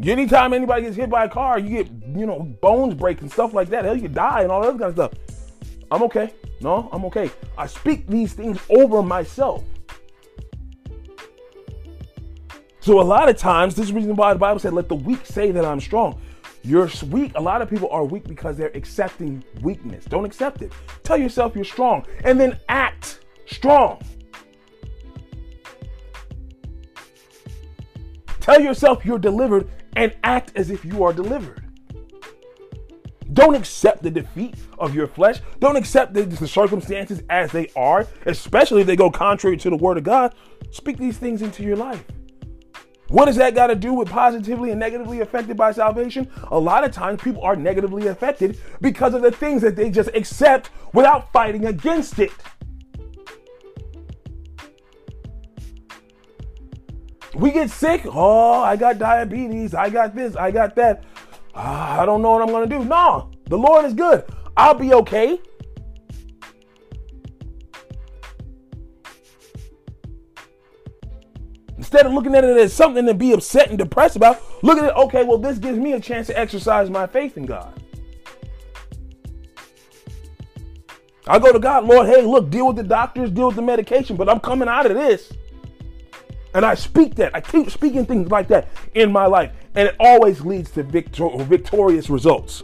Anytime 0.00 0.52
anybody 0.52 0.82
gets 0.82 0.96
hit 0.96 1.10
by 1.10 1.24
a 1.24 1.28
car, 1.28 1.58
you 1.58 1.82
get, 1.82 2.01
you 2.16 2.26
know, 2.26 2.40
bones 2.60 2.94
break 2.94 3.20
and 3.20 3.30
stuff 3.30 3.54
like 3.54 3.68
that. 3.70 3.84
Hell, 3.84 3.96
you 3.96 4.08
die 4.08 4.42
and 4.42 4.50
all 4.50 4.62
that 4.62 4.78
kind 4.78 4.82
of 4.82 4.94
stuff. 4.94 5.12
I'm 5.90 6.02
okay. 6.04 6.32
No, 6.60 6.88
I'm 6.92 7.04
okay. 7.06 7.30
I 7.58 7.66
speak 7.66 8.06
these 8.06 8.32
things 8.32 8.58
over 8.70 9.02
myself. 9.02 9.64
So 12.80 13.00
a 13.00 13.02
lot 13.02 13.28
of 13.28 13.36
times, 13.36 13.76
this 13.76 13.84
is 13.84 13.90
the 13.90 13.96
reason 13.96 14.16
why 14.16 14.32
the 14.32 14.38
Bible 14.38 14.58
said, 14.58 14.72
let 14.72 14.88
the 14.88 14.96
weak 14.96 15.24
say 15.24 15.52
that 15.52 15.64
I'm 15.64 15.80
strong. 15.80 16.20
You're 16.64 16.88
weak. 17.10 17.32
A 17.34 17.40
lot 17.40 17.62
of 17.62 17.68
people 17.68 17.88
are 17.90 18.04
weak 18.04 18.24
because 18.24 18.56
they're 18.56 18.72
accepting 18.74 19.44
weakness. 19.60 20.04
Don't 20.04 20.24
accept 20.24 20.62
it. 20.62 20.72
Tell 21.02 21.16
yourself 21.16 21.54
you're 21.54 21.64
strong 21.64 22.06
and 22.24 22.40
then 22.40 22.58
act 22.68 23.20
strong. 23.46 24.00
Tell 28.40 28.60
yourself 28.60 29.04
you're 29.04 29.18
delivered 29.18 29.68
and 29.94 30.14
act 30.24 30.52
as 30.56 30.70
if 30.70 30.84
you 30.84 31.04
are 31.04 31.12
delivered. 31.12 31.62
Don't 33.32 33.54
accept 33.54 34.02
the 34.02 34.10
defeat 34.10 34.56
of 34.78 34.94
your 34.94 35.06
flesh. 35.06 35.40
Don't 35.60 35.76
accept 35.76 36.12
the, 36.14 36.22
the, 36.22 36.48
circumstances 36.48 37.22
as 37.30 37.52
they 37.52 37.70
are, 37.76 38.06
especially 38.26 38.80
if 38.80 38.86
they 38.86 38.96
go 38.96 39.10
contrary 39.10 39.56
to 39.58 39.70
the 39.70 39.76
word 39.76 39.96
of 39.96 40.04
God. 40.04 40.34
Speak 40.70 40.98
these 40.98 41.18
things 41.18 41.40
into 41.40 41.62
your 41.62 41.76
life. 41.76 42.04
What 43.08 43.26
does 43.26 43.36
that 43.36 43.54
got 43.54 43.66
to 43.66 43.74
do 43.74 43.92
with 43.92 44.08
positively 44.08 44.70
and 44.70 44.80
negatively 44.80 45.20
affected 45.20 45.56
by 45.56 45.72
salvation? 45.72 46.30
A 46.50 46.58
lot 46.58 46.82
of 46.82 46.92
times 46.92 47.20
people 47.22 47.42
are 47.42 47.54
negatively 47.54 48.06
affected 48.06 48.58
because 48.80 49.14
of 49.14 49.22
the 49.22 49.30
things 49.30 49.62
that 49.62 49.76
they 49.76 49.90
just 49.90 50.10
accept 50.14 50.70
without 50.92 51.32
fighting 51.32 51.66
against 51.66 52.18
it. 52.18 52.32
We 57.34 57.50
get 57.50 57.70
sick. 57.70 58.02
Oh, 58.06 58.62
I 58.62 58.76
got 58.76 58.98
diabetes. 58.98 59.74
I 59.74 59.88
got 59.90 60.14
this. 60.14 60.36
I 60.36 60.50
got 60.50 60.74
that. 60.76 61.04
Uh, 61.54 61.96
I 62.00 62.06
don't 62.06 62.22
know 62.22 62.30
what 62.30 62.42
I'm 62.42 62.48
going 62.48 62.68
to 62.68 62.78
do. 62.78 62.84
No, 62.84 63.30
the 63.46 63.58
Lord 63.58 63.84
is 63.84 63.94
good. 63.94 64.24
I'll 64.56 64.74
be 64.74 64.94
okay. 64.94 65.38
Instead 71.76 72.06
of 72.06 72.12
looking 72.12 72.34
at 72.34 72.44
it 72.44 72.56
as 72.56 72.72
something 72.72 73.04
to 73.06 73.12
be 73.12 73.32
upset 73.32 73.68
and 73.68 73.76
depressed 73.76 74.16
about, 74.16 74.40
look 74.62 74.78
at 74.78 74.84
it, 74.84 74.96
okay, 74.96 75.24
well, 75.24 75.36
this 75.36 75.58
gives 75.58 75.78
me 75.78 75.92
a 75.92 76.00
chance 76.00 76.28
to 76.28 76.38
exercise 76.38 76.88
my 76.88 77.06
faith 77.06 77.36
in 77.36 77.44
God. 77.44 77.82
I 81.26 81.38
go 81.38 81.52
to 81.52 81.58
God, 81.58 81.84
Lord, 81.84 82.06
hey, 82.06 82.22
look, 82.22 82.50
deal 82.50 82.68
with 82.68 82.76
the 82.76 82.82
doctors, 82.82 83.30
deal 83.30 83.48
with 83.48 83.56
the 83.56 83.62
medication, 83.62 84.16
but 84.16 84.28
I'm 84.28 84.40
coming 84.40 84.68
out 84.68 84.86
of 84.86 84.94
this. 84.94 85.32
And 86.54 86.64
I 86.64 86.74
speak 86.74 87.14
that. 87.16 87.34
I 87.34 87.40
keep 87.40 87.70
speaking 87.70 88.04
things 88.04 88.30
like 88.30 88.48
that 88.48 88.68
in 88.94 89.10
my 89.10 89.26
life. 89.26 89.52
And 89.74 89.88
it 89.88 89.96
always 89.98 90.42
leads 90.42 90.70
to 90.72 90.82
victor- 90.82 91.30
victorious 91.38 92.10
results. 92.10 92.62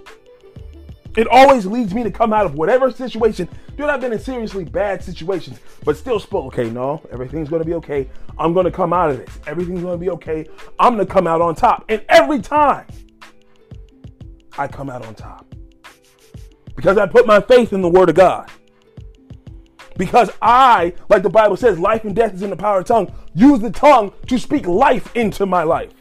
It 1.17 1.27
always 1.27 1.67
leads 1.67 1.95
me 1.95 2.05
to 2.05 2.11
come 2.11 2.33
out 2.33 2.47
of 2.47 2.55
whatever 2.55 2.91
situation. 2.91 3.49
Dude, 3.77 3.89
I've 3.89 4.01
been 4.01 4.13
in 4.13 4.19
seriously 4.19 4.65
bad 4.65 5.03
situations, 5.03 5.59
but 5.85 5.97
still 5.97 6.21
spoke, 6.21 6.47
okay, 6.47 6.71
no, 6.71 7.03
everything's 7.11 7.49
gonna 7.49 7.65
be 7.65 7.75
okay. 7.75 8.09
I'm 8.39 8.53
gonna 8.53 8.71
come 8.71 8.93
out 8.93 9.11
of 9.11 9.19
this. 9.19 9.39
Everything's 9.47 9.83
gonna 9.83 9.97
be 9.97 10.11
okay. 10.11 10.47
I'm 10.79 10.95
gonna 10.95 11.07
come 11.07 11.27
out 11.27 11.41
on 11.41 11.55
top. 11.55 11.85
And 11.89 12.05
every 12.09 12.41
time 12.41 12.87
I 14.59 14.69
come 14.69 14.91
out 14.91 15.07
on 15.07 15.15
top. 15.15 15.47
Because 16.77 16.99
I 16.99 17.07
put 17.07 17.27
my 17.27 17.41
faith 17.41 17.73
in 17.73 17.81
the 17.81 17.89
word 17.89 18.11
of 18.11 18.17
God. 18.17 18.51
Because 19.99 20.31
I, 20.41 20.95
like 21.11 21.23
the 21.23 21.29
Bible 21.29 21.57
says, 21.57 21.79
life 21.79 22.05
and 22.05 22.17
death 22.17 22.33
is 22.33 22.43
in 22.43 22.51
the 22.51 22.57
power 22.57 22.79
of 22.79 22.87
the 22.87 22.95
tongue. 22.95 23.13
Use 23.35 23.61
the 23.61 23.71
tongue 23.71 24.13
to 24.29 24.39
speak 24.39 24.67
life 24.67 25.15
into 25.15 25.45
my 25.45 25.65
life. 25.65 25.93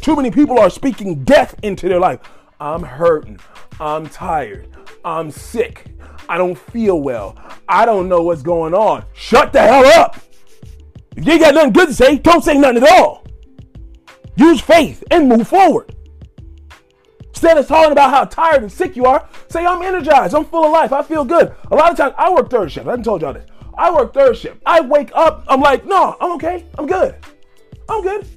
Too 0.00 0.16
many 0.16 0.30
people 0.30 0.58
are 0.58 0.68
speaking 0.68 1.22
death 1.24 1.54
into 1.62 1.88
their 1.88 2.00
life. 2.00 2.18
I'm 2.60 2.82
hurting. 2.82 3.38
I'm 3.80 4.08
tired. 4.08 4.68
I'm 5.04 5.30
sick. 5.30 5.86
I 6.28 6.36
don't 6.36 6.58
feel 6.58 7.00
well. 7.00 7.36
I 7.68 7.86
don't 7.86 8.08
know 8.08 8.22
what's 8.22 8.42
going 8.42 8.74
on. 8.74 9.04
Shut 9.12 9.52
the 9.52 9.60
hell 9.62 9.86
up. 9.86 10.16
If 11.16 11.24
you 11.24 11.32
ain't 11.32 11.42
got 11.42 11.54
nothing 11.54 11.72
good 11.72 11.88
to 11.88 11.94
say, 11.94 12.18
don't 12.18 12.42
say 12.42 12.58
nothing 12.58 12.82
at 12.82 12.92
all. 12.92 13.24
Use 14.36 14.60
faith 14.60 15.04
and 15.10 15.28
move 15.28 15.46
forward. 15.46 15.94
Instead 17.42 17.58
of 17.58 17.66
talking 17.66 17.90
about 17.90 18.10
how 18.10 18.24
tired 18.24 18.62
and 18.62 18.70
sick 18.70 18.94
you 18.94 19.04
are, 19.04 19.28
say, 19.48 19.66
I'm 19.66 19.82
energized. 19.82 20.32
I'm 20.32 20.44
full 20.44 20.64
of 20.64 20.70
life. 20.70 20.92
I 20.92 21.02
feel 21.02 21.24
good. 21.24 21.52
A 21.72 21.74
lot 21.74 21.90
of 21.90 21.96
times, 21.96 22.14
I 22.16 22.32
work 22.32 22.48
third 22.48 22.70
shift. 22.70 22.86
I 22.86 22.90
haven't 22.90 23.04
told 23.04 23.20
y'all 23.20 23.32
this. 23.32 23.50
I 23.76 23.90
work 23.92 24.14
third 24.14 24.36
shift. 24.36 24.62
I 24.64 24.80
wake 24.80 25.10
up, 25.12 25.42
I'm 25.48 25.60
like, 25.60 25.84
no, 25.84 26.16
I'm 26.20 26.30
okay. 26.36 26.64
I'm 26.78 26.86
good. 26.86 27.16
I'm 27.88 28.00
good. 28.00 28.28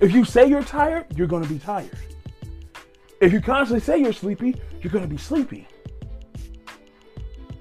If 0.00 0.12
you 0.14 0.24
say 0.24 0.48
you're 0.48 0.62
tired, 0.62 1.14
you're 1.14 1.26
to 1.28 1.40
be 1.40 1.58
tired. 1.58 1.90
If 3.20 3.34
you 3.34 3.40
constantly 3.42 3.84
say 3.84 3.98
you're 3.98 4.14
sleepy, 4.14 4.56
you're 4.80 4.90
to 4.90 5.06
be 5.06 5.18
sleepy. 5.18 5.68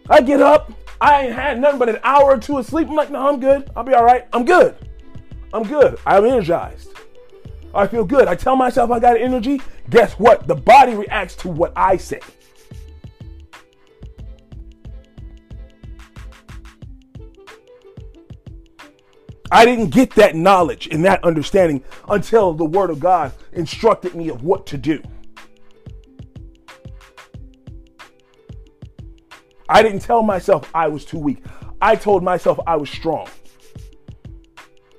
I 0.09 0.21
get 0.21 0.39
up, 0.39 0.71
I 1.01 1.23
ain't 1.23 1.35
had 1.35 1.59
nothing 1.59 1.79
but 1.79 1.89
an 1.89 1.99
hour 2.03 2.31
or 2.31 2.37
two 2.37 2.57
of 2.59 2.65
sleep. 2.65 2.87
I'm 2.87 2.95
like, 2.95 3.11
no, 3.11 3.27
I'm 3.27 3.41
good. 3.41 3.69
I'll 3.75 3.83
be 3.83 3.93
all 3.93 4.05
right. 4.05 4.25
I'm 4.31 4.45
good. 4.45 4.73
I'm 5.51 5.63
good. 5.63 5.99
I'm 6.05 6.23
energized. 6.23 6.93
I 7.73 7.85
feel 7.85 8.05
good. 8.05 8.27
I 8.27 8.35
tell 8.35 8.55
myself 8.55 8.89
I 8.89 8.99
got 8.99 9.17
energy. 9.17 9.61
Guess 9.89 10.13
what? 10.13 10.47
The 10.47 10.55
body 10.55 10.95
reacts 10.95 11.35
to 11.37 11.49
what 11.49 11.73
I 11.75 11.97
say. 11.97 12.19
I 19.49 19.63
didn't 19.63 19.91
get 19.91 20.11
that 20.15 20.35
knowledge 20.35 20.87
and 20.87 21.05
that 21.05 21.23
understanding 21.23 21.83
until 22.09 22.53
the 22.53 22.65
Word 22.65 22.89
of 22.89 22.99
God 22.99 23.31
instructed 23.53 24.13
me 24.13 24.27
of 24.27 24.43
what 24.43 24.65
to 24.67 24.77
do. 24.77 25.01
I 29.69 29.81
didn't 29.81 29.99
tell 29.99 30.21
myself 30.21 30.69
I 30.73 30.87
was 30.89 31.05
too 31.05 31.19
weak. 31.19 31.43
I 31.81 31.95
told 31.95 32.23
myself 32.23 32.59
I 32.67 32.75
was 32.75 32.89
strong. 32.89 33.27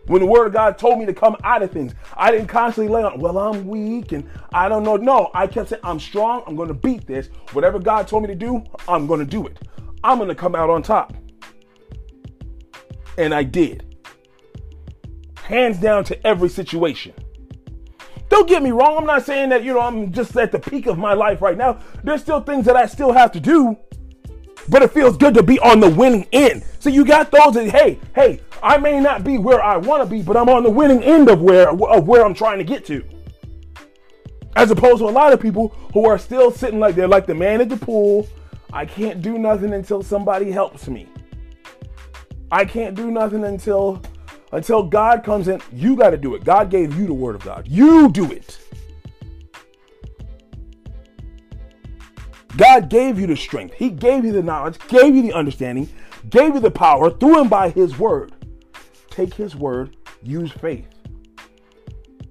When 0.09 0.23
the 0.23 0.27
word 0.27 0.47
of 0.47 0.53
God 0.55 0.79
told 0.79 0.99
me 0.99 1.07
to 1.07 1.13
come 1.13 1.37
out 1.45 1.63
of 1.63 1.71
things, 1.71 1.95
I 2.17 2.31
didn't 2.31 2.49
constantly 2.49 2.93
lay 2.93 3.05
on, 3.05 3.21
well, 3.21 3.39
I'm 3.39 3.67
weak 3.67 4.13
and 4.13 4.29
I 4.53 4.69
don't 4.69 4.83
know. 4.83 4.97
No, 4.97 5.31
I 5.35 5.47
kept 5.47 5.69
saying, 5.69 5.83
I'm 5.85 6.01
strong. 6.01 6.43
I'm 6.47 6.57
going 6.57 6.69
to 6.69 6.75
beat 6.75 7.07
this. 7.07 7.29
Whatever 7.53 7.79
God 7.79 8.09
told 8.09 8.23
me 8.23 8.29
to 8.29 8.35
do, 8.35 8.65
I'm 8.89 9.07
going 9.07 9.21
to 9.21 9.27
do 9.27 9.47
it. 9.47 9.59
I'm 10.03 10.17
going 10.17 10.29
to 10.29 10.35
come 10.35 10.55
out 10.55 10.71
on 10.71 10.83
top. 10.83 11.15
And 13.19 13.35
I 13.35 13.43
did. 13.43 13.85
Hands 15.43 15.77
down 15.79 16.05
to 16.05 16.27
every 16.27 16.49
situation. 16.49 17.13
Don't 18.31 18.49
get 18.49 18.63
me 18.63 18.71
wrong. 18.71 18.97
I'm 18.99 19.07
not 19.07 19.25
saying 19.25 19.51
that, 19.51 19.63
you 19.63 19.75
know, 19.75 19.81
I'm 19.81 20.13
just 20.13 20.37
at 20.37 20.53
the 20.53 20.59
peak 20.59 20.87
of 20.87 20.99
my 20.99 21.13
life 21.15 21.43
right 21.43 21.57
now. 21.57 21.81
There's 22.03 22.23
still 22.23 22.41
things 22.41 22.65
that 22.67 22.77
I 22.77 22.87
still 22.87 23.13
have 23.13 23.33
to 23.33 23.41
do 23.41 23.77
but 24.69 24.83
it 24.83 24.91
feels 24.93 25.16
good 25.16 25.35
to 25.35 25.43
be 25.43 25.59
on 25.61 25.81
the 25.81 25.89
winning 25.89 26.27
end. 26.33 26.64
So 26.81 26.91
you 26.91 27.05
got 27.05 27.31
those 27.31 27.55
that, 27.55 27.71
hey, 27.71 27.99
hey, 28.14 28.41
I 28.62 28.79
may 28.79 29.01
not 29.01 29.25
be 29.25 29.39
where 29.39 29.62
I 29.62 29.77
want 29.77 30.03
to 30.03 30.09
be, 30.09 30.23
but 30.23 30.37
I'm 30.37 30.49
on 30.49 30.62
the 30.62 30.71
winning 30.71 31.03
end 31.03 31.29
of 31.29 31.41
where 31.41 31.71
of 31.71 32.09
where 32.09 32.25
I'm 32.25 32.35
trying 32.35 32.59
to 32.59 32.64
get 32.64 32.85
to. 32.87 33.05
As 34.57 34.71
opposed 34.71 34.99
to 34.99 35.05
a 35.05 35.11
lot 35.11 35.33
of 35.33 35.41
people 35.41 35.69
who 35.93 36.07
are 36.07 36.19
still 36.19 36.51
sitting 36.51 36.81
like 36.81 36.95
they're 36.95 37.09
like 37.09 37.27
the 37.27 37.35
man 37.35 37.61
at 37.61 37.69
the 37.69 37.77
pool. 37.77 38.27
I 38.73 38.85
can't 38.85 39.23
do 39.23 39.39
nothing 39.39 39.73
until 39.73 40.03
somebody 40.03 40.51
helps 40.51 40.89
me. 40.89 41.09
I 42.51 42.64
can't 42.64 42.95
do 42.95 43.11
nothing 43.11 43.45
until 43.45 44.03
until 44.53 44.83
God 44.83 45.25
comes 45.25 45.49
in. 45.49 45.61
You 45.73 45.97
got 45.97 46.11
to 46.11 46.16
do 46.16 46.35
it. 46.35 46.45
God 46.45 46.71
gave 46.71 46.99
you 46.99 47.07
the 47.07 47.14
word 47.14 47.35
of 47.35 47.45
God. 47.45 47.66
You 47.69 48.11
do 48.11 48.31
it. 48.33 48.59
God 52.59 52.91
gave 52.91 53.21
you 53.21 53.29
the 53.29 53.37
strength. 53.37 53.75
He 53.75 53.89
gave 53.89 54.25
you 54.25 54.33
the 54.33 54.43
knowledge, 54.43 54.79
gave 54.89 55.15
you 55.15 55.23
the 55.23 55.33
understanding, 55.33 55.89
gave 56.29 56.55
you 56.55 56.61
the 56.61 56.73
power 56.73 57.09
through 57.09 57.41
and 57.41 57.49
by 57.49 57.71
His 57.71 57.97
word. 57.99 58.33
Take 59.11 59.33
His 59.33 59.55
word, 59.55 59.97
use 60.25 60.51
faith. 60.51 60.89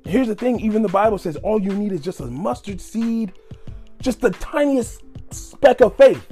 Here's 0.04 0.28
the 0.28 0.36
thing 0.36 0.60
even 0.60 0.82
the 0.82 0.90
Bible 0.90 1.18
says 1.18 1.38
all 1.38 1.62
you 1.62 1.72
need 1.72 1.94
is 1.94 2.02
just 2.02 2.20
a 2.20 2.26
mustard 2.26 2.82
seed, 2.82 3.34
just 4.02 4.20
the 4.20 4.32
tiniest 4.32 5.02
speck 5.32 5.80
of 5.80 5.96
faith, 5.96 6.26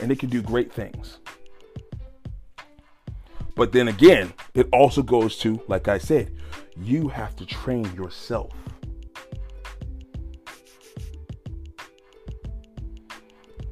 and 0.00 0.12
it 0.12 0.20
can 0.20 0.30
do 0.30 0.40
great 0.40 0.72
things. 0.72 1.18
But 3.56 3.72
then 3.72 3.88
again, 3.88 4.34
it 4.54 4.68
also 4.72 5.02
goes 5.02 5.36
to, 5.38 5.60
like 5.66 5.88
I 5.88 5.98
said, 5.98 6.32
you 6.80 7.08
have 7.08 7.34
to 7.36 7.46
train 7.46 7.92
yourself. 7.96 8.52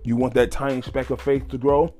You 0.04 0.16
want 0.16 0.34
that 0.34 0.50
tiny 0.50 0.82
speck 0.82 1.08
of 1.10 1.20
faith 1.20 1.48
to 1.48 1.58
grow? 1.58 1.94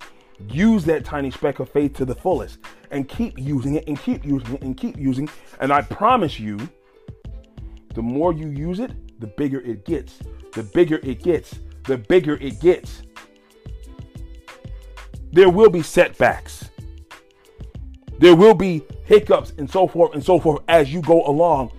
Use 0.49 0.85
that 0.85 1.05
tiny 1.05 1.31
speck 1.31 1.59
of 1.59 1.71
faith 1.71 1.95
to 1.95 2.05
the 2.05 2.15
fullest 2.15 2.59
and 2.91 3.09
keep 3.09 3.39
using 3.39 3.77
it 3.77 3.85
and 3.89 3.99
keep 3.99 4.25
using 4.25 4.55
it 4.55 4.63
and 4.63 4.77
keep 4.77 4.99
using. 4.99 5.25
It. 5.25 5.31
And 5.61 5.73
I 5.73 5.81
promise 5.81 6.39
you, 6.39 6.69
the 7.95 8.03
more 8.03 8.35
you 8.35 8.49
use 8.49 8.79
it, 8.79 9.21
the 9.21 9.27
bigger 9.27 9.61
it 9.61 9.87
gets. 9.87 10.19
The 10.53 10.63
bigger 10.63 11.01
it 11.03 11.23
gets. 11.23 11.59
The 11.85 11.97
bigger 11.97 12.35
it 12.35 12.61
gets. 12.61 13.03
There 15.33 15.49
will 15.49 15.71
be 15.71 15.83
setbacks. 15.83 16.71
There 18.19 18.37
will 18.37 18.55
be 18.55 18.83
hiccups 19.05 19.55
and 19.57 19.69
so 19.69 19.89
forth 19.89 20.15
and 20.15 20.25
so 20.25 20.39
forth 20.39 20.63
as 20.69 20.93
you 20.93 21.01
go 21.01 21.25
along. 21.27 21.73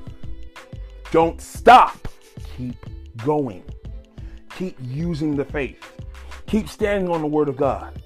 Don't 1.11 1.39
stop. 1.39 2.07
Keep 2.57 2.75
going. 3.23 3.63
Keep 4.57 4.77
using 4.81 5.35
the 5.35 5.45
faith. 5.45 5.94
Keep 6.47 6.69
standing 6.69 7.09
on 7.09 7.21
the 7.21 7.27
word 7.27 7.49
of 7.49 7.57
God. 7.57 8.01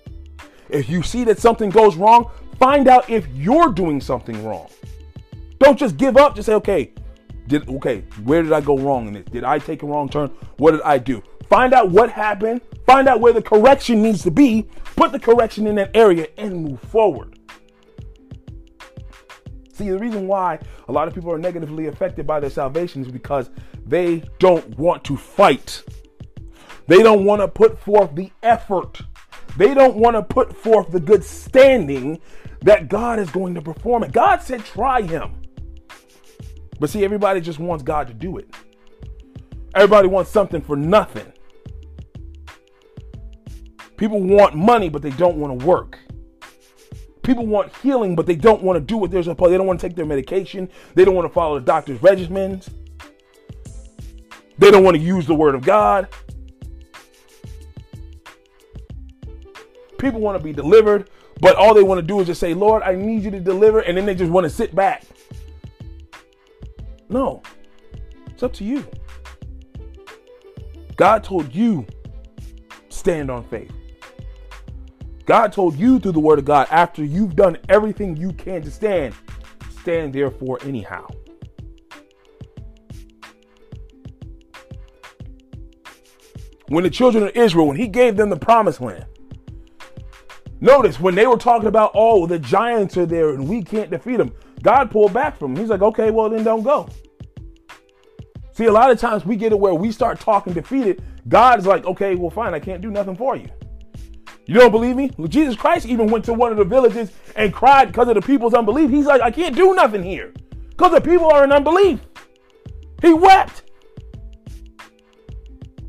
If 0.69 0.89
you 0.89 1.03
see 1.03 1.23
that 1.25 1.39
something 1.39 1.69
goes 1.69 1.95
wrong, 1.95 2.29
find 2.59 2.87
out 2.87 3.09
if 3.09 3.27
you're 3.29 3.71
doing 3.71 3.99
something 3.99 4.45
wrong. 4.45 4.69
Don't 5.59 5.77
just 5.77 5.97
give 5.97 6.15
up. 6.15 6.35
Just 6.35 6.45
say, 6.45 6.53
okay, 6.53 6.93
did 7.47 7.67
okay, 7.67 8.03
where 8.23 8.43
did 8.43 8.53
I 8.53 8.61
go 8.61 8.77
wrong 8.77 9.07
in 9.07 9.13
this? 9.13 9.25
Did 9.25 9.43
I 9.43 9.59
take 9.59 9.83
a 9.83 9.85
wrong 9.85 10.07
turn? 10.07 10.29
What 10.57 10.71
did 10.71 10.81
I 10.83 10.99
do? 10.99 11.21
Find 11.49 11.73
out 11.73 11.89
what 11.89 12.11
happened. 12.11 12.61
Find 12.85 13.07
out 13.07 13.19
where 13.19 13.33
the 13.33 13.41
correction 13.41 14.01
needs 14.01 14.23
to 14.23 14.31
be. 14.31 14.67
Put 14.95 15.11
the 15.11 15.19
correction 15.19 15.65
in 15.67 15.75
that 15.75 15.91
area 15.95 16.27
and 16.37 16.63
move 16.63 16.79
forward. 16.79 17.39
See, 19.73 19.89
the 19.89 19.97
reason 19.97 20.27
why 20.27 20.59
a 20.87 20.91
lot 20.91 21.07
of 21.07 21.15
people 21.15 21.31
are 21.31 21.37
negatively 21.37 21.87
affected 21.87 22.27
by 22.27 22.39
their 22.39 22.49
salvation 22.49 23.01
is 23.01 23.11
because 23.11 23.49
they 23.85 24.23
don't 24.37 24.77
want 24.77 25.03
to 25.05 25.17
fight. 25.17 25.83
They 26.89 27.03
don't 27.03 27.23
want 27.23 27.39
to 27.41 27.47
put 27.47 27.79
forth 27.79 28.15
the 28.15 28.31
effort. 28.41 28.99
They 29.57 29.75
don't 29.75 29.97
want 29.97 30.15
to 30.15 30.23
put 30.23 30.57
forth 30.57 30.89
the 30.89 30.99
good 30.99 31.23
standing 31.23 32.19
that 32.61 32.89
God 32.89 33.19
is 33.19 33.29
going 33.29 33.53
to 33.53 33.61
perform 33.61 34.03
it. 34.03 34.11
God 34.11 34.41
said, 34.41 34.65
try 34.65 35.03
him. 35.03 35.39
But 36.79 36.89
see, 36.89 37.05
everybody 37.05 37.41
just 37.41 37.59
wants 37.59 37.83
God 37.83 38.07
to 38.07 38.13
do 38.15 38.39
it. 38.39 38.51
Everybody 39.75 40.07
wants 40.07 40.31
something 40.31 40.61
for 40.61 40.75
nothing. 40.75 41.31
People 43.95 44.23
want 44.23 44.55
money, 44.55 44.89
but 44.89 45.03
they 45.03 45.11
don't 45.11 45.37
want 45.37 45.59
to 45.59 45.65
work. 45.67 45.99
People 47.21 47.45
want 47.45 47.71
healing, 47.83 48.15
but 48.15 48.25
they 48.25 48.35
don't 48.35 48.63
want 48.63 48.77
to 48.77 48.81
do 48.81 48.97
what 48.97 49.11
they're 49.11 49.21
supposed. 49.21 49.53
They 49.53 49.57
don't 49.57 49.67
want 49.67 49.79
to 49.79 49.87
take 49.87 49.95
their 49.95 50.07
medication. 50.07 50.67
They 50.95 51.05
don't 51.05 51.13
want 51.13 51.27
to 51.27 51.33
follow 51.35 51.59
the 51.59 51.65
doctor's 51.65 51.99
regimens. 51.99 52.67
They 54.57 54.71
don't 54.71 54.83
want 54.83 54.97
to 54.97 55.03
use 55.03 55.27
the 55.27 55.35
word 55.35 55.53
of 55.53 55.61
God. 55.61 56.07
People 59.99 60.21
want 60.21 60.37
to 60.37 60.43
be 60.43 60.53
delivered, 60.53 61.09
but 61.41 61.55
all 61.55 61.73
they 61.73 61.83
want 61.83 61.99
to 61.99 62.05
do 62.05 62.19
is 62.21 62.27
just 62.27 62.39
say, 62.39 62.53
Lord, 62.53 62.81
I 62.83 62.95
need 62.95 63.23
you 63.23 63.31
to 63.31 63.39
deliver. 63.39 63.81
And 63.81 63.97
then 63.97 64.05
they 64.05 64.15
just 64.15 64.31
want 64.31 64.45
to 64.45 64.49
sit 64.49 64.73
back. 64.73 65.03
No, 67.09 67.43
it's 68.27 68.41
up 68.41 68.53
to 68.53 68.63
you. 68.63 68.85
God 70.95 71.23
told 71.23 71.53
you, 71.53 71.85
stand 72.89 73.29
on 73.29 73.43
faith. 73.49 73.71
God 75.25 75.53
told 75.53 75.77
you 75.77 75.99
through 75.99 76.13
the 76.13 76.19
word 76.19 76.39
of 76.39 76.45
God, 76.45 76.67
after 76.71 77.03
you've 77.03 77.35
done 77.35 77.57
everything 77.67 78.17
you 78.17 78.33
can 78.33 78.61
to 78.63 78.71
stand, 78.71 79.13
stand 79.81 80.13
therefore 80.13 80.59
anyhow. 80.63 81.07
When 86.67 86.83
the 86.83 86.89
children 86.89 87.23
of 87.23 87.35
Israel, 87.35 87.67
when 87.67 87.77
he 87.77 87.87
gave 87.87 88.15
them 88.15 88.29
the 88.29 88.37
promised 88.37 88.81
land, 88.81 89.05
notice 90.61 90.99
when 90.99 91.15
they 91.15 91.27
were 91.27 91.37
talking 91.37 91.67
about, 91.67 91.91
oh, 91.93 92.25
the 92.25 92.39
giants 92.39 92.97
are 92.97 93.05
there 93.05 93.29
and 93.29 93.47
we 93.47 93.63
can't 93.63 93.89
defeat 93.89 94.17
them, 94.17 94.33
God 94.61 94.91
pulled 94.91 95.13
back 95.13 95.37
from 95.37 95.53
them. 95.53 95.61
He's 95.61 95.69
like, 95.69 95.81
okay, 95.81 96.11
well, 96.11 96.29
then 96.29 96.43
don't 96.43 96.63
go. 96.63 96.89
See, 98.53 98.65
a 98.65 98.71
lot 98.71 98.91
of 98.91 98.99
times 98.99 99.25
we 99.25 99.37
get 99.37 99.53
it 99.53 99.59
where 99.59 99.73
we 99.73 99.91
start 99.91 100.19
talking 100.19 100.53
defeated. 100.53 101.01
God's 101.27 101.65
like, 101.65 101.85
okay, 101.85 102.15
well, 102.15 102.29
fine, 102.29 102.53
I 102.53 102.59
can't 102.59 102.81
do 102.81 102.91
nothing 102.91 103.15
for 103.15 103.35
you. 103.35 103.47
You 104.45 104.55
don't 104.55 104.71
believe 104.71 104.95
me? 104.95 105.11
Well, 105.17 105.27
Jesus 105.27 105.55
Christ 105.55 105.85
even 105.85 106.07
went 106.07 106.25
to 106.25 106.33
one 106.33 106.51
of 106.51 106.57
the 106.57 106.65
villages 106.65 107.11
and 107.35 107.53
cried 107.53 107.89
because 107.89 108.07
of 108.07 108.15
the 108.15 108.21
people's 108.21 108.53
unbelief. 108.53 108.89
He's 108.89 109.05
like, 109.05 109.21
I 109.21 109.29
can't 109.29 109.55
do 109.55 109.75
nothing 109.75 110.03
here 110.03 110.33
because 110.69 110.91
the 110.91 111.01
people 111.01 111.31
are 111.31 111.43
in 111.43 111.51
unbelief. 111.51 111.99
He 113.01 113.13
wept 113.13 113.61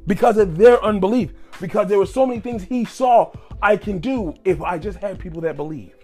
because 0.06 0.36
of 0.36 0.58
their 0.58 0.84
unbelief, 0.84 1.32
because 1.60 1.88
there 1.88 1.98
were 1.98 2.06
so 2.06 2.26
many 2.26 2.40
things 2.40 2.62
he 2.62 2.84
saw 2.84 3.32
I 3.62 3.76
can 3.76 3.98
do 3.98 4.34
if 4.44 4.62
I 4.62 4.78
just 4.78 4.98
had 4.98 5.18
people 5.18 5.40
that 5.42 5.56
believed. 5.56 5.94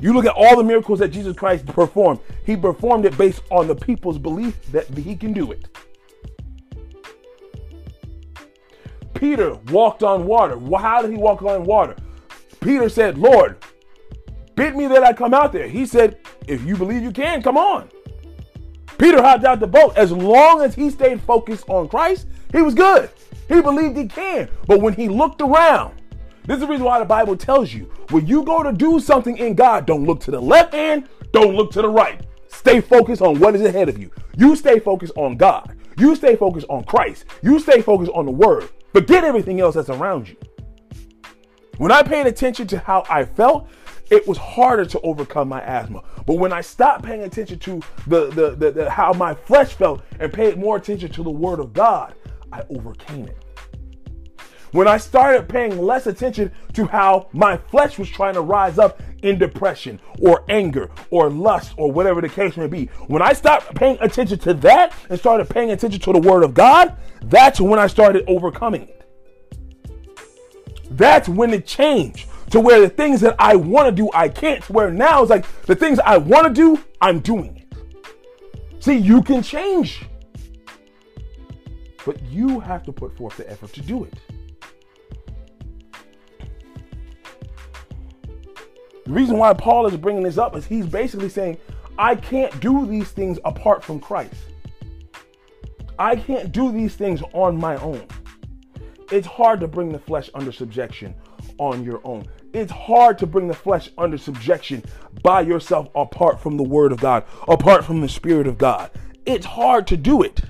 You 0.00 0.12
look 0.12 0.26
at 0.26 0.34
all 0.34 0.56
the 0.56 0.62
miracles 0.62 1.00
that 1.00 1.08
Jesus 1.08 1.36
Christ 1.36 1.66
performed, 1.66 2.20
he 2.44 2.56
performed 2.56 3.04
it 3.04 3.18
based 3.18 3.42
on 3.50 3.66
the 3.66 3.74
people's 3.74 4.18
belief 4.18 4.60
that 4.72 4.86
he 4.96 5.16
can 5.16 5.32
do 5.32 5.50
it. 5.52 5.68
Peter 9.14 9.54
walked 9.72 10.04
on 10.04 10.26
water. 10.26 10.56
How 10.78 11.02
did 11.02 11.10
he 11.10 11.16
walk 11.16 11.42
on 11.42 11.64
water? 11.64 11.96
Peter 12.60 12.88
said, 12.88 13.18
Lord, 13.18 13.64
bid 14.54 14.76
me 14.76 14.86
that 14.86 15.02
I 15.02 15.12
come 15.12 15.34
out 15.34 15.52
there. 15.52 15.66
He 15.66 15.86
said, 15.86 16.18
If 16.46 16.64
you 16.64 16.76
believe 16.76 17.02
you 17.02 17.10
can, 17.10 17.42
come 17.42 17.56
on. 17.56 17.88
Peter 18.98 19.20
hopped 19.20 19.44
out 19.44 19.58
the 19.58 19.66
boat. 19.66 19.96
As 19.96 20.12
long 20.12 20.60
as 20.62 20.74
he 20.74 20.90
stayed 20.90 21.20
focused 21.22 21.64
on 21.68 21.88
Christ, 21.88 22.28
he 22.52 22.62
was 22.62 22.74
good. 22.74 23.10
He 23.48 23.60
believed 23.60 23.96
he 23.96 24.06
can. 24.06 24.48
But 24.66 24.80
when 24.80 24.92
he 24.92 25.08
looked 25.08 25.40
around, 25.40 26.00
this 26.46 26.56
is 26.56 26.60
the 26.60 26.66
reason 26.66 26.84
why 26.84 26.98
the 26.98 27.04
Bible 27.04 27.36
tells 27.36 27.72
you 27.72 27.90
when 28.10 28.26
you 28.26 28.42
go 28.44 28.62
to 28.62 28.72
do 28.72 29.00
something 29.00 29.36
in 29.36 29.54
God, 29.54 29.86
don't 29.86 30.04
look 30.04 30.20
to 30.20 30.30
the 30.30 30.40
left 30.40 30.74
hand, 30.74 31.08
don't 31.32 31.54
look 31.54 31.70
to 31.72 31.82
the 31.82 31.88
right. 31.88 32.24
Stay 32.48 32.80
focused 32.80 33.22
on 33.22 33.38
what 33.38 33.54
is 33.54 33.62
ahead 33.62 33.88
of 33.88 33.98
you. 33.98 34.10
You 34.36 34.56
stay 34.56 34.78
focused 34.78 35.12
on 35.16 35.36
God. 35.36 35.76
You 35.98 36.14
stay 36.14 36.36
focused 36.36 36.66
on 36.68 36.84
Christ. 36.84 37.24
You 37.42 37.58
stay 37.58 37.82
focused 37.82 38.12
on 38.14 38.24
the 38.24 38.32
Word. 38.32 38.68
Forget 38.92 39.24
everything 39.24 39.60
else 39.60 39.74
that's 39.74 39.90
around 39.90 40.28
you. 40.28 40.36
When 41.76 41.92
I 41.92 42.02
paid 42.02 42.26
attention 42.26 42.66
to 42.68 42.78
how 42.78 43.04
I 43.10 43.24
felt, 43.24 43.68
it 44.10 44.26
was 44.26 44.38
harder 44.38 44.86
to 44.86 45.00
overcome 45.00 45.48
my 45.48 45.60
asthma. 45.62 46.02
But 46.26 46.34
when 46.34 46.52
I 46.52 46.60
stopped 46.60 47.04
paying 47.04 47.22
attention 47.22 47.58
to 47.60 47.80
the, 48.06 48.30
the, 48.30 48.50
the, 48.56 48.70
the, 48.70 48.90
how 48.90 49.12
my 49.12 49.34
flesh 49.34 49.74
felt 49.74 50.02
and 50.18 50.32
paid 50.32 50.58
more 50.58 50.76
attention 50.76 51.10
to 51.12 51.22
the 51.22 51.30
word 51.30 51.60
of 51.60 51.72
God, 51.72 52.14
I 52.52 52.62
overcame 52.70 53.26
it. 53.26 53.36
When 54.72 54.86
I 54.86 54.98
started 54.98 55.48
paying 55.48 55.80
less 55.80 56.06
attention 56.06 56.52
to 56.74 56.86
how 56.86 57.28
my 57.32 57.56
flesh 57.56 57.98
was 57.98 58.08
trying 58.08 58.34
to 58.34 58.42
rise 58.42 58.78
up 58.78 59.00
in 59.22 59.38
depression 59.38 59.98
or 60.20 60.44
anger 60.48 60.90
or 61.10 61.30
lust 61.30 61.72
or 61.78 61.90
whatever 61.90 62.20
the 62.20 62.28
case 62.28 62.56
may 62.56 62.66
be, 62.66 62.86
when 63.06 63.22
I 63.22 63.32
stopped 63.32 63.74
paying 63.74 63.96
attention 64.00 64.38
to 64.40 64.54
that 64.54 64.92
and 65.08 65.18
started 65.18 65.48
paying 65.48 65.70
attention 65.70 66.00
to 66.00 66.12
the 66.12 66.20
word 66.20 66.42
of 66.42 66.52
God, 66.52 66.96
that's 67.24 67.60
when 67.60 67.78
I 67.78 67.86
started 67.86 68.24
overcoming 68.28 68.82
it. 68.82 68.94
That's 70.90 71.28
when 71.28 71.52
it 71.52 71.66
changed 71.66 72.28
to 72.50 72.60
where 72.60 72.80
the 72.80 72.88
things 72.88 73.20
that 73.20 73.36
I 73.38 73.56
want 73.56 73.88
to 73.88 73.92
do, 73.92 74.10
I 74.12 74.28
can't. 74.28 74.62
To 74.64 74.72
where 74.72 74.90
now 74.90 75.22
it's 75.22 75.30
like 75.30 75.46
the 75.62 75.76
things 75.76 75.98
I 75.98 76.18
want 76.18 76.46
to 76.46 76.52
do, 76.52 76.82
I'm 77.00 77.20
doing 77.20 77.56
it. 77.56 78.82
See, 78.82 78.96
you 78.96 79.22
can 79.22 79.42
change, 79.42 80.04
but 82.08 82.22
you 82.22 82.58
have 82.58 82.82
to 82.82 82.90
put 82.90 83.14
forth 83.18 83.36
the 83.36 83.50
effort 83.50 83.70
to 83.74 83.82
do 83.82 84.04
it. 84.04 84.14
The 89.04 89.12
reason 89.12 89.36
why 89.36 89.52
Paul 89.52 89.86
is 89.86 89.94
bringing 89.98 90.22
this 90.22 90.38
up 90.38 90.56
is 90.56 90.64
he's 90.64 90.86
basically 90.86 91.28
saying, 91.28 91.58
I 91.98 92.14
can't 92.14 92.58
do 92.60 92.86
these 92.86 93.10
things 93.10 93.38
apart 93.44 93.84
from 93.84 94.00
Christ. 94.00 94.32
I 95.98 96.16
can't 96.16 96.50
do 96.50 96.72
these 96.72 96.94
things 96.96 97.20
on 97.34 97.58
my 97.58 97.76
own. 97.76 98.06
It's 99.12 99.26
hard 99.26 99.60
to 99.60 99.68
bring 99.68 99.92
the 99.92 99.98
flesh 99.98 100.30
under 100.32 100.50
subjection 100.50 101.14
on 101.58 101.84
your 101.84 102.00
own. 102.04 102.24
It's 102.54 102.72
hard 102.72 103.18
to 103.18 103.26
bring 103.26 103.48
the 103.48 103.54
flesh 103.54 103.90
under 103.98 104.16
subjection 104.16 104.82
by 105.22 105.42
yourself 105.42 105.90
apart 105.94 106.40
from 106.40 106.56
the 106.56 106.62
Word 106.62 106.90
of 106.90 107.00
God, 107.00 107.24
apart 107.48 107.84
from 107.84 108.00
the 108.00 108.08
Spirit 108.08 108.46
of 108.46 108.56
God. 108.56 108.90
It's 109.26 109.44
hard 109.44 109.86
to 109.88 109.98
do 109.98 110.22
it. 110.22 110.40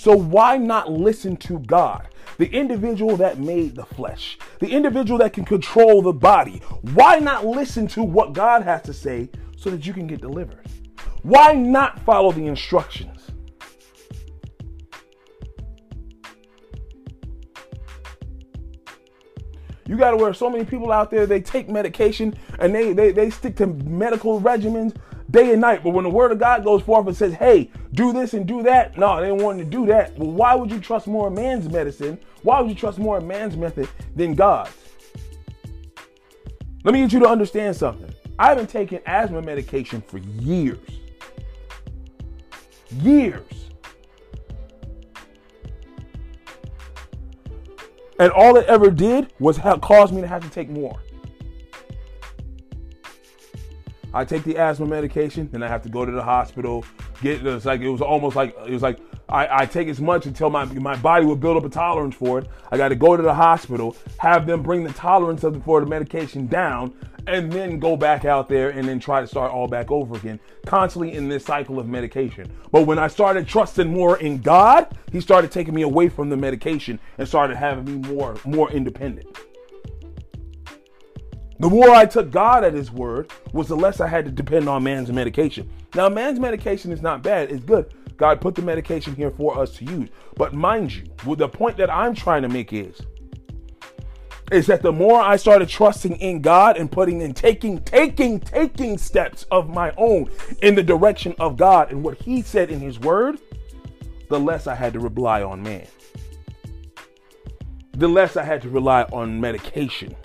So, 0.00 0.16
why 0.16 0.56
not 0.56 0.90
listen 0.90 1.36
to 1.48 1.58
God? 1.58 2.08
the 2.38 2.48
individual 2.54 3.18
that 3.18 3.38
made 3.38 3.74
the 3.74 3.84
flesh, 3.84 4.38
the 4.60 4.68
individual 4.70 5.18
that 5.18 5.34
can 5.34 5.44
control 5.44 6.00
the 6.00 6.12
body. 6.12 6.62
Why 6.94 7.18
not 7.18 7.44
listen 7.44 7.86
to 7.88 8.02
what 8.02 8.32
God 8.32 8.62
has 8.62 8.80
to 8.82 8.94
say 8.94 9.28
so 9.58 9.68
that 9.68 9.86
you 9.86 9.92
can 9.92 10.06
get 10.06 10.22
delivered? 10.22 10.66
Why 11.22 11.52
not 11.52 12.00
follow 12.00 12.32
the 12.32 12.46
instructions? 12.46 13.30
You 19.86 19.98
got 19.98 20.12
to 20.12 20.16
where 20.16 20.32
so 20.32 20.48
many 20.48 20.64
people 20.64 20.92
out 20.92 21.10
there 21.10 21.26
they 21.26 21.42
take 21.42 21.68
medication 21.68 22.34
and 22.58 22.74
they, 22.74 22.94
they 22.94 23.12
they 23.12 23.28
stick 23.28 23.56
to 23.56 23.66
medical 23.66 24.40
regimens 24.40 24.96
day 25.30 25.52
and 25.52 25.60
night. 25.60 25.82
But 25.82 25.90
when 25.90 26.04
the 26.04 26.10
word 26.10 26.32
of 26.32 26.38
God 26.38 26.64
goes 26.64 26.82
forth 26.82 27.06
and 27.06 27.16
says, 27.16 27.34
"Hey, 27.34 27.70
do 27.92 28.12
this 28.12 28.34
and 28.34 28.46
do 28.46 28.62
that," 28.64 28.98
no, 28.98 29.20
they 29.20 29.28
don't 29.28 29.42
want 29.42 29.58
to 29.58 29.64
do 29.64 29.86
that. 29.86 30.18
Well, 30.18 30.30
why 30.30 30.54
would 30.54 30.70
you 30.70 30.80
trust 30.80 31.06
more 31.06 31.30
man's 31.30 31.68
medicine? 31.68 32.18
Why 32.42 32.60
would 32.60 32.70
you 32.70 32.76
trust 32.76 32.98
more 32.98 33.20
man's 33.20 33.56
method 33.56 33.88
than 34.16 34.34
God's? 34.34 34.72
Let 36.84 36.94
me 36.94 37.00
get 37.02 37.12
you 37.12 37.20
to 37.20 37.28
understand 37.28 37.76
something. 37.76 38.10
I 38.38 38.48
haven't 38.48 38.70
taken 38.70 39.00
asthma 39.04 39.42
medication 39.42 40.00
for 40.00 40.18
years. 40.18 40.78
Years. 43.02 43.44
And 48.18 48.32
all 48.32 48.56
it 48.56 48.66
ever 48.66 48.90
did 48.90 49.32
was 49.38 49.58
have, 49.58 49.80
cause 49.80 50.12
me 50.12 50.20
to 50.22 50.26
have 50.26 50.42
to 50.42 50.50
take 50.50 50.68
more. 50.70 50.98
I 54.12 54.24
take 54.24 54.44
the 54.44 54.56
asthma 54.56 54.86
medication, 54.86 55.48
then 55.52 55.62
I 55.62 55.68
have 55.68 55.82
to 55.82 55.88
go 55.88 56.04
to 56.04 56.10
the 56.10 56.22
hospital. 56.22 56.84
Get 57.22 57.46
it's 57.46 57.64
like 57.64 57.80
it 57.80 57.88
was 57.88 58.00
almost 58.00 58.34
like 58.36 58.56
it 58.66 58.72
was 58.72 58.82
like 58.82 58.98
I, 59.28 59.62
I 59.62 59.66
take 59.66 59.88
as 59.88 60.00
much 60.00 60.26
until 60.26 60.50
my 60.50 60.64
my 60.64 60.96
body 60.96 61.24
would 61.24 61.40
build 61.40 61.56
up 61.56 61.64
a 61.64 61.68
tolerance 61.68 62.16
for 62.16 62.40
it. 62.40 62.48
I 62.70 62.76
got 62.76 62.88
to 62.88 62.96
go 62.96 63.16
to 63.16 63.22
the 63.22 63.34
hospital, 63.34 63.96
have 64.18 64.46
them 64.46 64.62
bring 64.62 64.82
the 64.82 64.92
tolerance 64.92 65.44
of 65.44 65.54
the, 65.54 65.60
for 65.60 65.80
the 65.80 65.86
medication 65.86 66.48
down, 66.48 66.92
and 67.28 67.52
then 67.52 67.78
go 67.78 67.96
back 67.96 68.24
out 68.24 68.48
there 68.48 68.70
and 68.70 68.86
then 68.88 68.98
try 68.98 69.20
to 69.20 69.26
start 69.26 69.52
all 69.52 69.68
back 69.68 69.90
over 69.90 70.16
again, 70.16 70.40
constantly 70.66 71.12
in 71.12 71.28
this 71.28 71.44
cycle 71.44 71.78
of 71.78 71.88
medication. 71.88 72.50
But 72.72 72.86
when 72.86 72.98
I 72.98 73.06
started 73.06 73.46
trusting 73.46 73.88
more 73.88 74.18
in 74.18 74.40
God, 74.40 74.96
He 75.12 75.20
started 75.20 75.52
taking 75.52 75.74
me 75.74 75.82
away 75.82 76.08
from 76.08 76.30
the 76.30 76.36
medication 76.36 76.98
and 77.18 77.28
started 77.28 77.56
having 77.56 77.84
me 77.84 78.08
more 78.08 78.36
more 78.44 78.70
independent. 78.72 79.28
The 81.60 81.68
more 81.68 81.90
I 81.90 82.06
took 82.06 82.30
God 82.30 82.64
at 82.64 82.72
His 82.72 82.90
word, 82.90 83.30
was 83.52 83.68
the 83.68 83.76
less 83.76 84.00
I 84.00 84.08
had 84.08 84.24
to 84.24 84.30
depend 84.30 84.66
on 84.66 84.82
man's 84.82 85.12
medication. 85.12 85.70
Now, 85.94 86.08
man's 86.08 86.40
medication 86.40 86.90
is 86.90 87.02
not 87.02 87.22
bad; 87.22 87.52
it's 87.52 87.62
good. 87.62 87.92
God 88.16 88.40
put 88.40 88.54
the 88.54 88.62
medication 88.62 89.14
here 89.14 89.30
for 89.30 89.58
us 89.58 89.76
to 89.76 89.84
use. 89.84 90.08
But 90.36 90.54
mind 90.54 90.94
you, 90.94 91.04
the 91.36 91.48
point 91.48 91.76
that 91.76 91.90
I'm 91.90 92.14
trying 92.14 92.42
to 92.42 92.48
make 92.48 92.72
is 92.72 93.00
is 94.50 94.66
that 94.66 94.82
the 94.82 94.90
more 94.90 95.20
I 95.20 95.36
started 95.36 95.68
trusting 95.68 96.16
in 96.16 96.40
God 96.40 96.76
and 96.76 96.90
putting 96.90 97.20
in 97.20 97.34
taking, 97.34 97.78
taking, 97.84 98.40
taking 98.40 98.98
steps 98.98 99.46
of 99.50 99.68
my 99.68 99.92
own 99.96 100.28
in 100.60 100.74
the 100.74 100.82
direction 100.82 101.34
of 101.38 101.56
God 101.56 101.92
and 101.92 102.02
what 102.02 102.18
He 102.18 102.42
said 102.42 102.70
in 102.70 102.80
His 102.80 102.98
Word, 102.98 103.38
the 104.28 104.40
less 104.40 104.66
I 104.66 104.74
had 104.74 104.94
to 104.94 104.98
rely 104.98 105.42
on 105.42 105.62
man. 105.62 105.86
The 107.92 108.08
less 108.08 108.36
I 108.36 108.44
had 108.44 108.62
to 108.62 108.70
rely 108.70 109.02
on 109.12 109.40
medication. 109.40 110.16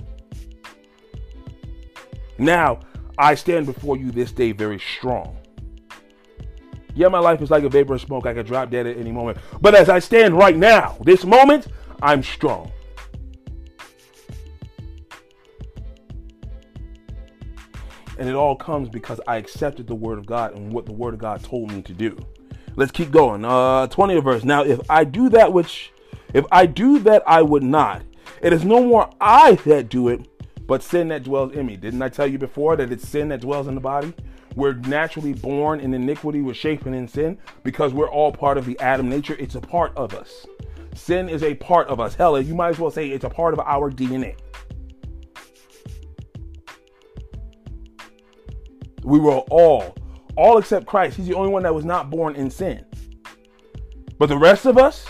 Now, 2.37 2.79
I 3.17 3.35
stand 3.35 3.65
before 3.65 3.97
you 3.97 4.11
this 4.11 4.31
day 4.31 4.51
very 4.51 4.79
strong. 4.79 5.37
Yeah, 6.93 7.09
my 7.09 7.19
life 7.19 7.41
is 7.41 7.51
like 7.51 7.63
a 7.63 7.69
vapor 7.69 7.95
of 7.95 8.01
smoke. 8.01 8.25
I 8.25 8.33
could 8.33 8.45
drop 8.45 8.69
dead 8.69 8.87
at 8.87 8.97
any 8.97 9.11
moment. 9.11 9.37
But 9.61 9.75
as 9.75 9.89
I 9.89 9.99
stand 9.99 10.37
right 10.37 10.55
now, 10.55 10.97
this 11.03 11.25
moment, 11.25 11.67
I'm 12.01 12.23
strong. 12.23 12.71
And 18.17 18.29
it 18.29 18.35
all 18.35 18.55
comes 18.55 18.87
because 18.87 19.19
I 19.27 19.35
accepted 19.35 19.87
the 19.87 19.95
word 19.95 20.17
of 20.17 20.25
God 20.25 20.55
and 20.55 20.71
what 20.71 20.85
the 20.85 20.93
word 20.93 21.13
of 21.13 21.19
God 21.19 21.43
told 21.43 21.71
me 21.71 21.81
to 21.81 21.93
do. 21.93 22.17
Let's 22.77 22.91
keep 22.91 23.11
going. 23.11 23.43
Uh 23.43 23.87
20th 23.87 24.23
verse. 24.23 24.43
Now, 24.43 24.63
if 24.63 24.79
I 24.89 25.03
do 25.03 25.29
that 25.29 25.51
which 25.51 25.91
if 26.33 26.45
I 26.51 26.65
do 26.65 26.99
that 26.99 27.23
I 27.27 27.41
would 27.41 27.63
not, 27.63 28.03
it 28.41 28.53
is 28.53 28.63
no 28.63 28.83
more 28.83 29.09
I 29.19 29.55
that 29.65 29.89
do 29.89 30.07
it, 30.09 30.27
but 30.67 30.83
sin 30.83 31.07
that 31.09 31.23
dwells 31.23 31.53
in 31.53 31.65
me. 31.65 31.75
Didn't 31.75 32.01
I 32.01 32.09
tell 32.09 32.27
you 32.27 32.37
before 32.37 32.75
that 32.75 32.91
it's 32.91 33.07
sin 33.07 33.29
that 33.29 33.41
dwells 33.41 33.67
in 33.67 33.75
the 33.75 33.81
body? 33.81 34.13
We're 34.55 34.73
naturally 34.73 35.33
born 35.33 35.79
in 35.79 35.93
iniquity, 35.93 36.41
we're 36.41 36.53
shapen 36.53 36.93
in 36.93 37.07
sin 37.07 37.37
because 37.63 37.93
we're 37.93 38.09
all 38.09 38.31
part 38.31 38.57
of 38.57 38.65
the 38.65 38.79
Adam 38.79 39.09
nature. 39.09 39.35
It's 39.37 39.55
a 39.55 39.61
part 39.61 39.91
of 39.97 40.13
us. 40.13 40.45
Sin 40.95 41.27
is 41.27 41.43
a 41.43 41.55
part 41.55 41.89
of 41.89 41.99
us. 41.99 42.15
Hell, 42.15 42.39
you 42.39 42.55
might 42.55 42.69
as 42.69 42.79
well 42.79 42.89
say 42.89 43.09
it's 43.09 43.25
a 43.25 43.29
part 43.29 43.53
of 43.53 43.59
our 43.59 43.91
DNA. 43.91 44.37
We 49.03 49.19
were 49.19 49.39
all, 49.51 49.95
all 50.35 50.57
except 50.57 50.87
Christ. 50.87 51.17
He's 51.17 51.27
the 51.27 51.35
only 51.35 51.51
one 51.51 51.63
that 51.63 51.75
was 51.75 51.85
not 51.85 52.09
born 52.09 52.35
in 52.35 52.49
sin. 52.49 52.85
But 54.17 54.29
the 54.29 54.37
rest 54.37 54.65
of 54.65 54.77
us, 54.77 55.05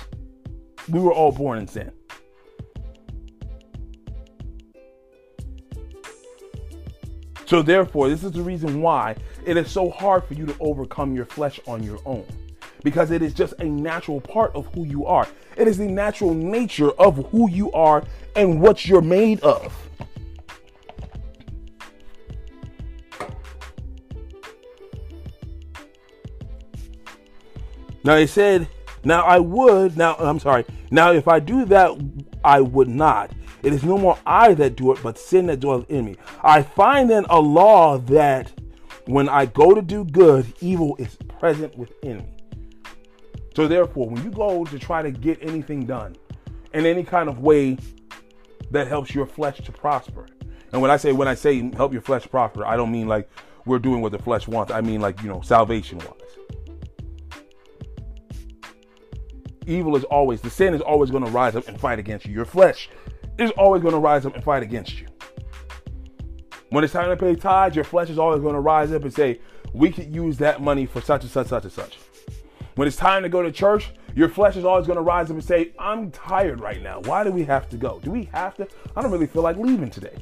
we 0.89 0.99
were 0.99 1.14
all 1.14 1.32
born 1.32 1.60
in 1.60 1.68
sin. 1.68 1.91
So, 7.45 7.61
therefore, 7.61 8.09
this 8.09 8.23
is 8.23 8.31
the 8.31 8.41
reason 8.41 8.81
why 8.81 9.15
it 9.45 9.55
is 9.55 9.69
so 9.69 9.91
hard 9.91 10.25
for 10.25 10.33
you 10.33 10.47
to 10.47 10.55
overcome 10.59 11.15
your 11.15 11.25
flesh 11.25 11.59
on 11.67 11.83
your 11.83 11.99
own. 12.05 12.25
Because 12.83 13.11
it 13.11 13.21
is 13.21 13.33
just 13.33 13.53
a 13.59 13.65
natural 13.65 14.19
part 14.19 14.55
of 14.55 14.67
who 14.73 14.85
you 14.85 15.05
are. 15.05 15.27
It 15.55 15.67
is 15.67 15.77
the 15.77 15.87
natural 15.87 16.33
nature 16.33 16.91
of 16.91 17.17
who 17.31 17.49
you 17.49 17.71
are 17.71 18.03
and 18.35 18.61
what 18.61 18.85
you're 18.85 19.01
made 19.01 19.41
of. 19.41 19.73
Now 28.03 28.17
he 28.17 28.27
said, 28.27 28.67
Now 29.03 29.21
I 29.23 29.39
would, 29.39 29.97
now 29.97 30.15
I'm 30.15 30.39
sorry, 30.39 30.65
now 30.91 31.11
if 31.11 31.27
I 31.27 31.39
do 31.39 31.65
that, 31.65 31.91
I 32.43 32.61
would 32.61 32.87
not. 32.87 33.31
It 33.66 33.74
is 33.74 33.84
no 33.84 33.97
more 33.97 34.16
I 34.28 34.53
that 34.53 34.76
do 34.76 34.91
it, 34.91 34.99
but 35.01 35.18
sin 35.18 35.47
that 35.47 35.59
dwells 35.59 35.86
in 35.89 36.05
me. 36.05 36.18
I 36.43 36.61
find 36.61 37.09
then 37.09 37.26
a 37.32 37.39
law 37.39 37.97
that 37.97 38.53
when 39.07 39.28
I 39.28 39.47
go 39.47 39.74
to 39.74 39.82
do 39.82 40.05
good, 40.05 40.45
evil 40.61 40.95
is 40.99 41.18
present 41.39 41.76
within 41.76 42.18
me. 42.18 42.38
So 43.55 43.68
therefore, 43.68 44.07
when 44.07 44.24
you 44.24 44.30
go 44.30 44.66
to 44.66 44.78
try 44.78 45.01
to 45.01 45.09
get 45.09 45.39
anything 45.41 45.88
done 45.88 46.16
in 46.76 46.86
any 46.86 47.03
kind 47.03 47.28
of 47.28 47.39
way 47.39 47.80
that 48.70 48.88
helps 48.88 49.16
your 49.16 49.26
flesh 49.26 49.57
to 49.57 49.72
prosper, 49.72 50.28
and 50.72 50.80
when 50.80 50.91
I 50.91 50.97
say 50.97 51.11
when 51.11 51.28
I 51.28 51.34
say 51.34 51.72
help 51.76 51.91
your 51.91 52.03
flesh 52.03 52.28
prosper, 52.30 52.68
I 52.68 52.78
don't 52.78 52.91
mean 52.91 53.07
like 53.07 53.28
we're 53.66 53.80
doing 53.80 54.01
what 54.01 54.11
the 54.11 54.20
flesh 54.20 54.47
wants. 54.47 54.72
I 54.72 54.82
mean 54.82 55.01
like 55.01 55.24
you 55.24 55.30
know 55.30 55.41
salvation 55.41 55.97
wise. 55.97 56.26
evil 59.68 59.95
is 59.95 60.03
always, 60.05 60.41
the 60.41 60.49
sin 60.49 60.74
is 60.74 60.82
always 60.82 61.11
going 61.11 61.24
to 61.24 61.32
rise 61.32 61.55
up 61.55 61.68
and 61.68 61.80
fight 61.80 61.99
against 61.99 62.26
you. 62.26 62.34
Your 62.34 62.45
flesh 62.45 62.89
is 63.38 63.51
always 63.51 63.81
going 63.81 63.93
to 63.93 63.99
rise 63.99 64.25
up 64.25 64.36
and 64.36 64.43
fight 64.43 64.63
against 64.63 64.99
you. 64.99 65.07
When 66.69 66.83
it's 66.83 66.93
time 66.93 67.09
to 67.09 67.17
pay 67.17 67.36
tithes, 67.36 67.75
your 67.75 67.86
flesh 67.86 68.09
is 68.09 68.17
always 68.17 68.41
going 68.41 68.55
to 68.55 68.59
rise 68.59 68.91
up 68.91 69.03
and 69.03 69.13
say, 69.13 69.39
we 69.73 69.91
could 69.91 70.13
use 70.13 70.38
that 70.38 70.61
money 70.61 70.86
for 70.86 71.01
such 71.01 71.23
and 71.23 71.31
such, 71.31 71.47
such 71.47 71.63
and 71.63 71.71
such. 71.71 71.97
When 72.75 72.88
it's 72.88 72.97
time 72.97 73.23
to 73.23 73.29
go 73.29 73.41
to 73.41 73.51
church, 73.51 73.91
your 74.15 74.29
flesh 74.29 74.55
is 74.55 74.65
always 74.65 74.88
going 74.88 74.97
to 74.97 75.03
rise 75.03 75.29
up 75.29 75.38
and 75.38 75.43
say, 75.43 75.73
I'm 75.77 76.11
tired 76.11 76.59
right 76.61 76.81
now. 76.81 77.01
Why 77.01 77.23
do 77.23 77.31
we 77.31 77.43
have 77.43 77.69
to 77.69 77.77
go? 77.77 77.99
Do 77.99 78.11
we 78.11 78.25
have 78.33 78.55
to? 78.55 78.67
I 78.95 79.01
don't 79.01 79.11
really 79.11 79.27
feel 79.27 79.41
like 79.41 79.57
leaving 79.57 79.89
today. 79.89 80.15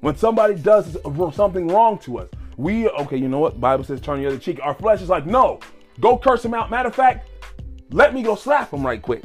When 0.00 0.16
somebody 0.16 0.54
does 0.54 0.96
something 1.34 1.68
wrong 1.68 1.98
to 1.98 2.18
us, 2.18 2.28
we, 2.56 2.88
okay, 2.88 3.16
you 3.16 3.28
know 3.28 3.38
what? 3.38 3.60
Bible 3.60 3.84
says 3.84 4.00
turn 4.00 4.20
the 4.20 4.26
other 4.26 4.38
cheek. 4.38 4.58
Our 4.62 4.74
flesh 4.74 5.00
is 5.02 5.08
like, 5.08 5.26
no, 5.26 5.60
go 6.00 6.18
curse 6.18 6.42
them 6.42 6.54
out. 6.54 6.70
Matter 6.70 6.88
of 6.88 6.94
fact, 6.94 7.28
let 7.90 8.14
me 8.14 8.22
go 8.22 8.34
slap 8.34 8.70
them 8.70 8.84
right 8.84 9.00
quick. 9.00 9.22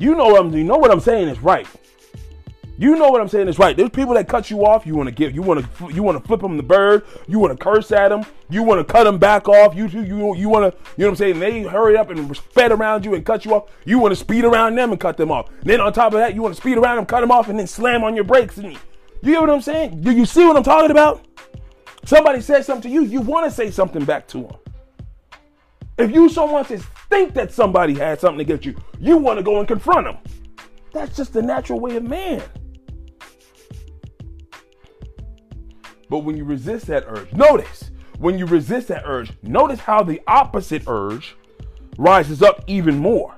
You 0.00 0.14
know 0.14 0.28
what 0.28 0.40
I'm 0.40 0.52
you 0.52 0.64
know 0.64 0.78
what 0.78 0.90
I'm 0.90 0.98
saying 0.98 1.28
is 1.28 1.38
right. 1.40 1.66
You 2.78 2.96
know 2.96 3.10
what 3.10 3.20
I'm 3.20 3.28
saying 3.28 3.48
is 3.48 3.58
right. 3.58 3.76
There's 3.76 3.90
people 3.90 4.14
that 4.14 4.26
cut 4.26 4.50
you 4.50 4.64
off. 4.64 4.86
You 4.86 4.94
want 4.94 5.08
to 5.08 5.14
give. 5.14 5.34
You 5.34 5.42
want 5.42 5.62
to. 5.62 5.92
You 5.92 6.02
want 6.02 6.16
to 6.16 6.26
flip 6.26 6.40
them 6.40 6.56
the 6.56 6.62
bird. 6.62 7.04
You 7.28 7.38
want 7.38 7.56
to 7.56 7.62
curse 7.62 7.92
at 7.92 8.08
them. 8.08 8.24
You 8.48 8.62
want 8.62 8.86
to 8.86 8.90
cut 8.90 9.04
them 9.04 9.18
back 9.18 9.46
off. 9.46 9.74
You 9.76 9.86
you 9.88 10.34
you 10.34 10.48
want 10.48 10.72
to. 10.72 10.80
You 10.96 11.04
know 11.04 11.08
what 11.08 11.08
I'm 11.08 11.16
saying? 11.16 11.38
They 11.38 11.62
hurry 11.64 11.98
up 11.98 12.08
and 12.08 12.34
sped 12.34 12.72
around 12.72 13.04
you 13.04 13.14
and 13.14 13.26
cut 13.26 13.44
you 13.44 13.54
off. 13.54 13.68
You 13.84 13.98
want 13.98 14.12
to 14.12 14.16
speed 14.16 14.46
around 14.46 14.76
them 14.76 14.90
and 14.90 14.98
cut 14.98 15.18
them 15.18 15.30
off. 15.30 15.50
And 15.60 15.68
then 15.68 15.82
on 15.82 15.92
top 15.92 16.14
of 16.14 16.20
that, 16.20 16.34
you 16.34 16.40
want 16.40 16.54
to 16.54 16.60
speed 16.60 16.78
around 16.78 16.96
them, 16.96 17.04
cut 17.04 17.20
them 17.20 17.30
off, 17.30 17.50
and 17.50 17.58
then 17.58 17.66
slam 17.66 18.02
on 18.02 18.14
your 18.14 18.24
brakes 18.24 18.56
and 18.56 18.72
you 19.22 19.32
get 19.32 19.40
what 19.40 19.50
I'm 19.50 19.60
saying? 19.60 20.00
Do 20.00 20.12
you 20.12 20.24
see 20.24 20.46
what 20.46 20.56
I'm 20.56 20.62
talking 20.62 20.90
about? 20.90 21.26
Somebody 22.04 22.40
says 22.40 22.64
something 22.64 22.90
to 22.90 22.94
you, 22.94 23.04
you 23.04 23.20
want 23.20 23.44
to 23.44 23.50
say 23.54 23.70
something 23.70 24.04
back 24.04 24.26
to 24.28 24.42
them. 24.42 24.56
If 25.98 26.10
you 26.10 26.30
so 26.30 26.46
much 26.46 26.70
as 26.70 26.82
think 27.10 27.34
that 27.34 27.52
somebody 27.52 27.94
had 27.94 28.20
something 28.20 28.40
against 28.40 28.64
you, 28.64 28.74
you 28.98 29.18
want 29.18 29.38
to 29.38 29.42
go 29.42 29.58
and 29.58 29.68
confront 29.68 30.06
them. 30.06 30.16
That's 30.92 31.14
just 31.16 31.32
the 31.32 31.42
natural 31.42 31.80
way 31.80 31.96
of 31.96 32.04
man. 32.04 32.42
But 36.08 36.20
when 36.20 36.36
you 36.36 36.44
resist 36.44 36.86
that 36.86 37.04
urge, 37.06 37.32
notice 37.32 37.90
when 38.18 38.38
you 38.38 38.46
resist 38.46 38.88
that 38.88 39.02
urge, 39.04 39.32
notice 39.42 39.80
how 39.80 40.02
the 40.02 40.20
opposite 40.26 40.84
urge 40.86 41.36
rises 41.98 42.42
up 42.42 42.64
even 42.66 42.98
more. 42.98 43.36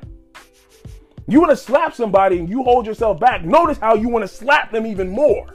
You 1.29 1.41
want 1.41 1.51
to 1.51 1.57
slap 1.57 1.95
somebody 1.95 2.39
and 2.39 2.49
you 2.49 2.62
hold 2.62 2.87
yourself 2.87 3.20
back. 3.20 3.45
Notice 3.45 3.79
how 3.79 3.95
you 3.95 4.09
want 4.09 4.23
to 4.23 4.29
slap 4.29 4.73
them 4.73 4.87
even 4.87 5.09
more. 5.09 5.55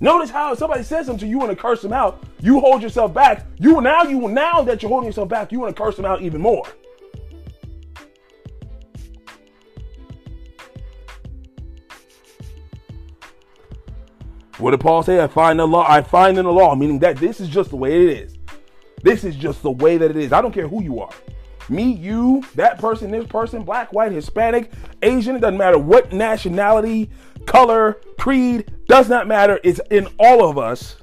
Notice 0.00 0.30
how 0.30 0.54
somebody 0.54 0.84
says 0.84 1.06
something 1.06 1.20
to 1.20 1.26
you, 1.26 1.32
you 1.32 1.38
want 1.38 1.50
to 1.50 1.56
curse 1.56 1.82
them 1.82 1.92
out. 1.92 2.22
you 2.40 2.60
hold 2.60 2.82
yourself 2.82 3.12
back, 3.12 3.46
you 3.58 3.80
now 3.80 4.04
you 4.04 4.28
now 4.28 4.62
that 4.62 4.80
you're 4.80 4.90
holding 4.90 5.08
yourself 5.08 5.28
back, 5.28 5.50
you 5.50 5.58
want 5.58 5.74
to 5.74 5.82
curse 5.82 5.96
them 5.96 6.04
out 6.04 6.22
even 6.22 6.40
more. 6.40 6.62
What 14.58 14.72
did 14.72 14.80
Paul 14.80 15.02
say? 15.02 15.22
I 15.22 15.28
find 15.28 15.58
the 15.58 15.66
law, 15.66 15.86
I 15.88 16.02
find 16.02 16.36
in 16.36 16.44
the 16.44 16.52
law, 16.52 16.74
meaning 16.74 16.98
that 17.00 17.16
this 17.16 17.40
is 17.40 17.48
just 17.48 17.70
the 17.70 17.76
way 17.76 17.94
it 17.94 18.18
is. 18.18 18.36
This 19.02 19.22
is 19.22 19.36
just 19.36 19.62
the 19.62 19.70
way 19.70 19.96
that 19.96 20.10
it 20.10 20.16
is. 20.16 20.32
I 20.32 20.42
don't 20.42 20.52
care 20.52 20.66
who 20.66 20.82
you 20.82 21.00
are. 21.00 21.10
Me, 21.68 21.92
you, 21.92 22.42
that 22.54 22.78
person, 22.78 23.10
this 23.10 23.26
person, 23.26 23.62
black, 23.62 23.92
white, 23.92 24.10
Hispanic, 24.10 24.72
Asian, 25.02 25.36
it 25.36 25.40
doesn't 25.40 25.58
matter 25.58 25.78
what 25.78 26.12
nationality, 26.12 27.10
color, 27.46 28.00
creed, 28.18 28.72
does 28.88 29.08
not 29.08 29.28
matter. 29.28 29.60
It's 29.62 29.80
in 29.90 30.08
all 30.18 30.48
of 30.48 30.58
us. 30.58 30.96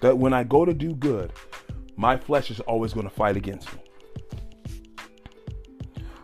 That 0.00 0.16
when 0.16 0.32
I 0.32 0.44
go 0.44 0.64
to 0.64 0.72
do 0.72 0.94
good, 0.94 1.32
my 1.96 2.16
flesh 2.16 2.50
is 2.50 2.60
always 2.60 2.92
going 2.92 3.08
to 3.08 3.14
fight 3.14 3.36
against 3.36 3.72
me. 3.74 3.81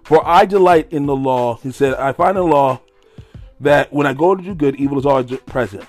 For 0.08 0.26
I 0.26 0.46
delight 0.46 0.90
in 0.90 1.04
the 1.04 1.14
law. 1.14 1.56
He 1.56 1.70
said, 1.70 1.92
I 1.92 2.14
find 2.14 2.34
the 2.34 2.42
law 2.42 2.80
that 3.60 3.92
when 3.92 4.06
I 4.06 4.14
go 4.14 4.34
to 4.34 4.42
do 4.42 4.54
good, 4.54 4.76
evil 4.76 4.98
is 4.98 5.04
always 5.04 5.30
present. 5.40 5.84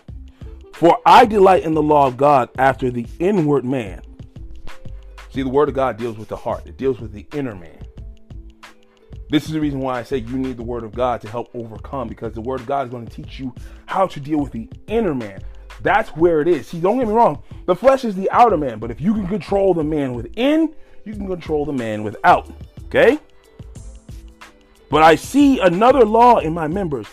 For 0.73 0.99
I 1.05 1.23
delight 1.23 1.63
in 1.63 1.73
the 1.73 1.81
law 1.81 2.05
of 2.05 2.17
God 2.17 2.49
after 2.57 2.91
the 2.91 3.07
inward 3.19 3.63
man. 3.63 4.01
See, 5.29 5.41
the 5.41 5.47
word 5.47 5.69
of 5.69 5.75
God 5.75 5.95
deals 5.95 6.17
with 6.17 6.27
the 6.27 6.35
heart, 6.35 6.67
it 6.67 6.75
deals 6.75 6.99
with 6.99 7.13
the 7.13 7.25
inner 7.33 7.55
man. 7.55 7.81
This 9.29 9.45
is 9.45 9.51
the 9.51 9.61
reason 9.61 9.79
why 9.79 9.99
I 9.99 10.03
say 10.03 10.17
you 10.17 10.37
need 10.37 10.57
the 10.57 10.63
word 10.63 10.83
of 10.83 10.93
God 10.93 11.21
to 11.21 11.29
help 11.29 11.49
overcome 11.53 12.09
because 12.09 12.33
the 12.33 12.41
word 12.41 12.59
of 12.59 12.65
God 12.65 12.87
is 12.87 12.91
going 12.91 13.07
to 13.07 13.15
teach 13.15 13.39
you 13.39 13.55
how 13.85 14.05
to 14.05 14.19
deal 14.19 14.39
with 14.39 14.51
the 14.51 14.69
inner 14.87 15.15
man. 15.15 15.41
That's 15.81 16.09
where 16.09 16.41
it 16.41 16.49
is. 16.49 16.67
See, 16.67 16.81
don't 16.81 16.99
get 16.99 17.07
me 17.07 17.13
wrong, 17.13 17.41
the 17.67 17.75
flesh 17.75 18.03
is 18.03 18.15
the 18.15 18.29
outer 18.31 18.57
man, 18.57 18.79
but 18.79 18.91
if 18.91 18.99
you 18.99 19.13
can 19.13 19.27
control 19.27 19.73
the 19.73 19.85
man 19.85 20.13
within, 20.13 20.75
you 21.05 21.13
can 21.13 21.25
control 21.25 21.63
the 21.63 21.71
man 21.71 22.03
without. 22.03 22.51
Okay? 22.87 23.17
But 24.89 25.03
I 25.03 25.15
see 25.15 25.59
another 25.59 26.05
law 26.05 26.39
in 26.39 26.53
my 26.53 26.67
members, 26.67 27.07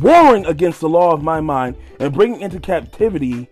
warring 0.00 0.46
against 0.46 0.80
the 0.80 0.88
law 0.88 1.12
of 1.12 1.22
my 1.22 1.40
mind 1.40 1.76
and 1.98 2.12
bringing 2.12 2.40
into 2.40 2.60
captivity 2.60 3.48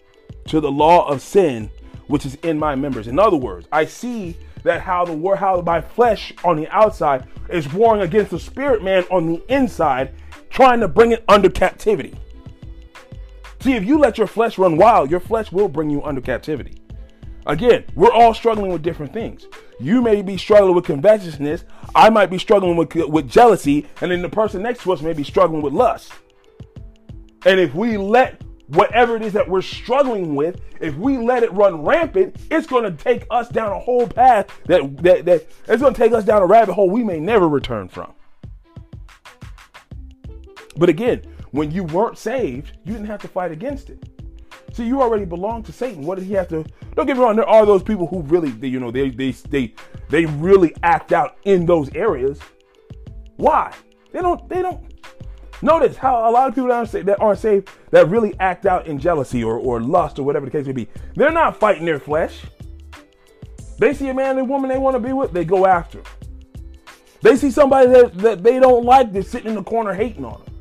to 0.46 0.60
the 0.60 0.70
law 0.70 1.08
of 1.08 1.22
sin 1.22 1.70
which 2.06 2.26
is 2.26 2.34
in 2.36 2.58
my 2.58 2.74
members. 2.74 3.08
In 3.08 3.18
other 3.18 3.36
words, 3.36 3.66
I 3.72 3.86
see 3.86 4.36
that 4.64 4.82
how 4.82 5.04
the 5.04 5.12
war 5.12 5.36
how 5.36 5.60
my 5.62 5.80
flesh 5.80 6.32
on 6.44 6.56
the 6.56 6.68
outside 6.68 7.26
is 7.48 7.72
warring 7.72 8.02
against 8.02 8.30
the 8.30 8.38
spirit 8.38 8.82
man 8.82 9.04
on 9.10 9.26
the 9.26 9.42
inside, 9.48 10.14
trying 10.50 10.80
to 10.80 10.88
bring 10.88 11.12
it 11.12 11.24
under 11.28 11.48
captivity. 11.48 12.14
See, 13.60 13.74
if 13.74 13.84
you 13.84 13.98
let 13.98 14.18
your 14.18 14.26
flesh 14.26 14.58
run 14.58 14.76
wild, 14.76 15.10
your 15.10 15.20
flesh 15.20 15.52
will 15.52 15.68
bring 15.68 15.88
you 15.88 16.02
under 16.02 16.20
captivity. 16.20 16.81
Again, 17.46 17.84
we're 17.94 18.12
all 18.12 18.34
struggling 18.34 18.72
with 18.72 18.82
different 18.82 19.12
things. 19.12 19.46
You 19.80 20.00
may 20.00 20.22
be 20.22 20.36
struggling 20.36 20.74
with 20.74 20.84
covetousness. 20.84 21.64
I 21.94 22.08
might 22.08 22.30
be 22.30 22.38
struggling 22.38 22.76
with, 22.76 22.94
with 22.94 23.28
jealousy. 23.28 23.86
And 24.00 24.10
then 24.10 24.22
the 24.22 24.28
person 24.28 24.62
next 24.62 24.82
to 24.82 24.92
us 24.92 25.02
may 25.02 25.12
be 25.12 25.24
struggling 25.24 25.62
with 25.62 25.72
lust. 25.72 26.12
And 27.44 27.58
if 27.58 27.74
we 27.74 27.96
let 27.96 28.40
whatever 28.68 29.16
it 29.16 29.22
is 29.22 29.32
that 29.32 29.48
we're 29.48 29.62
struggling 29.62 30.34
with, 30.34 30.60
if 30.80 30.96
we 30.96 31.18
let 31.18 31.42
it 31.42 31.52
run 31.52 31.82
rampant, 31.82 32.36
it's 32.50 32.66
going 32.66 32.84
to 32.84 32.92
take 32.92 33.26
us 33.30 33.48
down 33.48 33.72
a 33.72 33.78
whole 33.78 34.06
path 34.06 34.46
that, 34.66 34.96
that, 35.02 35.24
that 35.24 35.46
it's 35.66 35.82
going 35.82 35.94
to 35.94 35.98
take 36.00 36.12
us 36.12 36.24
down 36.24 36.42
a 36.42 36.46
rabbit 36.46 36.72
hole 36.72 36.88
we 36.88 37.02
may 37.02 37.18
never 37.18 37.48
return 37.48 37.88
from. 37.88 38.12
But 40.76 40.88
again, 40.88 41.22
when 41.50 41.70
you 41.70 41.84
weren't 41.84 42.16
saved, 42.16 42.78
you 42.84 42.92
didn't 42.92 43.08
have 43.08 43.20
to 43.22 43.28
fight 43.28 43.52
against 43.52 43.90
it. 43.90 44.08
See, 44.72 44.86
you 44.86 45.02
already 45.02 45.24
belong 45.24 45.62
to 45.64 45.72
Satan. 45.72 46.02
What 46.04 46.18
did 46.18 46.26
he 46.26 46.32
have 46.34 46.48
to? 46.48 46.64
Don't 46.94 47.06
get 47.06 47.16
me 47.16 47.22
wrong. 47.22 47.36
There 47.36 47.48
are 47.48 47.66
those 47.66 47.82
people 47.82 48.06
who 48.06 48.22
really, 48.22 48.50
they, 48.50 48.68
you 48.68 48.80
know, 48.80 48.90
they 48.90 49.10
they 49.10 49.30
they 49.30 49.74
they 50.08 50.26
really 50.26 50.74
act 50.82 51.12
out 51.12 51.36
in 51.44 51.66
those 51.66 51.94
areas. 51.94 52.40
Why? 53.36 53.72
They 54.12 54.20
don't. 54.20 54.48
They 54.48 54.62
don't. 54.62 54.92
Notice 55.62 55.96
how 55.96 56.28
a 56.28 56.30
lot 56.30 56.48
of 56.48 56.54
people 56.54 56.68
that 56.68 56.74
aren't, 56.74 56.90
saved, 56.90 57.06
that 57.06 57.20
aren't 57.20 57.38
saved 57.38 57.68
that 57.92 58.08
really 58.08 58.34
act 58.40 58.66
out 58.66 58.88
in 58.88 58.98
jealousy 58.98 59.44
or, 59.44 59.58
or 59.58 59.80
lust 59.80 60.18
or 60.18 60.24
whatever 60.24 60.44
the 60.44 60.50
case 60.50 60.66
may 60.66 60.72
be. 60.72 60.88
They're 61.14 61.30
not 61.30 61.56
fighting 61.56 61.84
their 61.84 62.00
flesh. 62.00 62.42
They 63.78 63.94
see 63.94 64.08
a 64.08 64.14
man 64.14 64.38
and 64.38 64.48
woman 64.48 64.68
they 64.68 64.78
want 64.78 64.96
to 64.96 65.00
be 65.00 65.12
with, 65.12 65.32
they 65.32 65.44
go 65.44 65.66
after. 65.66 66.02
Them. 66.02 66.12
They 67.20 67.36
see 67.36 67.52
somebody 67.52 67.88
that, 67.90 68.18
that 68.18 68.42
they 68.42 68.58
don't 68.58 68.84
like, 68.84 69.12
they're 69.12 69.22
sitting 69.22 69.50
in 69.50 69.54
the 69.54 69.62
corner 69.62 69.94
hating 69.94 70.24
on 70.24 70.42
them. 70.44 70.51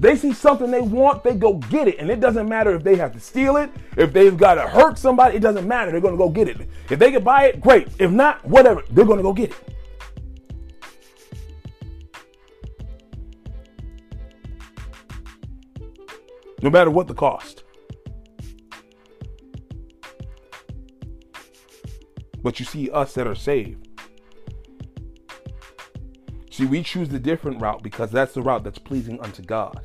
They 0.00 0.14
see 0.14 0.32
something 0.32 0.70
they 0.70 0.80
want, 0.80 1.24
they 1.24 1.34
go 1.34 1.54
get 1.54 1.88
it. 1.88 1.98
And 1.98 2.08
it 2.10 2.20
doesn't 2.20 2.48
matter 2.48 2.74
if 2.74 2.84
they 2.84 2.96
have 2.96 3.12
to 3.14 3.20
steal 3.20 3.56
it, 3.56 3.70
if 3.96 4.12
they've 4.12 4.36
got 4.36 4.54
to 4.54 4.62
hurt 4.62 4.96
somebody, 4.96 5.36
it 5.36 5.40
doesn't 5.40 5.66
matter. 5.66 5.90
They're 5.90 6.00
going 6.00 6.14
to 6.14 6.18
go 6.18 6.28
get 6.28 6.48
it. 6.48 6.68
If 6.88 6.98
they 6.98 7.10
can 7.10 7.24
buy 7.24 7.46
it, 7.46 7.60
great. 7.60 7.88
If 7.98 8.10
not, 8.10 8.44
whatever, 8.44 8.84
they're 8.90 9.04
going 9.04 9.18
to 9.18 9.22
go 9.22 9.32
get 9.32 9.50
it. 9.50 9.74
No 16.62 16.70
matter 16.70 16.90
what 16.90 17.06
the 17.06 17.14
cost. 17.14 17.64
But 22.42 22.60
you 22.60 22.66
see 22.66 22.90
us 22.90 23.14
that 23.14 23.26
are 23.26 23.34
saved. 23.34 23.87
See, 26.58 26.66
we 26.66 26.82
choose 26.82 27.08
the 27.08 27.20
different 27.20 27.60
route 27.60 27.84
because 27.84 28.10
that's 28.10 28.34
the 28.34 28.42
route 28.42 28.64
that's 28.64 28.80
pleasing 28.80 29.20
unto 29.20 29.42
God. 29.42 29.80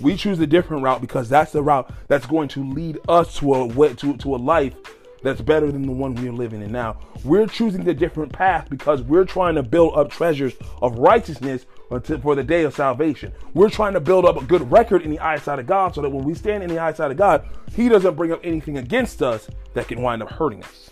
We 0.00 0.16
choose 0.16 0.38
a 0.38 0.46
different 0.46 0.84
route 0.84 1.00
because 1.00 1.28
that's 1.28 1.50
the 1.50 1.64
route 1.64 1.92
that's 2.06 2.26
going 2.26 2.46
to 2.50 2.62
lead 2.62 3.00
us 3.08 3.34
to 3.38 3.54
a 3.54 3.94
to, 3.94 4.16
to 4.18 4.36
a 4.36 4.38
life 4.38 4.76
that's 5.24 5.40
better 5.40 5.72
than 5.72 5.84
the 5.84 5.90
one 5.90 6.14
we're 6.14 6.30
living 6.30 6.62
in 6.62 6.70
now. 6.70 7.00
We're 7.24 7.48
choosing 7.48 7.82
the 7.82 7.92
different 7.92 8.32
path 8.32 8.70
because 8.70 9.02
we're 9.02 9.24
trying 9.24 9.56
to 9.56 9.64
build 9.64 9.96
up 9.96 10.10
treasures 10.10 10.54
of 10.80 10.96
righteousness 11.00 11.66
for 11.88 12.36
the 12.36 12.44
day 12.44 12.62
of 12.62 12.72
salvation. 12.72 13.32
We're 13.54 13.68
trying 13.68 13.94
to 13.94 14.00
build 14.00 14.26
up 14.26 14.40
a 14.40 14.44
good 14.44 14.70
record 14.70 15.02
in 15.02 15.10
the 15.10 15.18
eyesight 15.18 15.58
of 15.58 15.66
God 15.66 15.96
so 15.96 16.02
that 16.02 16.10
when 16.10 16.24
we 16.24 16.34
stand 16.34 16.62
in 16.62 16.70
the 16.70 16.78
eyesight 16.78 17.10
of 17.10 17.16
God, 17.16 17.48
He 17.74 17.88
doesn't 17.88 18.14
bring 18.14 18.30
up 18.30 18.38
anything 18.44 18.78
against 18.78 19.24
us 19.24 19.48
that 19.74 19.88
can 19.88 20.00
wind 20.00 20.22
up 20.22 20.30
hurting 20.30 20.62
us. 20.62 20.89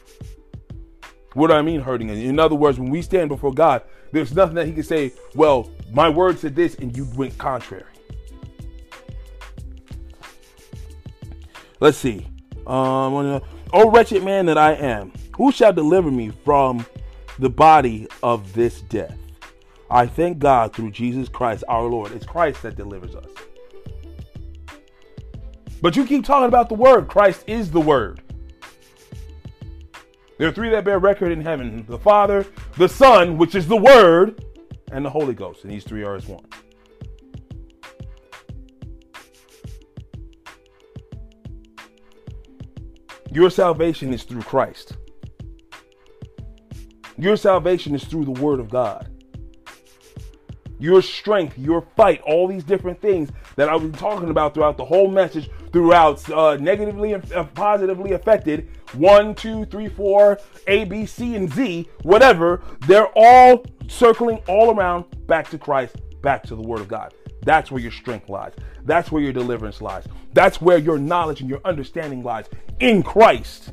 What 1.39 1.51
do 1.51 1.55
I 1.55 1.63
mean 1.63 1.81
hurting? 1.81 2.09
In 2.09 2.41
other 2.41 2.57
words, 2.57 2.81
when 2.81 2.91
we 2.91 3.01
stand 3.01 3.29
before 3.29 3.53
God, 3.53 3.83
there's 4.11 4.35
nothing 4.35 4.57
that 4.57 4.67
He 4.67 4.73
can 4.73 4.83
say, 4.83 5.13
well, 5.37 5.71
my 5.93 6.09
word 6.09 6.37
said 6.37 6.57
this 6.57 6.75
and 6.75 6.97
you 6.97 7.07
went 7.15 7.39
contrary. 7.39 7.85
Let's 11.79 11.97
see. 11.97 12.27
Um, 12.67 13.41
oh, 13.73 13.89
wretched 13.89 14.25
man 14.25 14.47
that 14.47 14.59
I 14.59 14.73
am, 14.73 15.13
who 15.37 15.53
shall 15.53 15.73
deliver 15.73 16.11
me 16.11 16.33
from 16.45 16.85
the 17.39 17.49
body 17.49 18.09
of 18.21 18.53
this 18.53 18.81
death? 18.83 19.17
I 19.89 20.09
thank 20.09 20.41
God 20.41 20.75
through 20.75 20.91
Jesus 20.91 21.29
Christ 21.29 21.63
our 21.69 21.85
Lord. 21.85 22.11
It's 22.11 22.27
Christ 22.27 22.63
that 22.63 22.75
delivers 22.75 23.15
us. 23.15 23.31
But 25.81 25.95
you 25.95 26.05
keep 26.05 26.25
talking 26.25 26.49
about 26.49 26.69
the 26.69 26.75
Word. 26.75 27.07
Christ 27.07 27.45
is 27.47 27.71
the 27.71 27.81
Word. 27.81 28.23
There 30.39 30.47
are 30.47 30.53
three 30.53 30.71
that 30.71 30.85
bear 30.85 31.01
record 31.01 31.33
in 31.33 31.41
heaven 31.41 31.85
the 31.89 31.99
Father, 31.99 32.47
the 32.77 32.89
Son, 32.89 33.39
which 33.39 33.57
is 33.57 33.67
the 33.67 33.77
Word, 33.77 34.45
and 34.93 35.05
the 35.05 35.11
Holy 35.11 35.35
Ghost. 35.35 35.65
And 35.65 35.73
these 35.73 35.85
three 35.85 36.05
are 36.05 36.15
as 36.15 36.27
one. 36.27 36.45
Your 43.33 43.51
salvation 43.51 44.15
is 44.15 44.23
through 44.23 44.43
Christ. 44.43 44.97
Your 47.19 47.37
salvation 47.37 47.97
is 47.97 48.05
through 48.05 48.25
the 48.25 48.41
Word 48.41 48.61
of 48.61 48.71
God. 48.71 49.11
Your 50.79 51.03
strength, 51.03 51.59
your 51.59 51.83
fight, 51.97 52.23
all 52.23 52.47
these 52.47 52.63
different 52.63 53.01
things 53.03 53.31
that 53.59 53.69
I've 53.69 53.81
been 53.81 53.91
talking 53.91 54.31
about 54.31 54.55
throughout 54.55 54.77
the 54.77 54.85
whole 54.85 55.11
message, 55.11 55.51
throughout 55.73 56.31
uh, 56.31 56.57
negatively 56.61 57.15
and 57.15 57.33
uh, 57.33 57.43
positively 57.43 58.13
affected 58.13 58.69
one, 58.93 59.35
two, 59.35 59.65
three, 59.65 59.89
four, 59.89 60.39
A, 60.69 60.85
B, 60.85 61.05
C, 61.05 61.35
and 61.35 61.53
Z, 61.53 61.89
whatever, 62.03 62.63
they're 62.87 63.11
all 63.17 63.67
circling 63.89 64.39
all 64.47 64.71
around 64.71 65.07
back 65.27 65.51
to 65.51 65.59
Christ, 65.59 65.97
back 66.23 66.45
to 66.45 66.55
the 66.55 66.63
Word 66.63 66.79
of 66.79 66.87
God. 66.87 67.13
That's 67.43 67.73
where 67.73 67.83
your 67.83 67.91
strength 67.91 68.29
lies. 68.29 68.53
That's 68.85 69.11
where 69.11 69.23
your 69.23 69.33
deliverance 69.33 69.83
lies. 69.83 70.05
That's 70.35 70.61
where 70.61 70.79
your 70.79 70.97
knowledge 70.97 71.41
and 71.41 71.51
your 71.51 71.61
understanding 71.65 72.23
lies 72.23 72.47
in 72.79 73.03
Christ. 73.03 73.73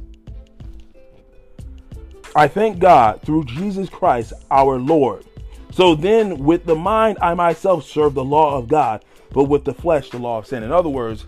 I 2.35 2.47
thank 2.47 2.79
God 2.79 3.21
through 3.21 3.45
Jesus 3.45 3.87
Christ 3.87 4.33
our 4.49 4.79
Lord. 4.79 5.25
So 5.71 5.93
then, 5.93 6.39
with 6.39 6.65
the 6.65 6.75
mind, 6.75 7.17
I 7.21 7.35
myself 7.35 7.85
serve 7.85 8.15
the 8.15 8.23
law 8.23 8.57
of 8.57 8.67
God, 8.67 9.05
but 9.35 9.43
with 9.43 9.65
the 9.65 9.73
flesh, 9.73 10.09
the 10.11 10.17
law 10.17 10.37
of 10.37 10.47
sin. 10.47 10.63
In 10.63 10.71
other 10.71 10.87
words, 10.87 11.25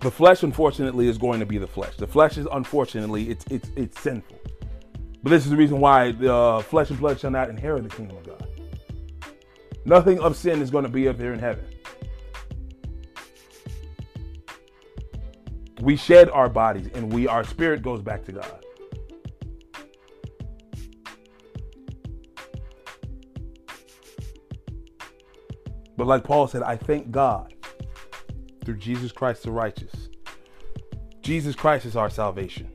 the 0.00 0.12
flesh, 0.12 0.44
unfortunately, 0.44 1.08
is 1.08 1.18
going 1.18 1.40
to 1.40 1.46
be 1.46 1.58
the 1.58 1.66
flesh. 1.66 1.96
The 1.96 2.06
flesh 2.06 2.38
is, 2.38 2.46
unfortunately, 2.52 3.30
it's 3.30 3.44
it's 3.50 3.68
it's 3.74 4.00
sinful. 4.00 4.38
But 5.24 5.30
this 5.30 5.44
is 5.44 5.50
the 5.50 5.56
reason 5.56 5.80
why 5.80 6.12
the 6.12 6.32
uh, 6.32 6.62
flesh 6.62 6.90
and 6.90 7.00
blood 7.00 7.18
shall 7.18 7.32
not 7.32 7.50
inherit 7.50 7.82
the 7.82 7.88
kingdom 7.88 8.16
of 8.16 8.26
God. 8.26 8.46
Nothing 9.84 10.20
of 10.20 10.36
sin 10.36 10.62
is 10.62 10.70
going 10.70 10.84
to 10.84 10.90
be 10.90 11.08
up 11.08 11.18
there 11.18 11.32
in 11.32 11.40
heaven. 11.40 11.64
We 15.80 15.96
shed 15.96 16.30
our 16.30 16.48
bodies 16.48 16.88
and 16.94 17.12
we 17.12 17.26
our 17.26 17.42
spirit 17.42 17.82
goes 17.82 18.00
back 18.00 18.24
to 18.26 18.32
God. 18.32 18.61
But 25.96 26.06
like 26.06 26.24
Paul 26.24 26.46
said, 26.46 26.62
I 26.62 26.76
thank 26.76 27.10
God 27.10 27.54
through 28.64 28.76
Jesus 28.76 29.12
Christ 29.12 29.42
the 29.42 29.50
righteous. 29.50 30.08
Jesus 31.20 31.54
Christ 31.54 31.86
is 31.86 31.96
our 31.96 32.10
salvation. 32.10 32.70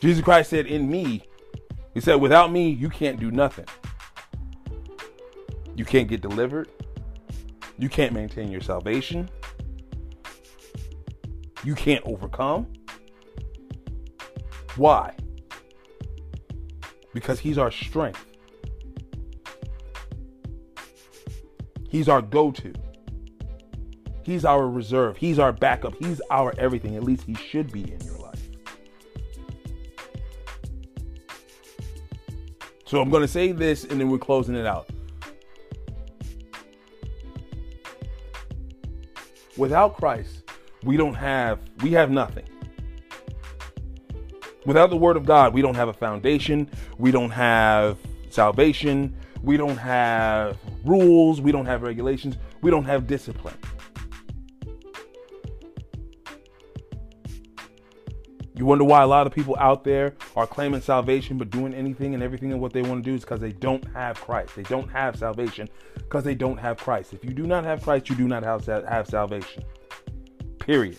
Jesus 0.00 0.22
Christ 0.22 0.50
said, 0.50 0.66
In 0.66 0.90
me, 0.90 1.22
He 1.94 2.00
said, 2.00 2.16
without 2.16 2.52
me, 2.52 2.70
you 2.70 2.88
can't 2.88 3.18
do 3.18 3.30
nothing. 3.30 3.66
You 5.76 5.84
can't 5.84 6.08
get 6.08 6.20
delivered. 6.20 6.68
You 7.78 7.88
can't 7.88 8.12
maintain 8.12 8.50
your 8.50 8.60
salvation. 8.60 9.28
You 11.64 11.74
can't 11.74 12.04
overcome. 12.04 12.66
Why? 14.76 15.14
Because 17.12 17.40
He's 17.40 17.58
our 17.58 17.70
strength. 17.70 18.24
He's 21.94 22.08
our 22.08 22.20
go 22.20 22.50
to. 22.50 22.72
He's 24.24 24.44
our 24.44 24.68
reserve. 24.68 25.16
He's 25.16 25.38
our 25.38 25.52
backup. 25.52 25.94
He's 26.00 26.20
our 26.28 26.52
everything. 26.58 26.96
At 26.96 27.04
least 27.04 27.22
He 27.22 27.36
should 27.36 27.70
be 27.70 27.82
in 27.82 28.00
your 28.00 28.18
life. 28.18 28.48
So 32.84 33.00
I'm 33.00 33.10
going 33.10 33.22
to 33.22 33.28
say 33.28 33.52
this 33.52 33.84
and 33.84 34.00
then 34.00 34.10
we're 34.10 34.18
closing 34.18 34.56
it 34.56 34.66
out. 34.66 34.88
Without 39.56 39.96
Christ, 39.96 40.50
we 40.82 40.96
don't 40.96 41.14
have 41.14 41.60
we 41.80 41.92
have 41.92 42.10
nothing. 42.10 42.48
Without 44.66 44.90
the 44.90 44.96
word 44.96 45.16
of 45.16 45.26
God, 45.26 45.54
we 45.54 45.62
don't 45.62 45.76
have 45.76 45.86
a 45.86 45.92
foundation, 45.92 46.68
we 46.98 47.12
don't 47.12 47.30
have 47.30 47.98
salvation, 48.34 49.16
we 49.42 49.56
don't 49.56 49.76
have 49.76 50.58
rules, 50.84 51.40
we 51.40 51.52
don't 51.52 51.66
have 51.66 51.82
regulations, 51.82 52.36
we 52.62 52.70
don't 52.70 52.84
have 52.84 53.06
discipline. 53.06 53.56
You 58.56 58.66
wonder 58.66 58.84
why 58.84 59.02
a 59.02 59.06
lot 59.06 59.26
of 59.26 59.32
people 59.32 59.56
out 59.58 59.82
there 59.82 60.14
are 60.36 60.46
claiming 60.46 60.80
salvation 60.80 61.38
but 61.38 61.50
doing 61.50 61.74
anything 61.74 62.14
and 62.14 62.22
everything 62.22 62.52
and 62.52 62.60
what 62.60 62.72
they 62.72 62.82
want 62.82 63.04
to 63.04 63.10
do 63.10 63.14
is 63.14 63.22
because 63.22 63.40
they 63.40 63.50
don't 63.50 63.84
have 63.92 64.20
Christ. 64.20 64.54
They 64.54 64.62
don't 64.62 64.88
have 64.90 65.16
salvation 65.16 65.68
because 65.94 66.22
they 66.22 66.36
don't 66.36 66.56
have 66.56 66.76
Christ. 66.78 67.12
If 67.12 67.24
you 67.24 67.30
do 67.30 67.48
not 67.48 67.64
have 67.64 67.82
Christ, 67.82 68.08
you 68.08 68.14
do 68.14 68.28
not 68.28 68.44
have, 68.44 68.64
have 68.66 69.08
salvation. 69.08 69.64
Period. 70.60 70.98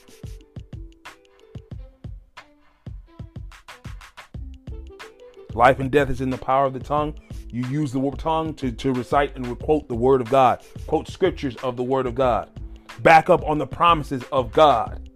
Life 5.54 5.80
and 5.80 5.90
death 5.90 6.10
is 6.10 6.20
in 6.20 6.30
the 6.30 6.38
power 6.38 6.66
of 6.66 6.74
the 6.74 6.82
tongue. 6.82 7.18
You 7.56 7.66
use 7.68 7.94
the 7.94 8.12
tongue 8.18 8.54
to, 8.56 8.70
to 8.70 8.92
recite 8.92 9.38
and 9.38 9.58
quote 9.60 9.88
the 9.88 9.96
word 9.96 10.20
of 10.20 10.30
God, 10.30 10.62
quote 10.88 11.08
scriptures 11.08 11.56
of 11.64 11.78
the 11.78 11.84
word 11.84 12.06
of 12.06 12.14
God, 12.14 12.50
back 13.00 13.30
up 13.30 13.48
on 13.48 13.58
the 13.58 13.66
promises 13.66 14.26
of 14.30 14.52
God. 14.52 15.10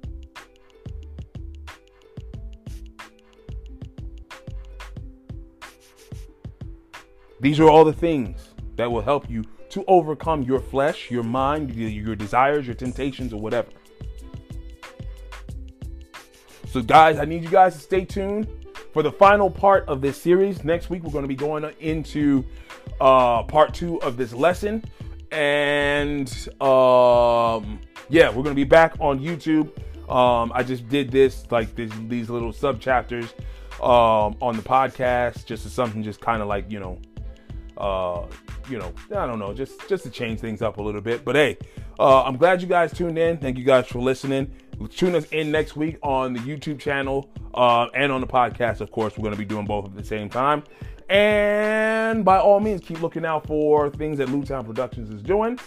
These 7.42 7.60
are 7.60 7.70
all 7.70 7.84
the 7.84 7.92
things 7.92 8.54
that 8.78 8.90
will 8.90 9.02
help 9.02 9.30
you 9.30 9.44
to 9.72 9.84
overcome 9.90 10.44
your 10.44 10.62
flesh, 10.62 11.12
your 11.12 11.24
mind, 11.24 11.76
your 11.76 12.16
desires, 12.16 12.66
your 12.66 12.76
temptations, 12.76 13.34
or 13.34 13.42
whatever. 13.42 13.68
So, 16.70 16.82
guys, 16.82 17.20
I 17.20 17.26
need 17.26 17.44
you 17.44 17.50
guys 17.50 17.74
to 17.74 17.82
stay 17.82 18.06
tuned 18.06 18.48
for 18.94 19.04
the 19.04 19.12
final 19.12 19.50
part 19.50 19.88
of 19.88 20.02
this 20.02 20.22
series. 20.22 20.64
Next 20.64 20.90
week, 20.90 21.04
we're 21.04 21.12
going 21.12 21.24
to 21.24 21.28
be 21.28 21.36
going 21.36 21.64
into 21.80 22.44
uh, 23.00 23.44
part 23.44 23.74
two 23.74 24.02
of 24.02 24.18
this 24.18 24.34
lesson. 24.34 24.84
And 25.32 26.30
um, 26.62 27.80
yeah, 28.10 28.28
we're 28.30 28.44
going 28.44 28.46
to 28.46 28.56
be 28.56 28.64
back 28.64 28.96
on 29.00 29.20
YouTube. 29.20 29.72
Um, 30.10 30.52
I 30.56 30.64
just 30.64 30.90
did 30.90 31.12
this, 31.12 31.46
like 31.52 31.76
this, 31.76 31.92
these 32.08 32.30
little 32.30 32.52
sub 32.52 32.82
chapters 32.82 33.34
um, 33.82 34.36
on 34.42 34.56
the 34.56 34.64
podcast, 34.64 35.46
just 35.46 35.66
as 35.66 35.72
something, 35.74 36.02
just 36.02 36.20
kind 36.20 36.42
of 36.42 36.48
like, 36.48 36.70
you 36.72 36.80
know, 36.80 37.00
uh, 37.78 38.26
you 38.70 38.80
know, 38.80 38.92
I 39.16 39.26
don't 39.26 39.40
know, 39.40 39.54
just 39.54 39.88
just 39.88 40.04
to 40.04 40.10
change 40.10 40.40
things 40.40 40.62
up 40.62 40.78
a 40.78 40.82
little 40.82 41.02
bit. 41.02 41.24
But 41.24 41.36
hey, 41.36 41.58
uh, 42.00 42.24
I'm 42.24 42.38
glad 42.38 42.62
you 42.62 42.68
guys 42.68 42.92
tuned 42.92 43.18
in. 43.18 43.38
Thank 43.38 43.58
you 43.58 43.64
guys 43.64 43.88
for 43.88 44.00
listening. 44.00 44.52
Tune 44.88 45.16
us 45.16 45.26
in 45.32 45.52
next 45.52 45.76
week 45.76 45.98
on 46.02 46.34
the 46.34 46.40
YouTube 46.40 46.80
channel 46.80 47.30
uh, 47.54 47.88
and 47.94 48.12
on 48.12 48.22
the 48.22 48.28
podcast. 48.28 48.82
Of 48.82 48.92
course, 48.92 49.18
we're 49.18 49.24
going 49.24 49.34
to 49.34 49.40
be 49.40 49.46
doing 49.46 49.66
both 49.66 49.86
at 49.86 49.96
the 49.96 50.04
same 50.04 50.30
time. 50.30 50.64
And 51.10 52.24
by 52.24 52.38
all 52.38 52.60
means, 52.60 52.82
keep 52.82 53.02
looking 53.02 53.26
out 53.26 53.48
for 53.48 53.90
things 53.90 54.20
that 54.20 54.28
Lewtown 54.30 54.66
Productions 54.66 55.10
is 55.10 55.22
doing. 55.22 55.60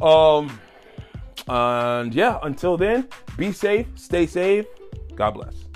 Um, 0.00 0.60
and 1.48 2.14
yeah, 2.14 2.38
until 2.42 2.76
then, 2.76 3.08
be 3.36 3.52
safe, 3.52 3.86
stay 3.94 4.26
safe. 4.26 4.66
God 5.16 5.32
bless. 5.32 5.67